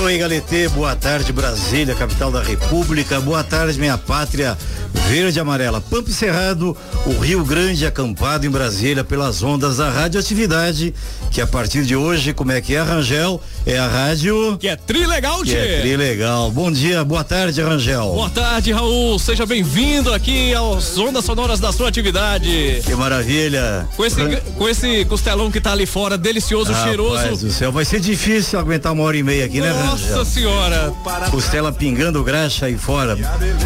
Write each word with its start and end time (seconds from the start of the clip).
Oi, 0.00 0.16
Galetê, 0.16 0.68
boa 0.70 0.96
tarde, 0.96 1.32
Brasília, 1.34 1.94
capital 1.94 2.32
da 2.32 2.42
República. 2.42 3.20
Boa 3.20 3.44
tarde, 3.44 3.78
minha 3.78 3.98
pátria 3.98 4.56
verde 4.92 5.38
e 5.38 5.40
amarela. 5.40 5.80
Pampa 5.80 6.10
Cerrado, 6.10 6.76
o 7.06 7.18
Rio 7.18 7.44
Grande 7.44 7.84
acampado 7.86 8.46
em 8.46 8.50
Brasília 8.50 9.04
pelas 9.04 9.42
ondas 9.42 9.76
da 9.76 9.90
radioatividade, 9.90 10.94
que 11.30 11.40
a 11.40 11.46
partir 11.46 11.84
de 11.84 11.94
hoje, 11.96 12.32
como 12.32 12.52
é 12.52 12.60
que 12.60 12.74
é, 12.74 12.82
Rangel? 12.82 13.40
É 13.66 13.78
a 13.78 13.86
rádio. 13.86 14.56
Que 14.58 14.68
é 14.68 14.76
trilegal, 14.76 15.42
Que 15.42 15.54
é 15.54 15.80
trilegal. 15.80 16.50
Bom 16.50 16.70
dia, 16.70 17.04
boa 17.04 17.22
tarde, 17.22 17.60
Rangel. 17.62 18.12
Boa 18.12 18.30
tarde, 18.30 18.72
Raul. 18.72 19.18
Seja 19.18 19.46
bem-vindo 19.46 20.12
aqui 20.12 20.54
aos 20.54 20.98
ondas 20.98 21.24
sonoras 21.24 21.60
da 21.60 21.72
sua 21.72 21.88
atividade. 21.88 22.82
Que 22.84 22.94
maravilha. 22.94 23.88
Com 23.96 24.04
esse, 24.04 24.20
Ran... 24.20 24.36
com 24.56 24.68
esse 24.68 25.04
costelão 25.04 25.50
que 25.50 25.60
tá 25.60 25.72
ali 25.72 25.86
fora, 25.86 26.18
delicioso, 26.18 26.72
Rapaz 26.72 26.88
cheiroso. 26.88 27.46
do 27.46 27.52
céu, 27.52 27.70
vai 27.70 27.84
ser 27.84 28.00
difícil 28.00 28.58
aguentar 28.58 28.92
uma 28.92 29.04
hora 29.04 29.16
e 29.16 29.22
meia 29.22 29.44
aqui, 29.44 29.60
Nossa 29.60 29.72
né, 29.72 29.82
Rangel? 29.90 30.16
Nossa 30.16 30.30
senhora. 30.30 30.92
Costela 31.30 31.72
pingando 31.72 32.22
graxa 32.24 32.66
aí 32.66 32.76
fora. 32.76 33.16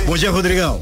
Bom 0.06 0.16
dia, 0.16 0.30
Rodrigão. 0.30 0.80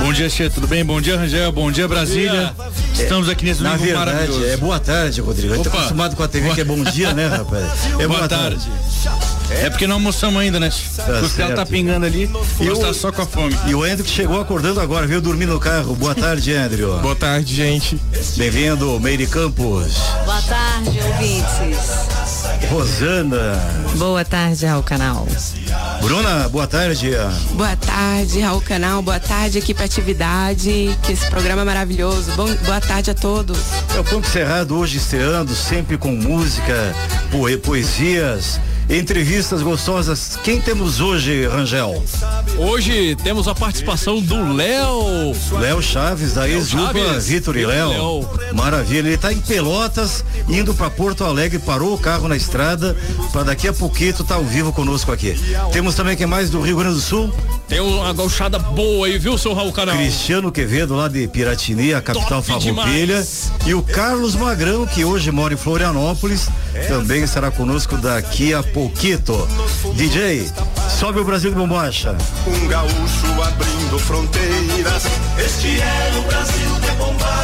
Bom 0.00 0.12
dia, 0.12 0.28
Che, 0.28 0.50
tudo 0.50 0.66
bem? 0.66 0.84
Bom 0.84 1.00
dia, 1.00 1.16
Rangel. 1.16 1.52
Bom 1.52 1.70
dia, 1.70 1.86
Brasília. 1.86 2.52
Dia. 2.56 3.02
Estamos 3.02 3.28
aqui 3.28 3.44
nesse 3.44 3.62
Na 3.62 3.70
domingo 3.70 3.86
verdade, 3.86 4.10
maravilhoso. 4.10 4.44
é 4.46 4.56
boa 4.56 4.80
tarde, 4.80 5.20
Rodrigo. 5.20 5.52
A 5.52 5.56
gente 5.56 5.68
tá 5.68 5.78
acostumado 5.78 6.16
com 6.16 6.22
a 6.22 6.28
TV 6.28 6.50
que 6.54 6.60
é 6.60 6.64
bom 6.64 6.82
dia, 6.84 7.12
né, 7.14 7.28
rapaz? 7.28 7.64
É 7.86 8.06
boa, 8.06 8.08
boa 8.08 8.28
tarde. 8.28 8.68
tarde. 9.06 9.30
É 9.62 9.68
porque 9.70 9.86
não 9.86 9.96
almoçamos 9.96 10.40
ainda, 10.40 10.60
né? 10.60 10.70
Tá 10.96 11.20
o 11.20 11.28
céu 11.28 11.54
tá 11.54 11.66
pingando 11.66 12.06
ali 12.06 12.30
e 12.60 12.66
eu 12.66 12.76
tá 12.76 12.92
só 12.94 13.10
com 13.10 13.22
a 13.22 13.26
fome. 13.26 13.56
E 13.66 13.74
o 13.74 13.82
Andrew 13.82 14.04
que 14.04 14.10
chegou 14.10 14.40
acordando 14.40 14.80
agora, 14.80 15.06
veio 15.06 15.20
dormir 15.20 15.46
no 15.46 15.58
carro. 15.58 15.94
Boa 15.96 16.14
tarde, 16.14 16.54
Andrew. 16.54 16.98
Boa 16.98 17.16
tarde, 17.16 17.54
gente. 17.54 17.98
Bem-vindo, 18.36 18.98
Meire 19.00 19.26
Campos. 19.26 19.94
Boa 20.24 20.40
tarde, 20.42 21.00
ouvintes. 21.04 22.29
Rosana. 22.68 23.58
Boa 23.96 24.24
tarde 24.24 24.66
ao 24.66 24.82
canal. 24.82 25.26
Bruna, 26.02 26.48
boa 26.48 26.66
tarde. 26.66 27.10
Boa 27.52 27.76
tarde, 27.76 28.40
Raul 28.40 28.60
Canal. 28.60 29.02
Boa 29.02 29.20
tarde, 29.20 29.58
equipe 29.58 29.82
Atividade. 29.82 30.96
Que 31.02 31.12
esse 31.12 31.28
programa 31.28 31.62
é 31.62 31.64
maravilhoso. 31.64 32.32
Bom, 32.32 32.52
boa 32.64 32.80
tarde 32.80 33.10
a 33.10 33.14
todos. 33.14 33.58
É 33.96 34.00
o 34.00 34.04
Ponto 34.04 34.26
Cerrado 34.26 34.76
hoje 34.76 34.98
estreando, 34.98 35.54
sempre 35.54 35.96
com 35.96 36.12
música, 36.12 36.94
poe 37.30 37.56
poesias 37.56 38.60
entrevistas 38.90 39.62
gostosas. 39.62 40.36
Quem 40.42 40.60
temos 40.60 41.00
hoje, 41.00 41.46
Rangel? 41.46 42.02
Hoje 42.58 43.16
temos 43.22 43.46
a 43.46 43.54
participação 43.54 44.20
do 44.20 44.52
Léo. 44.52 45.32
Léo 45.60 45.80
Chaves, 45.80 46.34
da 46.34 46.48
ex-dupla 46.48 47.20
Vitor 47.20 47.56
e 47.56 47.64
Léo. 47.64 48.28
Maravilha, 48.52 49.06
ele 49.06 49.14
está 49.14 49.32
em 49.32 49.38
Pelotas, 49.38 50.24
indo 50.48 50.74
para 50.74 50.90
Porto 50.90 51.24
Alegre, 51.24 51.58
parou 51.58 51.94
o 51.94 51.98
carro 51.98 52.26
na 52.26 52.36
estrada, 52.36 52.96
para 53.32 53.44
daqui 53.44 53.68
a 53.68 53.72
pouquinho 53.72 54.10
tá 54.24 54.34
ao 54.34 54.44
vivo 54.44 54.72
conosco 54.72 55.12
aqui. 55.12 55.38
Temos 55.72 55.94
também 55.94 56.16
quem 56.16 56.26
mais 56.26 56.50
do 56.50 56.60
Rio 56.60 56.76
Grande 56.76 56.94
do 56.94 57.00
Sul? 57.00 57.32
Tem 57.68 57.78
uma 57.78 58.12
gauchada 58.12 58.58
boa 58.58 59.06
aí, 59.06 59.16
viu, 59.18 59.38
seu 59.38 59.54
Raul 59.54 59.72
Canal? 59.72 59.94
Cristiano 59.94 60.50
Quevedo, 60.50 60.96
lá 60.96 61.06
de 61.06 61.28
Piratini, 61.28 61.94
a 61.94 62.00
capital 62.00 62.42
farroupilha. 62.42 63.24
E 63.64 63.74
o 63.74 63.82
Carlos 63.82 64.34
Magrão, 64.34 64.86
que 64.86 65.04
hoje 65.04 65.30
mora 65.30 65.54
em 65.54 65.56
Florianópolis, 65.56 66.48
também 66.88 67.22
estará 67.22 67.50
conosco 67.50 67.96
daqui 67.96 68.52
a 68.52 68.62
pouquinho. 68.80 69.10
DJ, 69.94 70.48
sobe 70.88 71.20
o 71.20 71.24
Brasil 71.24 71.50
de 71.50 71.56
bombacha. 71.56 72.16
Um 72.46 72.68
gaúcho 72.68 73.42
abrindo 73.42 73.98
fronteiras. 73.98 75.04
Este 75.38 75.80
é 75.80 76.18
o 76.18 76.22
Brasil 76.22 76.80
de 76.80 76.90
bombacha. 76.92 77.39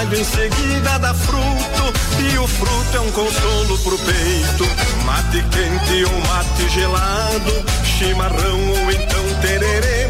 O 0.00 0.02
trabalho 0.02 0.18
em 0.18 0.24
seguida 0.24 0.98
dá 0.98 1.12
fruto 1.12 1.92
e 2.20 2.38
o 2.38 2.46
fruto 2.46 2.96
é 2.96 3.00
um 3.00 3.12
consolo 3.12 3.78
pro 3.80 3.98
peito. 3.98 4.64
Mate 5.04 5.44
quente 5.50 6.04
ou 6.04 6.20
mate 6.26 6.68
gelado, 6.70 7.64
chimarrão 7.84 8.70
ou 8.70 8.90
então 8.90 9.40
tererê. 9.42 10.08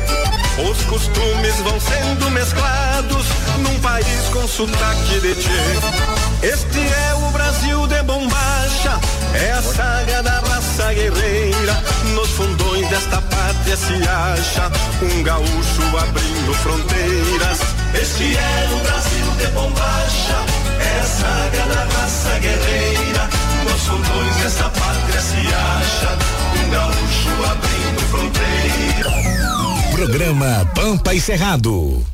Os 0.70 0.80
costumes 0.84 1.56
vão 1.64 1.80
sendo 1.80 2.30
mesclados 2.30 3.26
num 3.58 3.80
país 3.80 4.28
com 4.32 4.46
sotaque 4.46 5.20
de 5.22 5.34
tchê. 5.34 6.46
Este 6.46 6.78
é 6.78 7.14
o 7.14 7.30
Brasil 7.32 7.86
de 7.88 8.00
bombacha, 8.04 9.00
é 9.34 9.50
a 9.50 9.62
saga 9.62 10.22
da 10.22 10.38
raça 10.38 10.94
guerreira. 10.94 11.82
Nos 12.14 12.28
fundões 12.30 12.88
desta 12.90 13.20
pátria 13.22 13.76
se 13.76 13.94
acha 13.94 14.70
um 15.02 15.22
gaúcho 15.24 15.98
abrindo 15.98 16.54
fronteiras. 16.54 17.58
Este 18.00 18.36
é 18.36 18.68
o 18.72 18.78
Brasil 18.84 19.29
de 19.40 19.46
bombacha, 19.52 20.36
é 20.78 21.00
a 21.00 21.04
saga 21.04 21.74
da 21.74 21.84
raça 21.84 22.38
guerreira. 22.38 23.28
Nos 23.64 23.86
fundões 23.86 24.36
desta 24.36 24.64
pátria 24.64 25.20
se 25.20 25.36
acha 25.54 26.18
um 26.58 26.70
gaúcho 26.70 27.30
abrindo 27.50 28.00
fronteiras. 28.10 29.94
Programa 29.94 30.70
Pampa 30.74 31.14
e 31.14 31.20
Cerrado. 31.20 32.04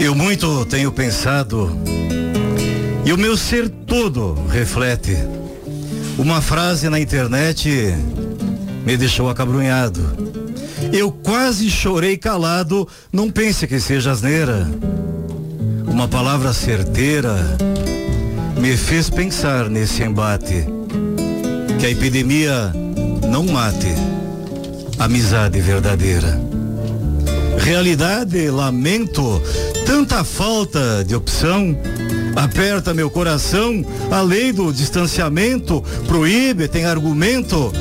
Eu 0.00 0.14
muito 0.16 0.64
tenho 0.66 0.90
pensado 0.90 1.78
e 3.04 3.12
o 3.12 3.16
meu 3.16 3.36
ser 3.36 3.68
todo 3.68 4.34
reflete. 4.48 5.16
Uma 6.18 6.42
frase 6.42 6.88
na 6.88 6.98
internet 7.00 7.94
me 8.84 8.96
deixou 8.96 9.28
acabrunhado. 9.28 10.00
Eu 10.92 11.10
quase 11.10 11.70
chorei 11.70 12.16
calado, 12.16 12.86
não 13.12 13.30
pense 13.30 13.66
que 13.66 13.78
seja 13.78 14.12
asneira. 14.12 14.68
Uma 15.86 16.08
palavra 16.08 16.52
certeira 16.52 17.36
me 18.58 18.76
fez 18.76 19.08
pensar 19.08 19.68
nesse 19.68 20.02
embate. 20.02 20.66
Que 21.78 21.86
a 21.86 21.90
epidemia 21.90 22.72
não 23.28 23.44
mate 23.44 23.94
amizade 24.98 25.60
verdadeira. 25.60 26.40
Realidade, 27.58 28.50
lamento, 28.50 29.42
tanta 29.84 30.22
falta 30.22 31.04
de 31.04 31.14
opção. 31.14 31.76
Aperta 32.36 32.94
meu 32.94 33.10
coração, 33.10 33.84
a 34.10 34.20
lei 34.20 34.52
do 34.52 34.72
distanciamento 34.72 35.82
proíbe, 36.06 36.68
tem 36.68 36.84
argumento. 36.84 37.72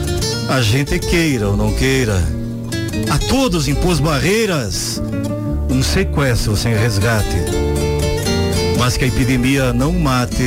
A 0.50 0.62
gente 0.62 1.00
queira 1.00 1.50
ou 1.50 1.58
não 1.58 1.74
queira. 1.74 2.22
A 3.10 3.18
todos 3.18 3.68
impôs 3.68 4.00
barreiras, 4.00 5.02
um 5.70 5.82
sequestro 5.82 6.56
sem 6.56 6.74
resgate 6.74 7.62
mas 8.82 8.98
que 8.98 9.06
a 9.06 9.08
epidemia 9.08 9.72
não 9.72 9.94
mate 9.94 10.44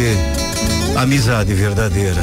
a 0.96 1.02
amizade 1.02 1.54
verdadeira. 1.54 2.20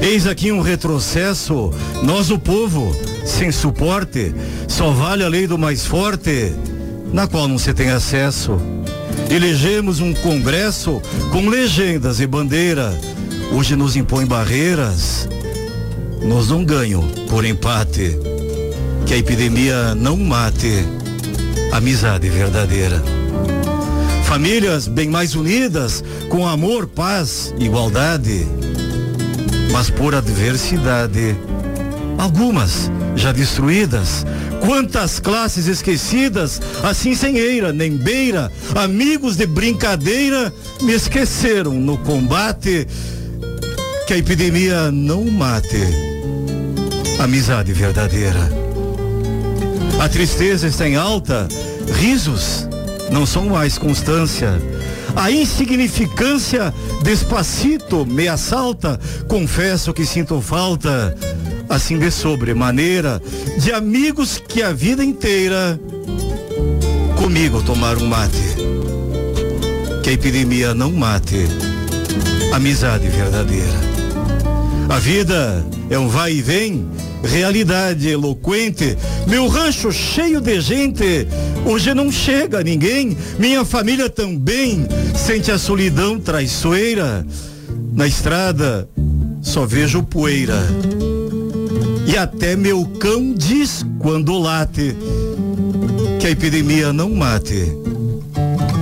Eis 0.00 0.24
aqui 0.24 0.52
um 0.52 0.60
retrocesso, 0.60 1.72
nós 2.00 2.30
o 2.30 2.38
povo, 2.38 2.96
sem 3.26 3.50
suporte, 3.50 4.32
só 4.68 4.92
vale 4.92 5.24
a 5.24 5.28
lei 5.28 5.48
do 5.48 5.58
mais 5.58 5.84
forte, 5.84 6.54
na 7.12 7.26
qual 7.26 7.48
não 7.48 7.58
se 7.58 7.74
tem 7.74 7.90
acesso. 7.90 8.56
Elegemos 9.28 9.98
um 9.98 10.14
congresso 10.14 11.02
com 11.32 11.48
legendas 11.48 12.20
e 12.20 12.26
bandeira, 12.28 12.96
hoje 13.52 13.74
nos 13.74 13.96
impõe 13.96 14.26
barreiras, 14.26 15.28
nós 16.24 16.48
não 16.48 16.64
ganham 16.64 17.02
por 17.28 17.44
empate, 17.44 18.18
que 19.06 19.14
a 19.14 19.18
epidemia 19.18 19.94
não 19.94 20.16
mate 20.16 20.84
amizade 21.72 22.28
verdadeira. 22.28 23.02
Famílias 24.24 24.86
bem 24.86 25.08
mais 25.08 25.34
unidas, 25.34 26.04
com 26.28 26.46
amor, 26.46 26.86
paz, 26.86 27.54
igualdade. 27.58 28.46
Mas 29.72 29.90
por 29.90 30.14
adversidade, 30.14 31.36
algumas 32.18 32.90
já 33.16 33.32
destruídas. 33.32 34.24
Quantas 34.60 35.18
classes 35.18 35.66
esquecidas, 35.66 36.60
assim 36.82 37.14
sem 37.14 37.38
eira 37.38 37.72
nem 37.72 37.96
beira, 37.96 38.52
amigos 38.74 39.36
de 39.36 39.46
brincadeira, 39.46 40.52
me 40.82 40.92
esqueceram 40.92 41.72
no 41.72 41.98
combate. 41.98 42.86
Que 44.06 44.14
a 44.14 44.18
epidemia 44.18 44.90
não 44.90 45.24
mate. 45.24 46.11
Amizade 47.22 47.72
verdadeira. 47.72 48.50
A 50.00 50.08
tristeza 50.08 50.66
está 50.66 50.88
em 50.88 50.96
alta, 50.96 51.46
risos 51.94 52.66
não 53.12 53.24
são 53.24 53.44
mais 53.44 53.78
constância. 53.78 54.60
A 55.14 55.30
insignificância 55.30 56.74
despacito 57.04 58.04
me 58.04 58.26
assalta, 58.26 58.98
confesso 59.28 59.94
que 59.94 60.04
sinto 60.04 60.40
falta 60.40 61.16
assim 61.68 61.96
de 61.96 62.10
sobremaneira, 62.10 63.22
de 63.56 63.72
amigos 63.72 64.42
que 64.48 64.60
a 64.60 64.72
vida 64.72 65.04
inteira 65.04 65.78
comigo 67.16 67.62
tomaram 67.62 68.04
mate. 68.04 68.56
Que 70.02 70.10
a 70.10 70.12
epidemia 70.12 70.74
não 70.74 70.90
mate, 70.90 71.46
amizade 72.52 73.06
verdadeira. 73.06 73.80
A 74.88 74.98
vida 74.98 75.64
é 75.88 75.96
um 75.96 76.08
vai 76.08 76.32
e 76.32 76.42
vem, 76.42 76.90
realidade 77.22 78.08
eloquente. 78.08 78.96
Meu 79.26 79.48
rancho 79.48 79.92
cheio 79.92 80.40
de 80.40 80.60
gente, 80.60 81.26
hoje 81.64 81.94
não 81.94 82.10
chega 82.10 82.62
ninguém. 82.62 83.16
Minha 83.38 83.64
família 83.64 84.10
também 84.10 84.86
sente 85.16 85.50
a 85.50 85.58
solidão 85.58 86.18
traiçoeira. 86.18 87.26
Na 87.92 88.06
estrada 88.06 88.88
só 89.40 89.66
vejo 89.66 90.02
poeira. 90.02 90.58
E 92.06 92.16
até 92.16 92.56
meu 92.56 92.84
cão 92.98 93.32
diz 93.32 93.84
quando 93.98 94.38
late 94.38 94.96
que 96.20 96.26
a 96.26 96.30
epidemia 96.30 96.92
não 96.92 97.10
mate. 97.14 97.72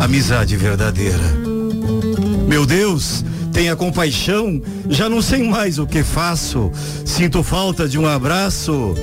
Amizade 0.00 0.56
verdadeira. 0.56 1.40
Meu 2.48 2.66
Deus, 2.66 3.25
tenha 3.52 3.76
compaixão, 3.76 4.62
já 4.88 5.08
não 5.08 5.20
sei 5.20 5.43
mais 5.43 5.79
o 5.79 5.87
que 5.87 6.02
faço. 6.02 6.70
Sinto 7.05 7.43
falta 7.43 7.88
de 7.88 7.99
um 7.99 8.06
abraço 8.06 8.94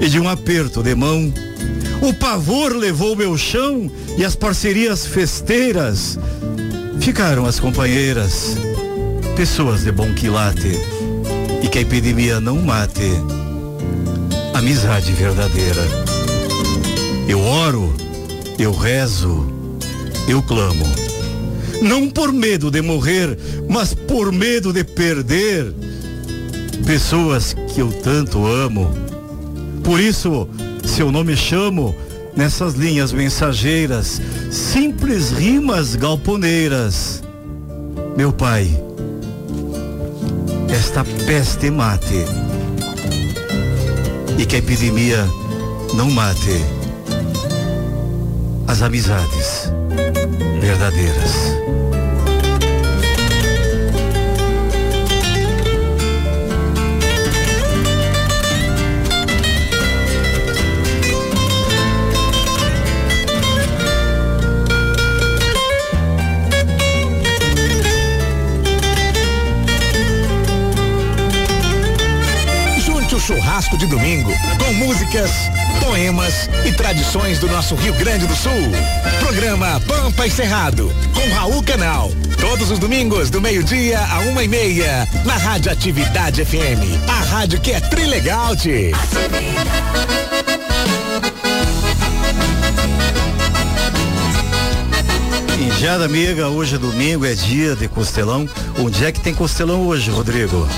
e 0.00 0.08
de 0.08 0.18
um 0.18 0.28
aperto 0.28 0.82
de 0.82 0.94
mão. 0.94 1.32
O 2.02 2.12
pavor 2.12 2.74
levou 2.74 3.16
meu 3.16 3.36
chão 3.38 3.90
e 4.18 4.24
as 4.24 4.36
parcerias 4.36 5.06
festeiras 5.06 6.18
ficaram 7.00 7.46
as 7.46 7.58
companheiras, 7.58 8.56
pessoas 9.36 9.84
de 9.84 9.92
bom 9.92 10.12
quilate 10.12 10.72
e 11.62 11.68
que 11.68 11.78
a 11.78 11.82
epidemia 11.82 12.40
não 12.40 12.60
mate 12.60 13.10
amizade 14.54 15.12
verdadeira. 15.12 15.82
Eu 17.28 17.40
oro, 17.40 17.94
eu 18.58 18.72
rezo, 18.72 19.46
eu 20.28 20.42
clamo. 20.42 21.05
Não 21.82 22.08
por 22.08 22.32
medo 22.32 22.70
de 22.70 22.80
morrer, 22.80 23.38
mas 23.68 23.94
por 23.94 24.32
medo 24.32 24.72
de 24.72 24.82
perder 24.84 25.72
pessoas 26.86 27.54
que 27.74 27.80
eu 27.80 27.92
tanto 28.02 28.46
amo. 28.46 28.90
Por 29.82 30.00
isso, 30.00 30.48
seu 30.84 31.12
nome 31.12 31.36
chamo 31.36 31.94
nessas 32.36 32.74
linhas 32.74 33.12
mensageiras, 33.12 34.20
simples 34.50 35.30
rimas 35.30 35.94
galponeiras. 35.94 37.22
Meu 38.16 38.32
pai, 38.32 38.68
esta 40.68 41.04
peste 41.26 41.70
mate 41.70 42.24
e 44.38 44.44
que 44.44 44.56
a 44.56 44.58
epidemia 44.58 45.26
não 45.94 46.10
mate 46.10 46.60
as 48.66 48.82
amizades 48.82 49.70
verdadeiras. 50.60 51.56
churrasco 73.26 73.76
de 73.76 73.86
domingo, 73.88 74.30
com 74.56 74.72
músicas, 74.74 75.50
poemas 75.86 76.50
e 76.64 76.72
tradições 76.72 77.38
do 77.38 77.46
nosso 77.46 77.76
Rio 77.76 77.94
Grande 77.94 78.26
do 78.26 78.34
Sul. 78.34 78.50
Programa 79.20 79.80
Pampa 79.86 80.26
e 80.26 80.30
Cerrado, 80.30 80.92
com 81.14 81.32
Raul 81.32 81.62
Canal. 81.62 82.10
Todos 82.40 82.72
os 82.72 82.78
domingos, 82.80 83.30
do 83.30 83.40
meio-dia 83.40 84.00
a 84.00 84.18
uma 84.20 84.42
e 84.42 84.48
meia, 84.48 85.06
na 85.24 85.36
Rádio 85.36 85.70
Atividade 85.70 86.44
FM. 86.44 87.08
A 87.08 87.22
rádio 87.22 87.60
que 87.60 87.70
é 87.70 87.78
trilegal, 87.78 88.56
-te. 88.56 88.90
Injada 95.60 96.04
amiga, 96.04 96.48
hoje 96.48 96.74
é 96.74 96.78
domingo, 96.78 97.24
é 97.24 97.34
dia 97.34 97.76
de 97.76 97.86
costelão. 97.86 98.48
Onde 98.78 99.04
é 99.04 99.12
que 99.12 99.20
tem 99.20 99.32
costelão 99.32 99.86
hoje, 99.86 100.10
Rodrigo? 100.10 100.68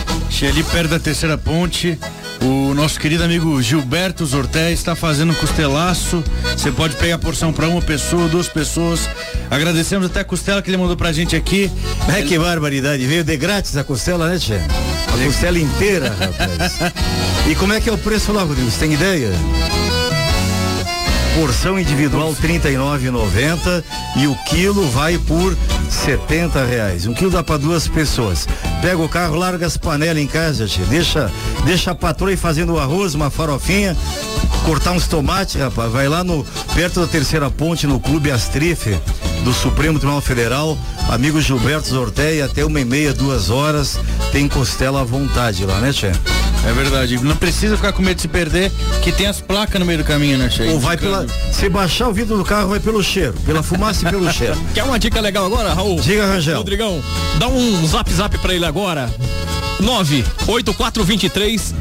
Ali 0.43 0.63
perto 0.63 0.91
da 0.91 1.01
terceira 1.01 1.37
ponte, 1.37 1.99
o 2.41 2.75
nosso 2.75 2.99
querido 3.01 3.25
amigo 3.25 3.61
Gilberto 3.61 4.25
Zorté 4.25 4.73
está 4.73 4.95
fazendo 4.95 5.33
um 5.33 5.35
costelaço. 5.35 6.23
Você 6.57 6.71
pode 6.71 6.97
pegar 6.97 7.17
a 7.17 7.19
porção 7.19 7.53
para 7.53 7.69
uma 7.69 7.83
pessoa, 7.83 8.29
duas 8.29 8.49
pessoas. 8.49 9.09
Agradecemos 9.51 10.07
até 10.07 10.21
a 10.21 10.25
costela 10.25 10.63
que 10.63 10.71
ele 10.71 10.77
mandou 10.77 10.97
pra 10.97 11.13
gente 11.13 11.35
aqui. 11.35 11.71
É 12.09 12.23
que 12.23 12.39
barbaridade, 12.39 13.07
veio 13.07 13.25
de 13.25 13.37
grátis 13.37 13.77
a 13.77 13.85
costela, 13.85 14.29
né, 14.29 14.39
Tchê? 14.39 14.55
A 14.55 15.25
costela 15.25 15.59
inteira, 15.59 16.11
rapaz. 16.11 16.79
e 17.49 17.55
como 17.55 17.73
é 17.73 17.81
que 17.81 17.89
é 17.89 17.93
o 17.93 17.99
preço 17.99 18.33
lá, 18.33 18.43
Rodrigo? 18.43 18.71
Você 18.71 18.79
tem 18.79 18.93
ideia? 18.93 19.31
Porção 21.35 21.79
individual 21.79 22.33
R$ 22.33 22.59
39,90 22.59 23.85
e 24.17 24.27
o 24.27 24.35
quilo 24.45 24.89
vai 24.91 25.17
por 25.19 25.57
setenta 25.89 26.65
reais. 26.65 27.07
Um 27.07 27.15
quilo 27.15 27.31
dá 27.31 27.43
para 27.43 27.59
duas 27.59 27.87
pessoas. 27.87 28.47
Pega 28.81 29.03
o 29.03 29.09
carro, 29.09 29.37
larga 29.37 29.67
as 29.67 29.77
panelas 29.77 30.23
em 30.23 30.27
casa, 30.27 30.67
tia. 30.67 30.85
deixa, 30.85 31.31
deixa 31.65 31.91
a 31.91 31.95
patroa 31.95 32.37
fazendo 32.37 32.79
arroz, 32.79 33.15
uma 33.15 33.29
farofinha, 33.29 33.97
cortar 34.65 34.93
uns 34.93 35.09
tomates, 35.09 35.57
rapaz. 35.57 35.91
Vai 35.91 36.09
lá 36.09 36.23
no 36.23 36.45
perto 36.75 37.01
da 37.01 37.07
terceira 37.07 37.51
ponte 37.51 37.87
no 37.87 37.99
Clube 37.99 38.31
Astrife 38.31 38.97
do 39.45 39.53
Supremo 39.53 39.99
Tribunal 39.99 40.21
Federal, 40.21 40.79
amigo 41.09 41.41
Gilberto 41.41 41.89
Zorteia, 41.89 42.45
até 42.45 42.65
uma 42.65 42.81
e 42.81 42.85
meia, 42.85 43.13
duas 43.13 43.51
horas, 43.51 43.99
tem 44.31 44.49
costela 44.49 45.01
à 45.01 45.05
vontade 45.05 45.65
lá, 45.65 45.81
né, 45.81 45.93
Tchê? 45.93 46.13
É 46.67 46.73
verdade. 46.73 47.19
Não 47.23 47.37
precisa 47.37 47.77
ficar 47.77 47.93
com 47.93 48.03
medo 48.03 48.17
de 48.17 48.23
se 48.23 48.29
perder, 48.29 48.71
que 49.03 49.13
tem 49.13 49.27
as 49.27 49.41
placas 49.41 49.79
no 49.81 49.87
meio 49.87 49.99
do 49.99 50.05
caminho, 50.05 50.37
né, 50.39 50.51
Che? 50.51 50.65
Ou 50.65 50.81
vai 50.81 50.97
pela. 50.97 51.25
Se 51.53 51.69
baixar 51.69 52.09
o 52.09 52.13
vidro 52.13 52.37
do 52.37 52.45
carro, 52.45 52.71
vai 52.71 52.81
pelo 52.81 53.01
cheiro. 53.03 53.35
Pela 53.47 53.63
fumaça 53.63 54.07
e 54.07 54.11
pelo 54.11 54.31
cheiro. 54.33 54.57
Quer 54.75 54.83
uma 54.85 54.99
dica 54.99 55.21
legal 55.21 55.47
agora, 55.47 55.73
Raul? 55.73 56.01
Diga, 56.01 56.27
Rangel. 56.27 56.59
Rodrigão, 56.59 57.01
dá 57.39 57.47
um 57.49 57.87
zap 57.87 58.13
zap 58.13 58.37
pra 58.39 58.53
ele 58.55 58.65
agora. 58.67 59.09
98423 59.81 61.75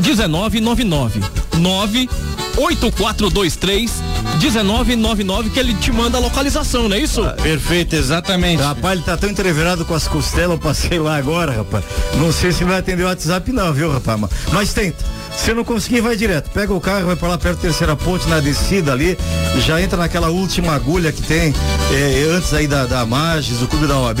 1999. 0.00 1.20
98423 1.58 3.92
1999 4.38 5.50
que 5.50 5.58
ele 5.58 5.74
te 5.74 5.90
manda 5.90 6.18
a 6.18 6.20
localização, 6.20 6.88
não 6.88 6.96
é 6.96 7.00
isso? 7.00 7.22
Ah, 7.22 7.32
perfeito, 7.32 7.96
exatamente. 7.96 8.62
Rapaz, 8.62 8.94
ele 8.94 9.02
tá 9.02 9.16
tão 9.16 9.30
entreverado 9.30 9.84
com 9.84 9.94
as 9.94 10.06
costelas, 10.06 10.52
eu 10.52 10.58
passei 10.58 10.98
lá 10.98 11.16
agora, 11.16 11.52
rapaz. 11.52 11.84
Não 12.14 12.32
sei 12.32 12.52
se 12.52 12.64
vai 12.64 12.78
atender 12.78 13.02
o 13.02 13.06
WhatsApp 13.06 13.50
não, 13.52 13.72
viu, 13.72 13.92
rapaz? 13.92 14.20
Mas 14.52 14.72
tenta. 14.72 15.04
Se 15.36 15.52
não 15.52 15.64
conseguir, 15.64 16.00
vai 16.00 16.16
direto. 16.16 16.50
Pega 16.50 16.72
o 16.72 16.80
carro, 16.80 17.06
vai 17.06 17.16
para 17.16 17.28
lá 17.28 17.38
perto 17.38 17.56
da 17.56 17.62
terceira 17.62 17.94
ponte, 17.94 18.26
na 18.28 18.40
descida 18.40 18.92
ali, 18.92 19.18
já 19.58 19.80
entra 19.80 19.98
naquela 19.98 20.28
última 20.28 20.74
agulha 20.74 21.12
que 21.12 21.22
tem 21.22 21.54
é, 21.92 22.34
antes 22.34 22.52
aí 22.54 22.66
da, 22.66 22.86
da 22.86 23.04
Magis, 23.04 23.58
do 23.58 23.68
clube 23.68 23.86
da 23.86 23.98
OAB, 23.98 24.20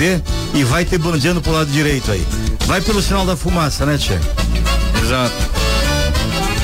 e 0.54 0.64
vai 0.64 0.84
ter 0.84 0.98
bandeando 0.98 1.40
pro 1.40 1.52
lado 1.52 1.70
direito 1.70 2.12
aí. 2.12 2.26
Vai 2.66 2.80
pelo 2.80 3.00
sinal 3.00 3.24
da 3.24 3.36
fumaça, 3.36 3.86
né, 3.86 3.96
Tchê? 3.96 4.18
Exato. 5.02 5.65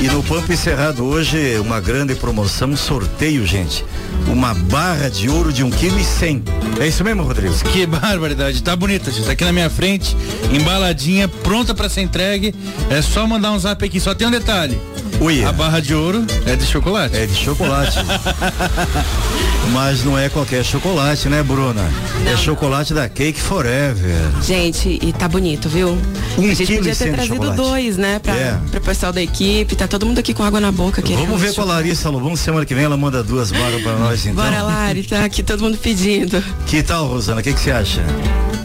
E 0.03 0.09
no 0.09 0.21
Pampa 0.21 0.53
Encerrado 0.53 1.05
hoje, 1.05 1.61
uma 1.61 1.79
grande 1.81 2.17
promoção, 2.17 2.77
sorteio, 2.77 3.47
gente. 3.47 3.85
Uma 4.27 4.53
barra 4.53 5.09
de 5.09 5.31
ouro 5.31 5.53
de 5.53 5.63
um 5.63 5.71
quilo 5.71 5.97
e 5.97 6.03
cem. 6.03 6.43
É 6.81 6.89
isso 6.89 7.05
mesmo, 7.05 7.23
Rodrigo? 7.23 7.55
Que 7.71 7.87
barbaridade. 7.87 8.61
Tá 8.65 8.75
bonita, 8.75 9.13
gente. 9.13 9.27
Tá 9.27 9.31
aqui 9.31 9.45
na 9.45 9.53
minha 9.53 9.71
frente, 9.71 10.17
embaladinha, 10.51 11.29
pronta 11.29 11.73
para 11.73 11.89
ser 11.89 12.01
entregue. 12.01 12.53
É 12.91 13.01
só 13.01 13.29
mandar 13.29 13.53
um 13.53 13.59
zap 13.61 13.85
aqui. 13.85 14.01
Só 14.01 14.13
tem 14.13 14.27
um 14.27 14.33
detalhe. 14.33 14.77
Ui. 15.23 15.45
A 15.45 15.52
barra 15.52 15.81
de 15.81 15.95
ouro 15.95 16.25
é 16.47 16.57
de 16.57 16.64
chocolate. 16.67 17.17
É 17.17 17.26
de 17.26 17.35
chocolate. 17.35 17.99
Mas 19.73 20.02
não 20.05 20.19
é 20.19 20.29
qualquer 20.29 20.64
chocolate, 20.64 21.29
né, 21.29 21.43
Bruna? 21.43 21.88
É 22.26 22.37
chocolate 22.37 22.93
da 22.93 23.09
Cake 23.09 23.41
Forever. 23.41 24.17
Gente, 24.43 24.99
e 25.00 25.12
tá 25.12 25.29
bonito, 25.29 25.69
viu? 25.69 25.91
Um 26.37 26.43
a 26.50 26.55
gente 26.55 26.67
quilo 26.67 26.79
podia 26.79 26.97
ter 26.97 27.12
trazido 27.12 27.35
chocolate. 27.37 27.57
dois, 27.57 27.97
né? 27.97 28.19
Pra, 28.19 28.35
É. 28.35 28.59
pra 28.71 28.81
pessoal 28.81 29.12
da 29.12 29.23
equipe. 29.23 29.76
Tá 29.76 29.87
todo 29.87 30.05
mundo 30.05 30.19
aqui 30.19 30.35
com 30.35 30.43
água 30.43 30.61
na 30.61 30.73
boca. 30.73 31.00
querendo 31.00 31.26
Vamos 31.26 31.41
ver 31.41 31.55
com 31.55 31.62
a. 31.62 31.64
Larissa 31.67 32.11
Lobão, 32.11 32.35
semana 32.35 32.67
que 32.67 32.75
vem 32.75 32.85
ela 32.85 32.97
manda 32.97 33.23
duas 33.23 33.52
barras 33.52 33.81
pra 33.81 33.93
nós, 33.97 34.26
então. 34.26 34.45
Bora, 34.45 34.62
Lari, 34.62 35.05
tá 35.05 35.25
aqui 35.25 35.43
todo 35.45 35.62
mundo 35.62 35.79
pedindo. 35.79 36.43
Que 36.67 36.83
tal, 36.83 37.07
Rosana? 37.07 37.41
O 37.41 37.45
que 37.45 37.52
você 37.52 37.71
acha? 37.71 38.02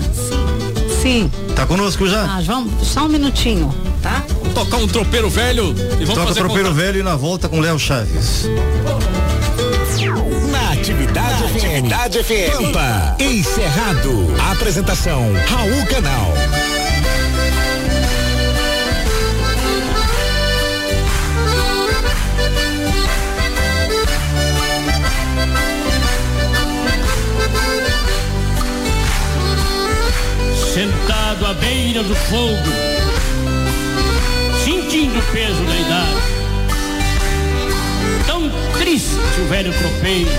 Sim. 1.02 1.30
Tá 1.56 1.66
conosco 1.66 2.08
já? 2.08 2.24
Ah, 2.24 2.42
vamos, 2.44 2.88
só 2.88 3.06
um 3.06 3.10
minutinho, 3.10 3.74
tá? 4.02 4.24
Vamos 4.40 4.54
tocar 4.54 4.78
um 4.78 4.88
tropeiro 4.88 5.30
velho 5.30 5.76
e 6.00 6.06
vamos 6.06 6.16
Toca 6.16 6.28
fazer 6.28 6.40
Tropeiro 6.40 6.70
contato. 6.70 6.86
Velho 6.86 7.00
e 7.00 7.04
na 7.04 7.16
volta 7.16 7.50
com 7.50 7.60
Léo 7.60 7.78
Chaves. 7.78 8.48
Atividade, 10.82 11.44
Atividade 11.44 12.24
FM. 12.24 12.52
Pampa, 12.58 13.16
encerrado. 13.20 14.36
Apresentação, 14.52 15.32
Raul 15.48 15.86
Canal. 15.86 16.34
sentado 30.74 31.46
à 31.46 31.54
beira 31.54 32.02
do 32.02 32.16
fogo, 32.16 32.58
sentindo 34.66 35.20
o 35.20 35.24
peso 35.32 35.64
da 35.64 35.76
idade. 35.76 36.42
Tão 38.26 38.50
triste 38.80 39.16
o 39.42 39.48
velho 39.48 39.72
tropeiro, 39.74 40.32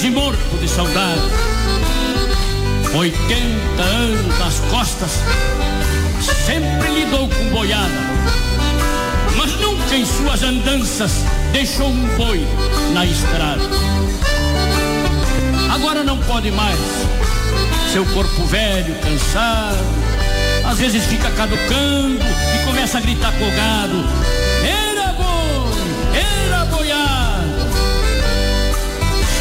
quase 0.00 0.10
morto 0.12 0.56
de 0.58 0.66
saudade. 0.66 1.20
80 2.94 3.82
anos 3.82 4.38
nas 4.38 4.58
costas, 4.70 5.10
sempre 6.46 6.88
lidou 6.88 7.28
com 7.28 7.50
boiada, 7.50 8.00
mas 9.36 9.52
nunca 9.60 9.94
em 9.94 10.06
suas 10.06 10.42
andanças 10.42 11.12
deixou 11.52 11.88
um 11.88 12.16
boi 12.16 12.40
na 12.94 13.04
estrada. 13.04 13.60
Agora 15.74 16.02
não 16.02 16.16
pode 16.20 16.50
mais 16.50 16.78
seu 17.92 18.06
corpo 18.06 18.46
velho, 18.46 18.94
cansado, 19.02 19.84
às 20.64 20.78
vezes 20.78 21.04
fica 21.04 21.30
caducando 21.32 22.24
e 22.54 22.64
começa 22.64 22.96
a 22.96 23.00
gritar 23.02 23.32
com 23.32 23.46
o 23.46 23.50
gado. 23.50 24.39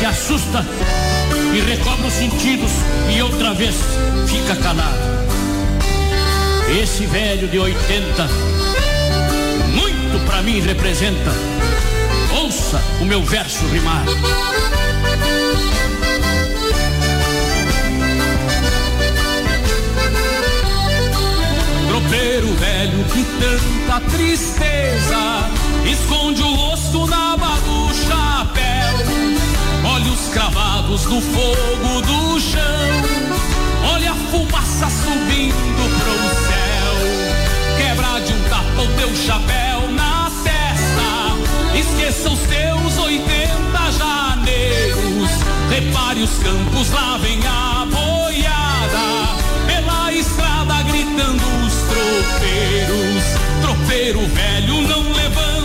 Assusta 0.09 0.65
e 1.53 1.59
recobra 1.61 2.07
os 2.07 2.13
sentidos 2.13 2.71
e 3.15 3.21
outra 3.21 3.53
vez 3.53 3.75
fica 4.27 4.55
calado. 4.55 4.97
Esse 6.81 7.05
velho 7.05 7.47
de 7.47 7.59
80, 7.59 8.27
muito 9.67 10.25
pra 10.25 10.41
mim 10.41 10.59
representa. 10.61 11.31
Ouça 12.41 12.81
o 13.01 13.05
meu 13.05 13.23
verso 13.23 13.65
rimar. 13.67 14.03
Tropeiro 21.87 22.53
velho 22.55 23.03
de 23.03 23.23
tanta 23.23 23.99
tristeza 24.09 25.49
Esconde 25.85 26.41
o 26.41 26.55
rosto 26.55 27.05
na 27.07 27.33
aba 27.33 27.55
do 27.61 27.93
chapéu 27.93 29.48
Olhos 30.09 30.29
cravados 30.29 31.05
no 31.05 31.21
fogo 31.21 32.01
do 32.01 32.39
chão. 32.39 32.61
Olha 33.93 34.11
a 34.11 34.15
fumaça 34.15 34.89
subindo 34.89 35.83
pro 35.99 36.13
céu. 36.47 37.77
Quebra 37.77 38.19
de 38.21 38.33
um 38.33 38.49
tapa 38.49 38.81
o 38.81 38.87
teu 38.97 39.15
chapéu 39.15 39.87
na 39.91 40.31
testa. 40.43 41.77
Esqueça 41.77 42.27
os 42.27 42.39
teus 42.39 42.97
80 42.97 43.91
janeiros. 43.91 45.29
Repare 45.69 46.23
os 46.23 46.39
campos, 46.39 46.89
lá 46.89 47.19
vem 47.19 47.39
a 47.45 47.85
boiada. 47.85 49.35
Pela 49.67 50.11
estrada 50.11 50.81
gritando 50.87 51.43
os 51.67 51.73
tropeiros. 51.83 53.23
Tropeiro 53.61 54.25
velho 54.25 54.81
não 54.87 55.03
levanta 55.11 55.58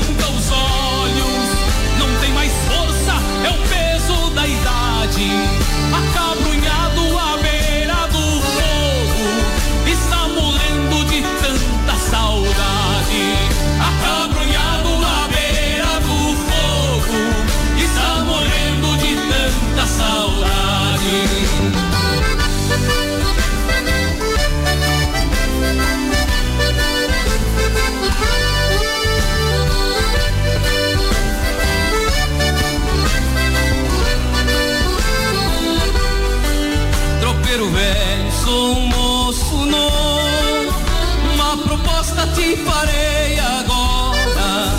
farei 42.59 43.39
agora. 43.39 44.73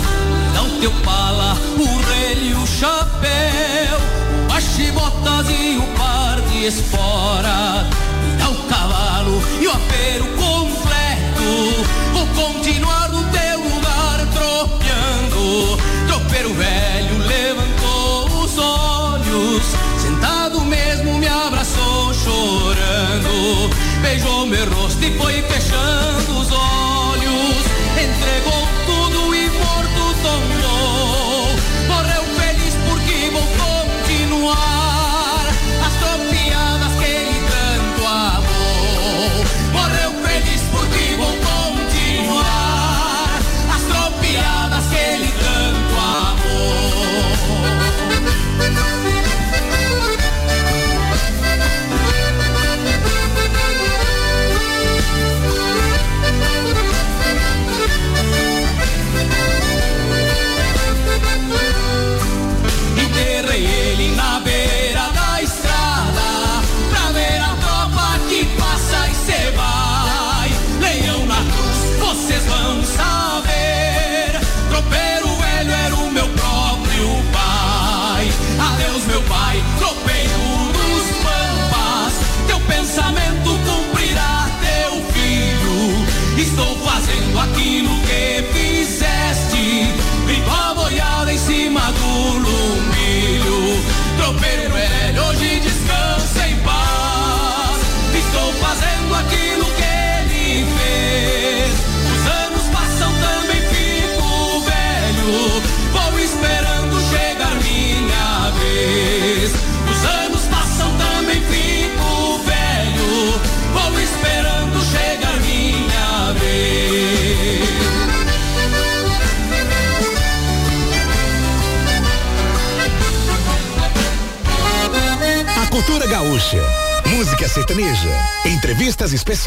Dá 0.54 0.62
o 0.62 0.80
teu 0.80 0.92
pala, 1.04 1.56
o 1.78 1.84
relho 2.08 2.62
o 2.62 2.66
chapéu. 2.66 3.98
O 4.44 4.48
baixo 4.48 4.92
botas 4.92 5.48
e 5.50 5.78
o 5.78 5.86
par 5.96 6.40
de 6.42 6.66
espora. 6.66 7.86
Dá 8.38 8.48
o 8.50 8.54
cavalo 8.68 9.42
e 9.60 9.66
o 9.66 9.70
apero 9.70 10.24
completo. 10.36 11.84
Vou 12.12 12.26
continuar 12.28 13.08
no 13.10 13.22
teu 13.24 13.60
lugar 13.60 14.18
tropeando. 14.32 15.78
Tropeiro 16.06 16.54
velho 16.54 17.18
levantou 17.18 18.44
os 18.44 18.58
olhos. 18.58 19.62
Sentado 19.98 20.60
mesmo 20.62 21.18
me 21.18 21.28
abraçou 21.28 22.14
chorando. 22.14 23.70
Beijou 24.02 24.46
meu 24.46 24.68
rosto 24.74 25.02
e 25.04 25.16
foi 25.18 25.42
fechando. 25.42 26.25
fuego. 28.42 28.75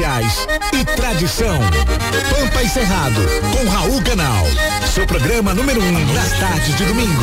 E 0.02 0.86
tradição. 0.96 1.60
Pampa 2.30 2.64
e 2.64 2.70
Cerrado, 2.70 3.20
com 3.52 3.70
Raul 3.70 4.02
Canal. 4.02 4.46
Seu 4.94 5.06
programa 5.06 5.54
número 5.54 5.84
um 5.84 6.14
das 6.14 6.32
tardes 6.40 6.78
de 6.78 6.86
domingo. 6.86 7.22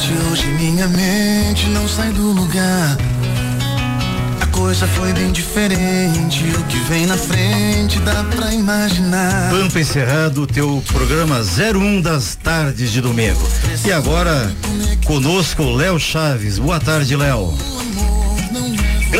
De 0.00 0.12
hoje 0.26 0.46
minha 0.48 0.88
mente 0.88 1.68
não 1.68 1.86
sai 1.86 2.10
do 2.10 2.32
lugar. 2.32 2.96
A 4.40 4.46
coisa 4.46 4.88
foi 4.88 5.12
bem 5.12 5.30
diferente. 5.30 6.52
O 6.58 6.64
que 6.64 6.78
vem 6.88 7.06
na 7.06 7.16
frente 7.16 8.00
dá 8.00 8.24
pra 8.24 8.52
imaginar. 8.52 9.48
Pampa 9.48 9.78
Encerrado, 9.78 10.48
teu 10.48 10.82
programa 10.92 11.40
01 11.40 12.00
das 12.00 12.34
tardes 12.34 12.90
de 12.90 13.00
domingo. 13.00 13.48
E 13.86 13.92
agora, 13.92 14.52
conosco, 15.04 15.62
Léo 15.62 15.96
Chaves. 16.00 16.58
Boa 16.58 16.80
tarde, 16.80 17.14
Léo. 17.14 17.56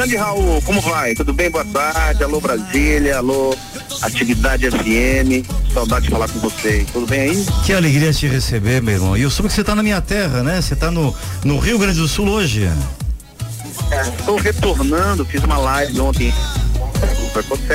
Grande 0.00 0.16
Raul, 0.16 0.62
como 0.62 0.80
vai? 0.80 1.14
Tudo 1.14 1.30
bem? 1.30 1.50
Boa 1.50 1.62
tarde. 1.62 2.24
Alô 2.24 2.40
Brasília, 2.40 3.18
alô 3.18 3.54
Atividade 4.00 4.70
FM. 4.70 5.46
Saudade 5.74 6.06
de 6.06 6.10
falar 6.10 6.26
com 6.26 6.38
vocês. 6.38 6.88
Tudo 6.90 7.06
bem 7.06 7.20
aí? 7.20 7.46
Que 7.66 7.74
alegria 7.74 8.10
te 8.10 8.26
receber, 8.26 8.80
meu 8.80 8.94
irmão. 8.94 9.14
E 9.14 9.20
eu 9.20 9.30
soube 9.30 9.50
que 9.50 9.54
você 9.54 9.62
tá 9.62 9.74
na 9.74 9.82
minha 9.82 10.00
terra, 10.00 10.42
né? 10.42 10.58
Você 10.58 10.74
tá 10.74 10.90
no, 10.90 11.14
no 11.44 11.58
Rio 11.58 11.78
Grande 11.78 11.98
do 11.98 12.08
Sul 12.08 12.30
hoje. 12.30 12.66
Estou 14.18 14.38
É, 14.38 14.40
retornando, 14.40 15.22
fiz 15.22 15.44
uma 15.44 15.58
live 15.58 16.00
ontem. 16.00 16.32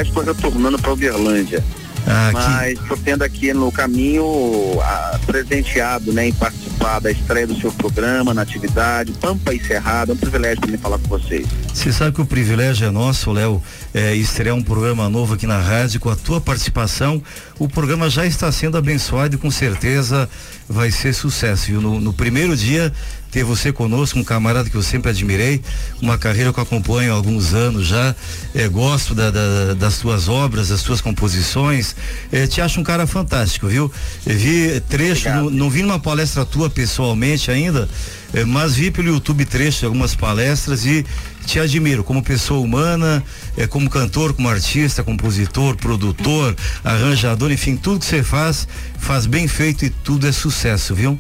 Estou 0.02 0.24
retornando 0.24 0.80
para 0.80 0.94
Uberlândia. 0.94 1.64
Ah, 2.08 2.32
Mas 2.34 2.80
estou 2.80 2.98
tendo 2.98 3.24
aqui 3.24 3.54
no 3.54 3.72
caminho 3.72 4.80
ah, 4.82 5.20
presenteado, 5.28 6.12
né, 6.12 6.30
em 6.30 6.34
participar 6.34 7.00
da 7.00 7.12
estreia 7.12 7.46
do 7.46 7.60
seu 7.60 7.72
programa, 7.72 8.34
na 8.34 8.42
atividade, 8.42 9.12
Pampa 9.14 9.54
e 9.54 9.64
Cerrado. 9.64 10.12
É 10.12 10.16
um 10.16 10.18
privilégio 10.18 10.60
para 10.62 10.72
mim 10.72 10.78
falar 10.78 10.98
com 10.98 11.08
vocês. 11.08 11.46
Você 11.76 11.92
sabe 11.92 12.14
que 12.14 12.22
o 12.22 12.26
privilégio 12.26 12.88
é 12.88 12.90
nosso, 12.90 13.34
Léo, 13.34 13.62
é, 13.94 14.16
estrear 14.16 14.56
um 14.56 14.64
programa 14.64 15.10
novo 15.10 15.34
aqui 15.34 15.46
na 15.46 15.60
rádio 15.60 16.00
com 16.00 16.10
a 16.10 16.16
tua 16.16 16.40
participação. 16.40 17.22
O 17.60 17.68
programa 17.68 18.10
já 18.10 18.26
está 18.26 18.50
sendo 18.50 18.78
abençoado 18.78 19.36
e 19.36 19.38
com 19.38 19.52
certeza 19.52 20.28
vai 20.70 20.90
ser 20.90 21.14
sucesso. 21.14 21.68
Viu? 21.68 21.82
No, 21.82 22.00
no 22.00 22.14
primeiro 22.14 22.56
dia 22.56 22.94
ter 23.30 23.44
você 23.44 23.74
conosco, 23.74 24.18
um 24.18 24.24
camarada 24.24 24.70
que 24.70 24.76
eu 24.76 24.82
sempre 24.82 25.12
admirei, 25.12 25.62
uma 26.02 26.18
carreira 26.18 26.54
que 26.54 26.60
eu 26.60 26.64
acompanho 26.64 27.12
há 27.12 27.16
alguns 27.18 27.54
anos 27.54 27.86
já, 27.86 28.16
é, 28.54 28.66
gosto 28.70 29.14
da, 29.14 29.30
da, 29.30 29.74
das 29.74 29.98
tuas 29.98 30.30
obras, 30.30 30.70
das 30.70 30.82
tuas 30.82 31.02
composições, 31.02 31.94
é, 32.32 32.48
te 32.48 32.62
acho 32.62 32.80
um 32.80 32.84
cara 32.84 33.06
fantástico, 33.06 33.68
viu? 33.68 33.92
Vi 34.26 34.80
trecho, 34.88 35.28
não, 35.28 35.50
não 35.50 35.70
vi 35.70 35.82
numa 35.82 36.00
palestra 36.00 36.46
tua 36.46 36.70
pessoalmente 36.70 37.52
ainda, 37.52 37.90
é, 38.36 38.44
mas 38.44 38.76
vi 38.76 38.92
pelo 38.92 39.08
YouTube 39.08 39.46
trecho 39.46 39.80
de 39.80 39.86
algumas 39.86 40.14
palestras 40.14 40.86
e 40.86 41.06
te 41.46 41.58
admiro 41.58 42.04
como 42.04 42.22
pessoa 42.22 42.60
humana, 42.60 43.24
é, 43.56 43.66
como 43.66 43.90
cantor, 43.90 44.34
como 44.34 44.50
artista, 44.50 45.04
compositor, 45.04 45.78
produtor, 45.78 46.54
arranjador, 46.84 47.50
enfim, 47.50 47.78
tudo 47.78 48.00
que 48.00 48.06
você 48.06 48.22
faz, 48.22 48.68
faz 49.00 49.26
bem 49.26 49.48
feito 49.48 49.86
e 49.86 49.90
tudo 49.90 50.28
é 50.28 50.34
sucesso, 50.34 50.94
viu? 50.94 51.18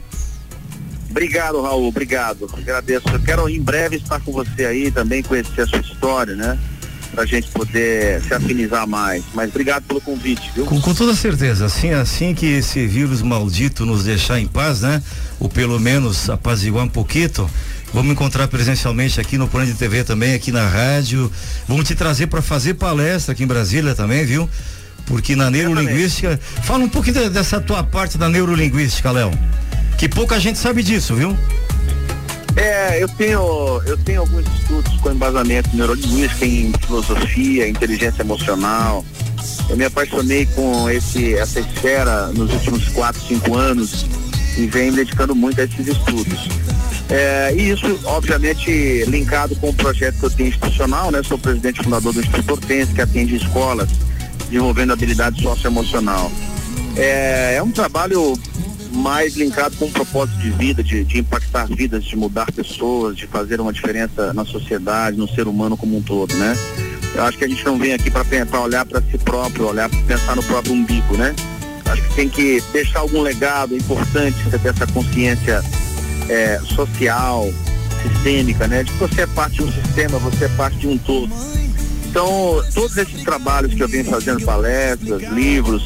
Obrigado, 1.10 1.62
Raul, 1.62 1.88
obrigado. 1.88 2.50
Agradeço. 2.52 3.08
Eu 3.08 3.22
quero 3.22 3.48
em 3.48 3.62
breve 3.62 3.96
estar 3.96 4.20
com 4.20 4.34
você 4.34 4.66
aí 4.66 4.92
também, 4.92 5.24
conhecer 5.24 5.62
a 5.62 5.68
sua 5.68 5.80
história, 5.80 6.36
né? 6.36 6.60
Pra 7.16 7.26
gente 7.26 7.48
poder 7.50 8.22
se 8.22 8.34
afinizar 8.34 8.86
mais. 8.86 9.24
Mas 9.34 9.50
obrigado 9.50 9.84
pelo 9.84 10.02
convite, 10.02 10.52
viu? 10.54 10.66
Com, 10.66 10.82
com 10.82 10.94
toda 10.94 11.16
certeza, 11.16 11.66
assim, 11.66 11.92
assim 11.92 12.36
que 12.36 12.46
esse 12.46 12.86
vírus 12.86 13.22
maldito 13.22 13.86
nos 13.86 14.04
deixar 14.04 14.40
em 14.40 14.48
paz, 14.48 14.82
né? 14.82 15.02
Ou 15.40 15.48
pelo 15.48 15.80
menos 15.80 16.30
apaziguar 16.30 16.84
um 16.84 16.90
pouquinho, 16.90 17.16
Vamos 17.94 18.12
encontrar 18.12 18.50
presencialmente 18.50 19.22
aqui 19.22 19.38
no 19.38 19.48
Plano 19.48 19.68
de 19.68 19.74
TV 19.74 20.04
também, 20.04 20.34
aqui 20.34 20.52
na 20.52 20.68
rádio. 20.68 21.32
Vamos 21.66 21.88
te 21.88 21.96
trazer 21.96 22.28
para 22.28 22.42
fazer 22.42 22.74
palestra 22.74 23.32
aqui 23.32 23.44
em 23.44 23.48
Brasília 23.48 23.96
também, 23.96 24.26
viu? 24.26 24.50
Porque 25.06 25.34
na 25.34 25.50
neurolinguística. 25.50 26.38
Fala 26.64 26.84
um 26.84 26.90
pouquinho 26.90 27.16
de, 27.16 27.30
dessa 27.30 27.62
tua 27.62 27.84
parte 27.84 28.18
da 28.18 28.28
neurolinguística, 28.28 29.10
Léo. 29.12 29.32
Que 29.98 30.10
pouca 30.10 30.38
gente 30.42 30.60
sabe 30.60 30.84
disso, 30.84 31.16
viu? 31.16 31.38
É, 32.56 33.04
eu 33.04 33.08
tenho, 33.10 33.82
eu 33.86 33.98
tenho 33.98 34.22
alguns 34.22 34.46
estudos 34.60 34.94
com 35.02 35.12
embasamento 35.12 35.70
em 35.74 35.78
neurolinguística, 35.78 36.46
em 36.46 36.72
filosofia, 36.86 37.68
inteligência 37.68 38.22
emocional. 38.22 39.04
Eu 39.70 39.76
me 39.76 39.86
apaixonei 39.86 40.46
com 40.48 40.90
esse, 40.90 41.34
essa 41.36 41.60
esfera 41.60 42.28
nos 42.28 42.52
últimos 42.54 42.88
quatro, 42.90 43.22
cinco 43.22 43.56
anos 43.56 44.06
e 44.58 44.68
venho 44.68 44.92
me 44.92 44.98
dedicando 44.98 45.36
muito 45.36 45.60
a 45.60 45.66
esses 45.66 45.88
estudos. 45.88 46.48
É, 47.10 47.54
e 47.56 47.70
isso, 47.70 48.00
obviamente, 48.06 49.04
linkado 49.06 49.56
com 49.58 49.70
o 49.70 49.74
projeto 49.74 50.18
que 50.18 50.26
eu 50.26 50.32
tenho 50.32 50.50
institucional, 50.50 51.12
né? 51.12 51.22
Sou 51.24 51.38
presidente 51.38 51.84
fundador 51.84 52.14
do 52.14 52.20
Instituto 52.20 52.52
Hortense, 52.54 52.94
que 52.94 53.02
atende 53.02 53.36
escolas 53.36 53.90
desenvolvendo 54.50 54.94
habilidade 54.94 55.42
socioemocional. 55.42 56.32
É, 56.96 57.56
é 57.58 57.64
um 57.64 57.72
trabalho 57.72 58.34
mais 58.96 59.36
linkado 59.36 59.76
com 59.78 59.86
um 59.86 59.92
propósito 59.92 60.38
de 60.40 60.50
vida, 60.52 60.84
de, 60.84 61.04
de, 61.04 61.20
impactar 61.20 61.68
vidas, 61.68 62.04
de 62.04 62.16
mudar 62.16 62.52
pessoas, 62.52 63.16
de 63.16 63.28
fazer 63.28 63.60
uma 63.60 63.74
diferença 63.74 64.34
na 64.34 64.46
sociedade, 64.46 65.18
no 65.18 65.28
ser 65.28 65.48
humano 65.48 65.78
como 65.78 65.98
um 65.98 66.02
todo, 66.02 66.34
né? 66.36 66.56
Eu 67.14 67.24
acho 67.24 67.38
que 67.38 67.46
a 67.46 67.48
gente 67.48 67.64
não 67.66 67.78
vem 67.78 67.94
aqui 67.94 68.12
para 68.12 68.62
olhar 68.62 68.86
para 68.86 69.02
si 69.02 69.18
próprio, 69.18 69.68
olhar 69.68 69.90
pensar 70.08 70.36
no 70.36 70.44
próprio 70.44 70.74
umbigo, 70.74 71.16
né? 71.18 71.36
Acho 71.86 72.02
que 72.02 72.16
tem 72.16 72.30
que 72.30 72.62
deixar 72.74 73.00
algum 73.00 73.22
legado 73.22 73.76
importante, 73.76 74.36
você 74.44 74.58
ter 74.58 74.70
essa 74.70 74.88
consciência 74.88 75.64
é, 76.28 76.60
social, 76.76 77.50
sistêmica, 78.02 78.68
né? 78.68 78.84
De 78.84 78.92
que 78.92 78.98
você 78.98 79.22
é 79.22 79.28
parte 79.28 79.58
de 79.58 79.64
um 79.64 79.72
sistema, 79.72 80.18
você 80.20 80.46
é 80.46 80.50
parte 80.50 80.78
de 80.78 80.88
um 80.88 80.98
todo. 80.98 81.30
Então, 82.16 82.64
todos 82.74 82.96
esses 82.96 83.24
trabalhos 83.24 83.74
que 83.74 83.84
eu 83.84 83.90
venho 83.90 84.06
fazendo, 84.06 84.40
palestras, 84.46 85.22
livros, 85.34 85.86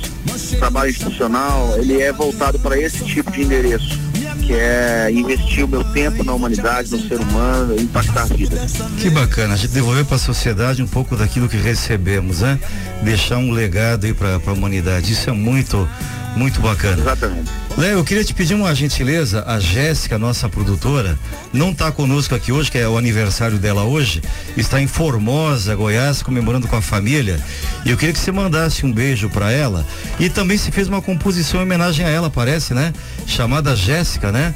trabalho 0.59 0.91
institucional, 0.91 1.75
ele 1.79 1.99
é 1.99 2.13
voltado 2.13 2.59
para 2.59 2.79
esse 2.79 3.03
tipo 3.03 3.31
de 3.31 3.41
endereço, 3.41 3.99
que 4.45 4.53
é 4.53 5.09
investir 5.11 5.65
o 5.65 5.67
meu 5.67 5.83
tempo 5.85 6.23
na 6.23 6.31
humanidade, 6.31 6.91
no 6.91 6.99
ser 6.99 7.19
humano, 7.19 7.75
impactar 7.81 8.27
vidas. 8.27 8.73
Que 8.99 9.09
bacana, 9.09 9.55
a 9.55 9.57
gente 9.57 9.71
devolver 9.71 10.05
para 10.05 10.17
a 10.17 10.19
sociedade 10.19 10.83
um 10.83 10.87
pouco 10.87 11.15
daquilo 11.15 11.49
que 11.49 11.57
recebemos, 11.57 12.41
né? 12.41 12.59
Deixar 13.01 13.37
um 13.37 13.49
legado 13.49 14.05
aí 14.05 14.13
para 14.13 14.35
a 14.35 14.53
humanidade. 14.53 15.11
Isso 15.11 15.31
é 15.31 15.33
muito, 15.33 15.89
muito 16.35 16.61
bacana. 16.61 17.01
Exatamente. 17.01 17.49
Léo, 17.79 17.99
eu 17.99 18.03
queria 18.03 18.25
te 18.25 18.33
pedir 18.33 18.55
uma 18.55 18.75
gentileza, 18.75 19.41
a 19.47 19.57
Jéssica, 19.57 20.19
nossa 20.19 20.49
produtora, 20.49 21.17
não 21.53 21.71
está 21.71 21.89
conosco 21.89 22.35
aqui 22.35 22.51
hoje, 22.51 22.69
que 22.69 22.77
é 22.77 22.85
o 22.85 22.97
aniversário 22.97 23.57
dela 23.57 23.83
hoje, 23.83 24.21
está 24.57 24.81
em 24.81 24.85
Formosa, 24.85 25.73
Goiás, 25.77 26.21
comemorando 26.21 26.67
com 26.67 26.75
a 26.75 26.81
família, 26.81 27.39
e 27.85 27.89
eu 27.89 27.95
queria 27.95 28.11
que 28.11 28.19
você 28.19 28.33
mandasse 28.33 28.85
um 28.85 28.91
beijo 28.91 29.29
para 29.29 29.49
ela, 29.49 29.85
e 30.19 30.29
também 30.29 30.57
se 30.57 30.73
fez 30.73 30.89
uma 30.89 31.01
composição 31.01 31.61
em 31.61 31.63
homenagem 31.63 32.05
a 32.05 32.09
ela, 32.09 32.29
parece, 32.29 32.73
né? 32.73 32.93
Chamada 33.25 33.73
Jéssica, 33.77 34.29
né? 34.29 34.53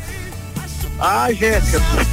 Ah, 0.99 1.31
Jéssica, 1.31 1.79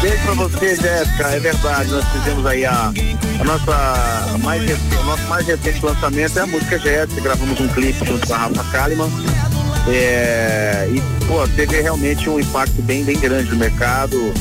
beijo 0.00 0.22
pra 0.24 0.34
você, 0.36 0.76
Jéssica, 0.76 1.28
é 1.28 1.38
verdade, 1.38 1.90
nós 1.90 2.04
fizemos 2.08 2.46
aí 2.46 2.64
a, 2.64 2.90
a 3.38 3.44
nossa 3.44 4.38
mais 4.42 4.62
o 4.62 5.04
nosso 5.04 5.22
mais 5.24 5.46
recente 5.46 5.84
lançamento 5.84 6.38
é 6.38 6.42
a 6.42 6.46
música 6.46 6.78
Jéssica, 6.78 7.20
gravamos 7.20 7.60
um 7.60 7.68
clipe 7.68 8.06
junto 8.06 8.26
com 8.26 8.34
a 8.34 8.38
Rafa 8.38 8.64
Kalimann, 8.72 9.10
é, 9.88 10.88
e 10.92 11.26
pô, 11.26 11.46
teve 11.48 11.80
realmente 11.80 12.28
um 12.28 12.38
impacto 12.38 12.82
bem, 12.82 13.04
bem 13.04 13.18
grande 13.18 13.50
no 13.50 13.56
mercado. 13.56 14.32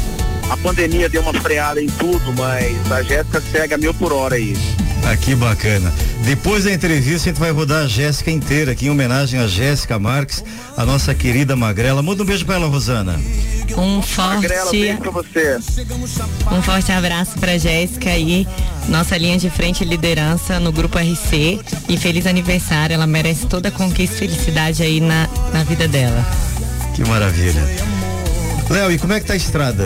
A 0.49 0.58
pandemia 0.58 1.08
deu 1.08 1.21
uma 1.21 1.34
freada 1.34 1.82
em 1.82 1.88
tudo, 1.88 2.34
mas 2.38 2.91
a 2.91 3.04
Jéssica 3.04 3.39
segue 3.39 3.73
a 3.73 3.78
mil 3.78 3.93
por 3.93 4.12
hora 4.12 4.36
aí. 4.36 4.58
Ah, 5.06 5.15
que 5.15 5.34
bacana. 5.36 5.93
Depois 6.23 6.65
da 6.65 6.73
entrevista, 6.73 7.30
a 7.30 7.32
gente 7.32 7.39
vai 7.39 7.52
rodar 7.52 7.84
a 7.84 7.88
Jéssica 7.88 8.30
inteira 8.32 8.71
aqui 8.71 8.88
em 8.88 8.89
homenagem 8.89 9.39
a 9.39 9.47
Jéssica 9.47 9.97
Marques, 9.97 10.43
a 10.75 10.86
nossa 10.86 11.13
querida 11.15 11.56
Magrela. 11.56 12.02
Manda 12.02 12.23
um 12.23 12.25
beijo 12.25 12.45
pra 12.45 12.56
ela, 12.56 12.67
Rosana. 12.67 13.19
Um 13.78 14.02
forte. 14.02 14.48
Um 16.52 16.62
forte 16.62 16.92
abraço 16.92 17.38
pra 17.40 17.58
Jéssica 17.58 18.10
aí, 18.10 18.48
nossa 18.88 19.18
linha 19.18 19.38
de 19.38 19.50
frente 19.50 19.84
e 19.84 19.88
liderança 19.88 20.60
no 20.60 20.72
Grupo 20.72 20.98
RC. 20.98 21.60
E 21.88 21.98
feliz 21.98 22.26
aniversário, 22.26 22.94
ela 22.94 23.08
merece 23.08 23.46
toda 23.48 23.70
a 23.70 23.72
conquista 23.72 24.16
e 24.16 24.28
felicidade 24.28 24.84
aí 24.84 25.00
na, 25.00 25.28
na 25.54 25.64
vida 25.64 25.88
dela. 25.88 26.26
Que 26.96 27.04
maravilha. 27.08 27.64
Léo, 28.70 28.92
e 28.92 29.00
como 29.00 29.14
é 29.14 29.20
que 29.20 29.26
tá 29.26 29.34
a 29.34 29.38
estrada? 29.38 29.84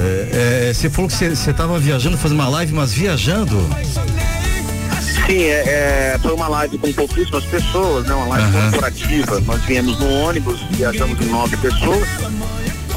Você 0.74 0.88
é, 0.88 0.90
falou 0.90 1.10
que 1.10 1.16
você 1.16 1.50
estava 1.52 1.80
viajando, 1.80 2.18
fazendo 2.18 2.40
uma 2.40 2.50
live, 2.50 2.74
mas 2.74 2.92
viajando? 2.92 3.58
Sim, 5.26 5.44
é, 5.44 6.14
é, 6.16 6.20
foi 6.22 6.34
uma 6.34 6.50
live 6.50 6.78
com 6.78 6.92
pouquíssimas 6.92 7.46
pessoas, 7.46 8.06
né? 8.06 8.14
Uma 8.14 8.28
live 8.28 8.58
uhum. 8.58 8.62
corporativa. 8.64 9.40
Nós 9.40 9.62
viemos 9.64 9.98
no 9.98 10.10
ônibus, 10.10 10.60
viajamos 10.72 11.20
em 11.22 11.30
nove 11.30 11.56
pessoas. 11.58 12.08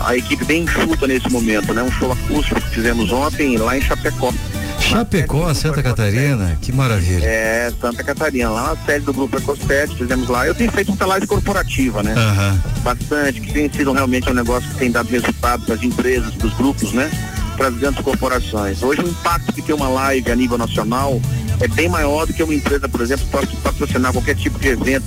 A 0.04 0.16
equipe 0.16 0.44
bem 0.44 0.62
enxuta 0.62 1.06
nesse 1.06 1.28
momento, 1.30 1.72
né? 1.72 1.82
Um 1.82 1.90
show 1.92 2.12
acústico 2.12 2.61
que 2.61 2.70
fizemos 2.70 3.11
ontem 3.12 3.56
lá 3.56 3.76
em 3.76 3.80
Chapecó. 3.80 4.32
Chapecó, 4.78 5.52
Santa 5.52 5.82
Catarina, 5.82 6.56
que 6.61 6.70
maravilha. 6.70 7.24
É, 7.24 7.72
Santa 7.80 8.04
Catarina, 8.04 8.50
lá 8.50 8.74
na 8.74 8.85
sede 8.85 9.04
do 9.04 9.12
Grupo 9.12 9.37
Ecostet, 9.37 9.94
fizemos 9.96 10.28
lá. 10.28 10.46
Eu 10.46 10.54
tenho 10.54 10.70
feito 10.70 10.94
live 11.04 11.26
corporativa, 11.26 12.02
né? 12.02 12.14
Uhum. 12.14 12.82
Bastante, 12.82 13.40
que 13.40 13.52
tem 13.52 13.70
sido 13.72 13.92
realmente 13.92 14.30
um 14.30 14.35
negócio 14.35 14.68
que 14.70 14.76
tem 14.76 14.90
dado 14.90 15.09
resultado 15.09 15.64
para 15.64 15.74
as 15.74 15.82
empresas, 15.82 16.32
para 16.35 16.46
os 16.46 16.54
grupos, 16.54 16.92
né? 16.92 17.11
para 17.56 17.68
as 17.68 17.74
grandes 17.76 18.04
corporações. 18.04 18.82
Hoje 18.82 19.00
o 19.00 19.09
impacto 19.09 19.52
que 19.52 19.62
tem 19.62 19.74
uma 19.74 19.88
live 19.88 20.30
a 20.30 20.37
nível 20.37 20.59
nacional 20.59 21.20
é 21.59 21.66
bem 21.66 21.88
maior 21.88 22.26
do 22.26 22.32
que 22.32 22.42
uma 22.42 22.54
empresa, 22.54 22.88
por 22.88 23.00
exemplo, 23.00 23.26
pode 23.30 23.56
patrocinar 23.56 24.12
qualquer 24.12 24.37
tipo 24.37 24.59
de 24.59 24.68
evento 24.68 25.06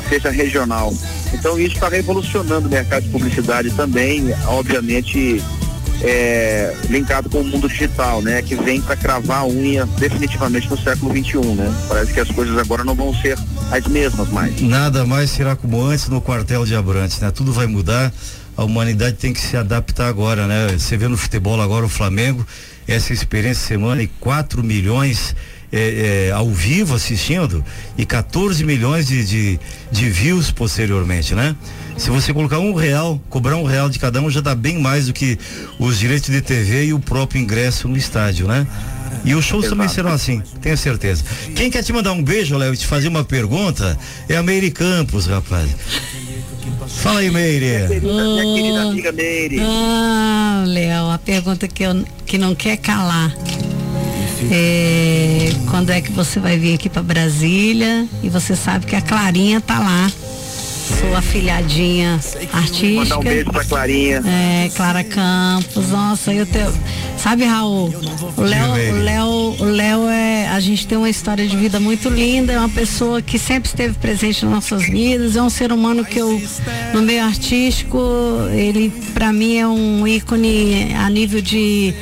que 0.00 0.08
seja 0.08 0.30
regional. 0.30 0.92
Então 1.32 1.58
isso 1.58 1.74
está 1.74 1.88
revolucionando 1.88 2.68
o 2.68 2.70
mercado 2.70 3.04
de 3.04 3.10
publicidade 3.10 3.70
também, 3.70 4.34
obviamente 4.46 5.42
é, 6.02 6.74
linkado 6.88 7.28
com 7.28 7.40
o 7.40 7.44
mundo 7.44 7.68
digital, 7.68 8.22
né? 8.22 8.42
Que 8.42 8.54
vem 8.54 8.80
para 8.80 8.96
cravar 8.96 9.40
a 9.40 9.46
unha 9.46 9.86
definitivamente 9.98 10.68
no 10.68 10.78
século 10.78 11.10
XXI, 11.10 11.54
né? 11.54 11.74
Parece 11.88 12.12
que 12.12 12.20
as 12.20 12.30
coisas 12.30 12.56
agora 12.56 12.84
não 12.84 12.94
vão 12.94 13.14
ser 13.14 13.36
as 13.70 13.86
mesmas 13.86 14.28
mais. 14.30 14.60
Nada 14.60 15.04
mais 15.04 15.30
será 15.30 15.56
como 15.56 15.82
antes 15.82 16.08
no 16.08 16.20
quartel 16.20 16.64
de 16.64 16.74
Abrantes, 16.74 17.18
né? 17.20 17.30
Tudo 17.30 17.52
vai 17.52 17.66
mudar. 17.66 18.12
A 18.56 18.64
humanidade 18.64 19.16
tem 19.16 19.32
que 19.32 19.40
se 19.40 19.56
adaptar 19.56 20.08
agora, 20.08 20.46
né? 20.46 20.76
Você 20.76 20.96
vê 20.96 21.06
no 21.06 21.16
futebol 21.16 21.60
agora 21.60 21.84
o 21.84 21.88
Flamengo, 21.88 22.46
essa 22.86 23.12
experiência 23.12 23.66
semana 23.66 24.02
e 24.02 24.08
4 24.08 24.64
milhões 24.64 25.34
é, 25.72 26.28
é, 26.28 26.32
ao 26.32 26.48
vivo 26.50 26.94
assistindo 26.94 27.64
e 27.96 28.04
14 28.04 28.64
milhões 28.64 29.06
de, 29.06 29.24
de, 29.24 29.60
de, 29.90 30.10
views 30.10 30.50
posteriormente, 30.50 31.34
né? 31.34 31.54
Se 31.96 32.10
você 32.10 32.32
colocar 32.32 32.58
um 32.58 32.74
real, 32.74 33.20
cobrar 33.28 33.56
um 33.56 33.64
real 33.64 33.88
de 33.90 33.98
cada 33.98 34.20
um, 34.20 34.30
já 34.30 34.40
dá 34.40 34.54
bem 34.54 34.78
mais 34.78 35.06
do 35.06 35.12
que 35.12 35.38
os 35.78 35.98
direitos 35.98 36.30
de 36.30 36.40
TV 36.40 36.86
e 36.86 36.92
o 36.94 37.00
próprio 37.00 37.40
ingresso 37.40 37.88
no 37.88 37.96
estádio, 37.96 38.46
né? 38.46 38.66
E 39.24 39.34
os 39.34 39.44
shows 39.44 39.64
Exato. 39.64 39.76
também 39.76 39.92
serão 39.92 40.12
assim, 40.12 40.42
tenho 40.60 40.76
certeza. 40.76 41.24
Quem 41.54 41.70
quer 41.70 41.82
te 41.82 41.92
mandar 41.92 42.12
um 42.12 42.22
beijo, 42.22 42.56
Léo, 42.56 42.72
e 42.72 42.76
te 42.76 42.86
fazer 42.86 43.08
uma 43.08 43.24
pergunta 43.24 43.98
é 44.28 44.36
a 44.36 44.42
Meire 44.42 44.70
Campos, 44.70 45.26
rapaz. 45.26 45.68
Fala 46.86 47.20
aí, 47.20 47.30
Meire. 47.30 47.66
Minha 47.66 47.88
querida, 47.88 48.24
minha 48.24 48.54
querida 48.54 48.82
amiga 48.82 49.12
Meire. 49.12 49.58
Ah, 49.60 50.64
Léo, 50.66 51.10
a 51.10 51.18
pergunta 51.18 51.68
que, 51.68 51.82
eu, 51.82 52.04
que 52.24 52.38
não 52.38 52.54
quer 52.54 52.76
calar. 52.76 53.34
É, 54.50 55.52
quando 55.70 55.90
é 55.90 56.00
que 56.00 56.12
você 56.12 56.38
vai 56.38 56.58
vir 56.58 56.74
aqui 56.74 56.88
para 56.88 57.02
Brasília 57.02 58.06
e 58.22 58.28
você 58.28 58.54
sabe 58.54 58.86
que 58.86 58.96
a 58.96 59.00
Clarinha 59.00 59.60
tá 59.60 59.78
lá 59.78 60.10
sua 60.88 61.20
filhadinha 61.20 62.18
artística. 62.52 62.94
Mandar 62.94 63.18
um 63.18 63.22
beijo 63.22 63.50
pra 63.50 63.64
Clarinha. 63.64 64.22
É, 64.24 64.70
Clara 64.74 65.04
Campos. 65.04 65.88
Nossa, 65.90 66.32
eu 66.32 66.46
tenho. 66.46 66.72
Sabe, 67.18 67.44
Raul? 67.44 67.92
O 68.36 68.42
Léo, 68.42 68.70
o 68.72 69.02
Léo, 69.02 69.28
o 69.58 69.64
Léo 69.64 70.08
é. 70.08 70.48
A 70.48 70.60
gente 70.60 70.86
tem 70.86 70.96
uma 70.96 71.10
história 71.10 71.46
de 71.46 71.56
vida 71.56 71.78
muito 71.78 72.08
linda, 72.08 72.52
é 72.52 72.58
uma 72.58 72.68
pessoa 72.68 73.20
que 73.20 73.38
sempre 73.38 73.68
esteve 73.68 73.94
presente 73.94 74.44
nas 74.44 74.54
nossas 74.54 74.88
vidas, 74.88 75.36
é 75.36 75.42
um 75.42 75.50
ser 75.50 75.72
humano 75.72 76.04
que 76.04 76.18
eu, 76.18 76.40
no 76.94 77.02
meio 77.02 77.22
artístico, 77.24 77.98
ele 78.52 78.90
para 79.12 79.32
mim 79.32 79.58
é 79.58 79.68
um 79.68 80.06
ícone 80.06 80.94
a 80.94 81.08
nível 81.10 81.40
de 81.40 81.94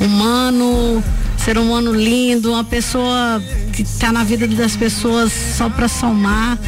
humano, 0.00 1.02
ser 1.44 1.58
humano 1.58 1.92
lindo, 1.92 2.52
uma 2.52 2.64
pessoa 2.64 3.38
que 3.74 3.82
está 3.82 4.12
na 4.12 4.22
vida 4.22 4.46
das 4.46 4.76
pessoas 4.76 5.32
só 5.32 5.68
para 5.68 5.88
somar. 5.88 6.58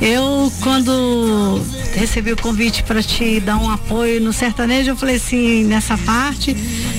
Eu, 0.00 0.52
quando 0.62 1.60
recebi 1.94 2.32
o 2.32 2.36
convite 2.36 2.82
para 2.82 3.02
te 3.02 3.38
dar 3.40 3.56
um 3.56 3.70
apoio 3.70 4.20
no 4.20 4.32
sertanejo, 4.32 4.90
eu 4.90 4.96
falei 4.96 5.16
assim, 5.16 5.64
nessa 5.64 5.96
parte, 5.98 6.56